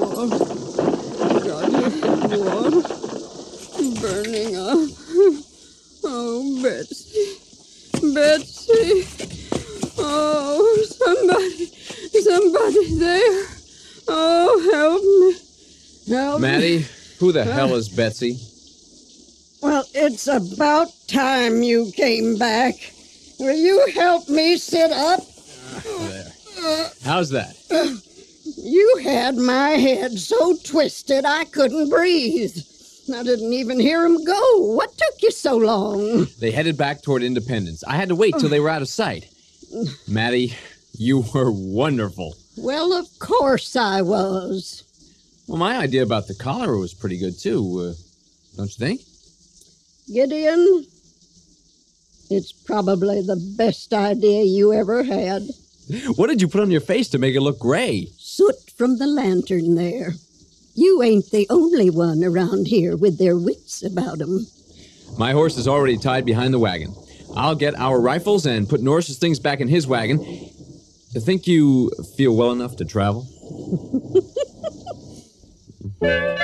water. 0.00 0.38
Got 1.46 1.70
water. 2.38 2.82
Burning 4.00 4.56
up. 4.56 4.88
Oh, 6.04 6.60
Betsy. 6.62 7.24
Betsy. 8.14 9.06
Oh, 9.98 10.84
somebody. 10.98 11.66
Somebody 12.22 12.98
there. 12.98 13.44
Oh, 14.08 14.50
help 14.72 15.02
me. 15.02 15.34
Help 16.14 16.40
me. 16.40 16.48
Mattie, 16.48 16.86
who 17.18 17.32
the 17.32 17.44
hell 17.44 17.74
is 17.74 17.88
Betsy? 18.06 18.38
Well, 19.60 19.84
it's 19.92 20.28
about 20.28 20.86
time 21.08 21.64
you 21.64 21.90
came 21.96 22.38
back. 22.38 22.74
Will 23.40 23.56
you 23.56 23.84
help 23.96 24.28
me 24.28 24.58
sit 24.58 24.92
up? 24.92 25.18
There. 25.82 26.32
How's 27.02 27.30
that? 27.30 27.56
You 28.58 29.00
had 29.02 29.34
my 29.34 29.70
head 29.70 30.16
so 30.20 30.56
twisted 30.58 31.24
I 31.24 31.46
couldn't 31.46 31.90
breathe. 31.90 32.56
I 33.12 33.24
didn't 33.24 33.52
even 33.52 33.80
hear 33.80 34.06
him 34.06 34.22
go. 34.22 34.58
What 34.58 34.96
took 34.96 35.22
you 35.22 35.32
so 35.32 35.56
long? 35.56 36.28
They 36.38 36.52
headed 36.52 36.78
back 36.78 37.02
toward 37.02 37.24
Independence. 37.24 37.82
I 37.88 37.96
had 37.96 38.10
to 38.10 38.14
wait 38.14 38.38
till 38.38 38.48
they 38.48 38.60
were 38.60 38.70
out 38.70 38.82
of 38.82 38.88
sight. 38.88 39.28
Mattie, 40.06 40.54
you 40.96 41.24
were 41.34 41.50
wonderful. 41.50 42.36
Well, 42.56 42.92
of 42.92 43.08
course 43.18 43.74
I 43.74 44.02
was. 44.02 44.84
Well, 45.46 45.58
my 45.58 45.78
idea 45.78 46.02
about 46.02 46.26
the 46.26 46.34
cholera 46.34 46.78
was 46.78 46.94
pretty 46.94 47.18
good, 47.18 47.38
too. 47.38 47.60
Uh, 47.80 47.94
don't 48.56 48.66
you 48.78 48.86
think? 48.86 49.00
Gideon, 50.12 50.86
it's 52.30 52.52
probably 52.52 53.22
the 53.22 53.54
best 53.56 53.92
idea 53.92 54.42
you 54.42 54.72
ever 54.72 55.02
had. 55.04 55.42
What 56.16 56.28
did 56.28 56.42
you 56.42 56.48
put 56.48 56.62
on 56.62 56.70
your 56.70 56.80
face 56.80 57.08
to 57.10 57.18
make 57.18 57.36
it 57.36 57.40
look 57.40 57.58
gray? 57.60 58.08
Soot 58.18 58.56
from 58.76 58.98
the 58.98 59.06
lantern 59.06 59.76
there. 59.76 60.14
You 60.74 61.02
ain't 61.02 61.30
the 61.30 61.46
only 61.48 61.90
one 61.90 62.24
around 62.24 62.66
here 62.66 62.96
with 62.96 63.18
their 63.18 63.36
wits 63.36 63.82
about 63.84 64.20
'em. 64.20 64.46
My 65.16 65.32
horse 65.32 65.56
is 65.56 65.68
already 65.68 65.96
tied 65.96 66.24
behind 66.24 66.52
the 66.52 66.58
wagon. 66.58 66.92
I'll 67.34 67.54
get 67.54 67.78
our 67.78 68.00
rifles 68.00 68.46
and 68.46 68.68
put 68.68 68.82
Norris's 68.82 69.18
things 69.18 69.38
back 69.38 69.60
in 69.60 69.68
his 69.68 69.86
wagon. 69.86 70.20
I 71.14 71.20
think 71.20 71.46
you 71.46 71.90
feel 72.16 72.34
well 72.34 72.52
enough 72.52 72.76
to 72.76 72.84
travel? 72.84 73.26
The 76.00 76.36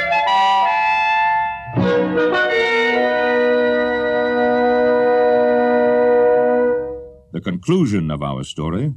conclusion 7.42 8.10
of 8.10 8.22
our 8.22 8.44
story 8.44 8.94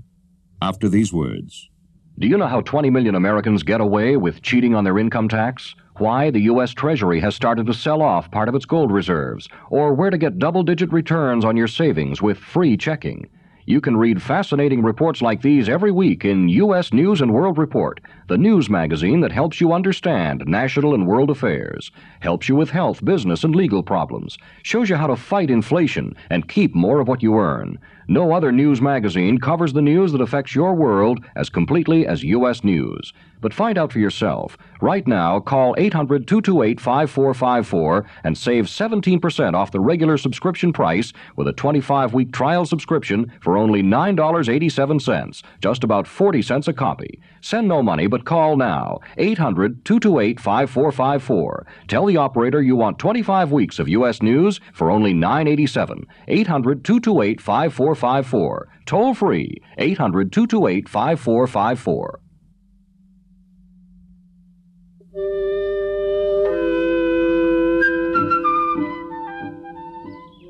after 0.62 0.88
these 0.88 1.12
words. 1.12 1.70
Do 2.18 2.28
you 2.28 2.38
know 2.38 2.48
how 2.48 2.62
20 2.62 2.90
million 2.90 3.16
Americans 3.16 3.64
get 3.64 3.82
away 3.82 4.16
with 4.16 4.42
cheating 4.42 4.74
on 4.74 4.86
their 4.86 4.98
income 4.98 5.28
tax? 5.28 5.76
Why 5.98 6.30
the 6.30 6.42
U.S. 6.42 6.74
Treasury 6.74 7.20
has 7.20 7.36
started 7.36 7.66
to 7.66 7.74
sell 7.74 8.02
off 8.02 8.32
part 8.32 8.48
of 8.48 8.56
its 8.56 8.66
gold 8.66 8.92
reserves? 8.92 9.50
Or 9.70 9.94
where 9.94 10.10
to 10.10 10.18
get 10.18 10.40
double 10.40 10.64
digit 10.64 10.94
returns 10.94 11.44
on 11.44 11.58
your 11.58 11.68
savings 11.68 12.22
with 12.22 12.38
free 12.38 12.78
checking? 12.78 13.30
You 13.68 13.82
can 13.82 13.98
read 13.98 14.22
fascinating 14.22 14.84
reports 14.84 15.24
like 15.24 15.42
these 15.42 15.68
every 15.68 15.90
week 15.90 16.24
in 16.24 16.50
U.S. 16.50 16.94
News 16.94 17.20
and 17.20 17.34
World 17.34 17.58
Report, 17.58 18.00
the 18.28 18.38
news 18.38 18.70
magazine 18.70 19.22
that 19.22 19.32
helps 19.32 19.60
you 19.60 19.74
understand 19.74 20.44
national 20.46 20.94
and 20.94 21.08
world 21.08 21.32
affairs, 21.32 21.90
helps 22.20 22.48
you 22.48 22.56
with 22.56 22.70
health, 22.70 23.04
business, 23.04 23.44
and 23.44 23.56
legal 23.56 23.82
problems, 23.82 24.38
shows 24.62 24.88
you 24.88 24.96
how 24.96 25.08
to 25.08 25.16
fight 25.16 25.50
inflation 25.50 26.16
and 26.30 26.48
keep 26.48 26.76
more 26.76 27.00
of 27.00 27.08
what 27.08 27.24
you 27.24 27.40
earn. 27.40 27.80
No 28.08 28.34
other 28.34 28.52
news 28.52 28.84
magazine 28.84 29.40
covers 29.40 29.74
the 29.74 29.82
news 29.82 30.12
that 30.12 30.22
affects 30.22 30.54
your 30.54 30.76
world 30.76 31.26
as 31.36 31.50
completely 31.50 32.06
as 32.06 32.24
U.S. 32.24 32.64
News. 32.64 33.14
But 33.46 33.54
find 33.54 33.78
out 33.78 33.94
for 33.94 34.00
yourself. 34.00 34.58
Right 34.82 35.08
now, 35.08 35.40
call 35.40 35.76
800 35.78 36.28
228 36.28 36.82
5454 36.82 38.04
and 38.24 38.36
save 38.36 38.66
17% 38.66 39.54
off 39.54 39.70
the 39.70 39.80
regular 39.80 40.18
subscription 40.18 40.74
price 40.74 41.14
with 41.36 41.48
a 41.48 41.54
25 41.54 42.16
week 42.16 42.34
trial 42.34 42.66
subscription 42.66 43.32
for 43.42 43.56
only 43.56 43.84
$9.87, 43.84 45.44
just 45.62 45.84
about 45.84 46.08
40 46.08 46.42
cents 46.42 46.68
a 46.68 46.74
copy. 46.74 47.22
Send 47.40 47.68
no 47.68 47.84
money, 47.84 48.08
but 48.08 48.26
call 48.26 48.58
now 48.58 48.98
800 49.20 49.86
228 49.86 50.40
5454. 50.40 51.68
Tell 51.88 52.08
the 52.08 52.18
operator 52.18 52.64
you 52.64 52.76
want 52.76 52.98
25 52.98 53.52
weeks 53.52 53.78
of 53.78 53.88
U.S. 53.90 54.24
News 54.24 54.60
for 54.74 54.90
only 54.90 55.14
$9.87. 55.14 56.06
800 56.28 56.84
228 56.84 57.40
5454. 57.40 58.70
Toll 58.88 59.14
free 59.14 59.62
800 59.78 60.32
228 60.32 60.90
5454. 60.90 62.22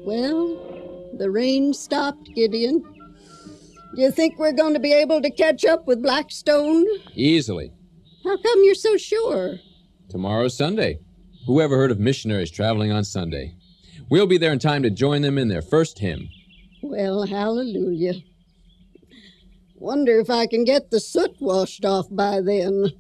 Well, 0.06 1.10
the 1.18 1.32
rain 1.32 1.74
stopped, 1.74 2.30
Gideon. 2.36 2.84
Do 3.96 4.02
you 4.04 4.12
think 4.12 4.38
we're 4.38 4.52
going 4.52 4.76
to 4.76 4.80
be 4.80 4.94
able 4.94 5.20
to 5.20 5.32
catch 5.32 5.66
up 5.66 5.88
with 5.88 6.04
Blackstone? 6.04 6.86
Easily. 7.16 7.72
How 8.24 8.38
come 8.38 8.64
you're 8.64 8.76
so 8.76 8.98
sure? 8.98 9.56
Tomorrow's 10.10 10.56
Sunday. 10.56 11.00
Who 11.48 11.60
ever 11.60 11.76
heard 11.76 11.90
of 11.90 12.00
missionaries 12.00 12.52
traveling 12.52 12.92
on 12.92 13.04
Sunday? 13.04 13.56
We'll 14.08 14.28
be 14.28 14.38
there 14.38 14.54
in 14.54 14.60
time 14.60 14.84
to 14.84 14.92
join 14.92 15.24
them 15.24 15.40
in 15.40 15.48
their 15.48 15.64
first 15.64 15.98
hymn. 15.98 16.30
Well, 16.84 17.26
hallelujah. 17.26 18.22
Wonder 19.74 20.20
if 20.20 20.30
I 20.30 20.46
can 20.46 20.66
get 20.66 20.92
the 20.92 21.00
soot 21.00 21.36
washed 21.40 21.84
off 21.84 22.06
by 22.12 22.42
then. 22.42 22.92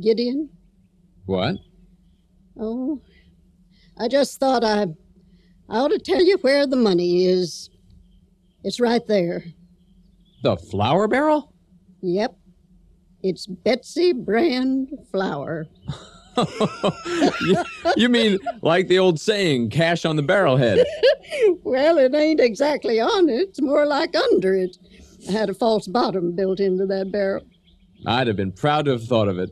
Gideon? 0.00 0.50
What? 1.26 1.58
Oh, 2.58 3.00
I 3.98 4.08
just 4.08 4.38
thought 4.38 4.64
I, 4.64 4.86
I 5.68 5.78
ought 5.78 5.88
to 5.88 5.98
tell 5.98 6.22
you 6.22 6.38
where 6.38 6.66
the 6.66 6.76
money 6.76 7.26
is. 7.26 7.70
It's 8.62 8.80
right 8.80 9.06
there. 9.06 9.44
The 10.42 10.56
flour 10.56 11.08
barrel? 11.08 11.52
Yep. 12.02 12.36
It's 13.22 13.46
Betsy 13.46 14.12
Brand 14.12 14.88
flour. 15.10 15.66
you, 17.40 17.64
you 17.96 18.08
mean 18.08 18.38
like 18.62 18.88
the 18.88 18.98
old 18.98 19.18
saying, 19.18 19.70
cash 19.70 20.04
on 20.04 20.16
the 20.16 20.22
barrelhead? 20.22 20.84
well, 21.62 21.98
it 21.98 22.14
ain't 22.14 22.40
exactly 22.40 23.00
on 23.00 23.28
it. 23.28 23.48
It's 23.48 23.62
more 23.62 23.86
like 23.86 24.14
under 24.14 24.54
it. 24.54 24.76
I 25.28 25.32
had 25.32 25.48
a 25.48 25.54
false 25.54 25.86
bottom 25.86 26.36
built 26.36 26.60
into 26.60 26.86
that 26.86 27.10
barrel. 27.10 27.44
I'd 28.06 28.26
have 28.26 28.36
been 28.36 28.52
proud 28.52 28.84
to 28.84 28.92
have 28.92 29.04
thought 29.04 29.28
of 29.28 29.38
it. 29.38 29.50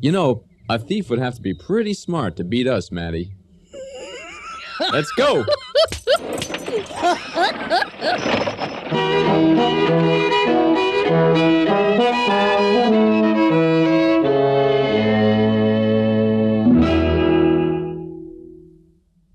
You 0.00 0.12
know, 0.12 0.44
a 0.68 0.78
thief 0.78 1.08
would 1.10 1.18
have 1.20 1.36
to 1.36 1.42
be 1.42 1.54
pretty 1.54 1.94
smart 1.94 2.36
to 2.36 2.44
beat 2.44 2.66
us, 2.66 2.90
Mattie. 2.90 3.32
Let's 4.80 5.12
go. 5.12 5.44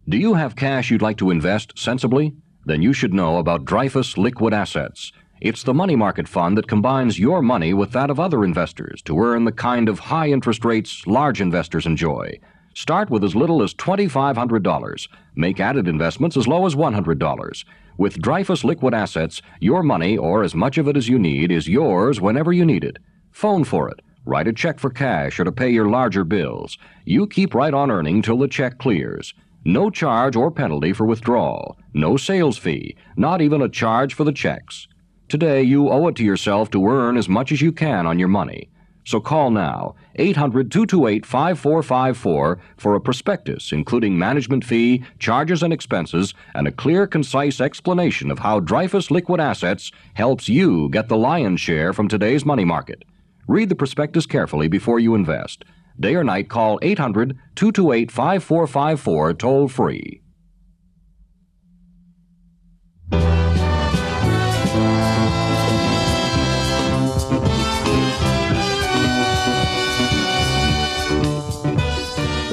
Do 0.08 0.18
you 0.18 0.34
have 0.34 0.56
cash 0.56 0.90
you'd 0.90 1.02
like 1.02 1.18
to 1.18 1.30
invest 1.30 1.78
sensibly? 1.78 2.34
Then 2.66 2.82
you 2.82 2.94
should 2.94 3.14
know 3.14 3.38
about 3.38 3.66
Dreyfus 3.66 4.18
Liquid 4.18 4.54
Assets. 4.54 5.12
It's 5.42 5.62
the 5.62 5.74
money 5.74 5.96
market 5.96 6.28
fund 6.28 6.58
that 6.58 6.68
combines 6.68 7.20
your 7.20 7.44
money 7.44 7.74
with 7.74 7.92
that 7.92 8.10
of 8.10 8.20
other 8.20 8.44
investors 8.44 9.02
to 9.04 9.20
earn 9.20 9.46
the 9.46 9.52
kind 9.52 9.90
of 9.90 10.00
high 10.00 10.30
interest 10.30 10.66
rates 10.66 11.06
large 11.06 11.40
investors 11.40 11.86
enjoy. 11.86 12.40
Start 12.76 13.10
with 13.10 13.24
as 13.24 13.38
little 13.38 13.64
as 13.64 13.74
$2,500. 13.74 15.08
Make 15.34 15.62
added 15.62 15.88
investments 15.88 16.36
as 16.36 16.46
low 16.46 16.66
as 16.66 16.76
$100. 16.76 17.66
With 17.98 18.22
Dreyfus 18.22 18.66
Liquid 18.66 18.94
Assets, 18.94 19.42
your 19.62 19.82
money, 19.82 20.18
or 20.18 20.44
as 20.44 20.54
much 20.54 20.78
of 20.78 20.90
it 20.90 20.98
as 20.98 21.08
you 21.08 21.18
need, 21.18 21.54
is 21.54 21.70
yours 21.70 22.20
whenever 22.20 22.52
you 22.52 22.66
need 22.66 22.84
it. 22.84 22.98
Phone 23.32 23.64
for 23.64 23.88
it. 23.88 24.02
Write 24.26 24.50
a 24.50 24.54
check 24.54 24.78
for 24.78 24.90
cash 24.90 25.40
or 25.40 25.46
to 25.46 25.54
pay 25.54 25.70
your 25.70 25.88
larger 25.88 26.26
bills. 26.26 26.78
You 27.06 27.28
keep 27.28 27.56
right 27.56 27.74
on 27.74 27.90
earning 27.90 28.22
till 28.22 28.38
the 28.38 28.48
check 28.50 28.78
clears. 28.78 29.34
No 29.64 29.90
charge 29.90 30.36
or 30.36 30.52
penalty 30.52 30.92
for 30.92 31.06
withdrawal. 31.06 31.78
No 31.94 32.18
sales 32.18 32.58
fee. 32.58 32.98
Not 33.16 33.40
even 33.40 33.62
a 33.62 33.70
charge 33.70 34.14
for 34.14 34.26
the 34.26 34.34
checks. 34.34 34.90
Today, 35.30 35.64
you 35.64 35.90
owe 35.90 36.10
it 36.10 36.18
to 36.18 36.26
yourself 36.26 36.72
to 36.72 36.86
earn 36.86 37.16
as 37.16 37.30
much 37.30 37.54
as 37.54 37.62
you 37.62 37.72
can 37.72 38.06
on 38.06 38.20
your 38.20 38.28
money. 38.28 38.70
So 39.06 39.22
call 39.22 39.52
now, 39.52 39.94
800 40.16 40.72
228 40.72 41.26
5454 41.26 42.60
for 42.76 42.96
a 42.96 43.00
prospectus 43.00 43.72
including 43.72 44.18
management 44.18 44.66
fee, 44.66 45.04
charges 45.20 45.62
and 45.62 45.72
expenses, 45.72 46.34
and 46.56 46.68
a 46.68 46.72
clear, 46.72 47.06
concise 47.06 47.62
explanation 47.62 48.32
of 48.32 48.40
how 48.40 48.60
Dreyfus 48.60 49.12
Liquid 49.12 49.40
Assets 49.40 49.92
helps 50.16 50.50
you 50.50 50.90
get 50.90 51.08
the 51.08 51.18
lion's 51.18 51.62
share 51.62 51.94
from 51.94 52.08
today's 52.08 52.46
money 52.46 52.66
market. 52.66 53.04
Read 53.48 53.70
the 53.70 53.76
prospectus 53.76 54.26
carefully 54.26 54.68
before 54.68 55.00
you 55.00 55.14
invest. 55.14 55.64
Day 56.00 56.16
or 56.16 56.24
night, 56.24 56.50
call 56.50 56.80
800 56.82 57.38
228 57.56 58.12
5454 58.12 59.34
toll 59.36 59.68
free. 59.68 60.22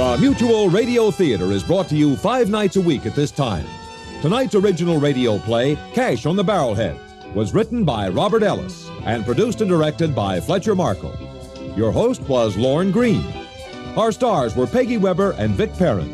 The 0.03 0.19
Mutual 0.19 0.69
Radio 0.69 1.13
Theater 1.13 1.53
is 1.53 1.63
brought 1.63 1.89
to 1.91 1.97
you 1.97 2.17
five 2.17 2.51
nights 2.51 2.75
a 2.75 2.81
week 2.81 3.07
at 3.07 3.15
this 3.15 3.31
time. 3.31 3.65
Tonight's 4.21 4.57
original 4.57 4.99
radio 4.99 5.39
play, 5.39 5.77
Cash 5.95 6.27
on 6.27 6.35
the 6.35 6.43
Barrelhead, 6.43 6.99
was 7.35 7.55
written 7.55 7.85
by 7.85 8.09
Robert 8.09 8.43
Ellis 8.43 8.91
and 9.05 9.25
produced 9.25 9.61
and 9.61 9.71
directed 9.71 10.13
by 10.13 10.41
Fletcher 10.41 10.75
Markle. 10.75 11.17
Your 11.77 11.93
host 11.93 12.21
was 12.23 12.57
Lorne 12.57 12.91
Greene. 12.91 13.33
Our 13.97 14.11
stars 14.11 14.57
were 14.57 14.67
Peggy 14.67 14.99
Webber 14.99 15.37
and 15.39 15.55
Vic 15.55 15.73
Perrin. 15.75 16.13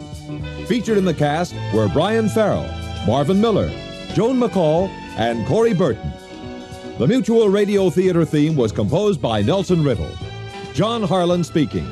Featured 0.67 0.99
in 0.99 1.07
the 1.07 1.15
cast 1.15 1.55
were 1.73 1.89
Brian 1.89 2.29
Farrell, 2.29 2.69
Marvin 3.07 3.41
Miller, 3.41 3.71
Joan 4.13 4.39
McCall, 4.39 4.89
and 5.17 5.47
Corey 5.47 5.73
Burton. 5.73 6.13
The 6.99 7.07
Mutual 7.07 7.49
Radio 7.49 7.89
Theater 7.89 8.27
theme 8.27 8.55
was 8.55 8.71
composed 8.71 9.23
by 9.23 9.41
Nelson 9.41 9.83
Riddle. 9.83 10.13
John 10.75 11.03
Harlan 11.03 11.43
speaking. 11.43 11.91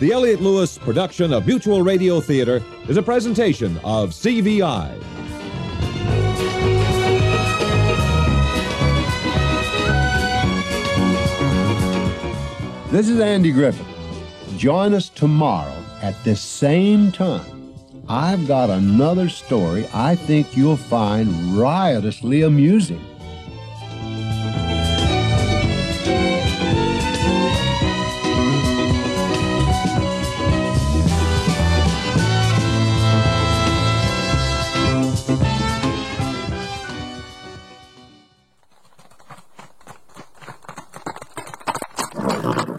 The 0.00 0.12
Elliott 0.12 0.40
Lewis 0.40 0.78
production 0.78 1.32
of 1.32 1.44
Mutual 1.44 1.82
Radio 1.82 2.20
Theater 2.20 2.62
is 2.88 2.96
a 2.96 3.02
presentation 3.02 3.76
of 3.78 4.10
CVI. 4.10 4.96
This 12.92 13.08
is 13.08 13.18
Andy 13.18 13.50
Griffith. 13.50 13.84
Join 14.56 14.94
us 14.94 15.08
tomorrow 15.08 15.82
at 16.00 16.14
this 16.22 16.40
same 16.40 17.10
time. 17.10 17.74
I've 18.08 18.46
got 18.46 18.70
another 18.70 19.28
story 19.28 19.88
I 19.92 20.14
think 20.14 20.56
you'll 20.56 20.76
find 20.76 21.58
riotously 21.58 22.42
amusing. 22.42 23.04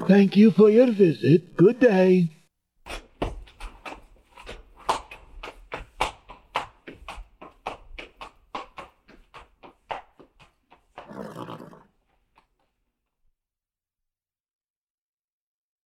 Thank 0.09 0.35
you 0.35 0.49
for 0.49 0.71
your 0.71 0.87
visit. 0.87 1.55
Good 1.55 1.79
day. 1.79 2.38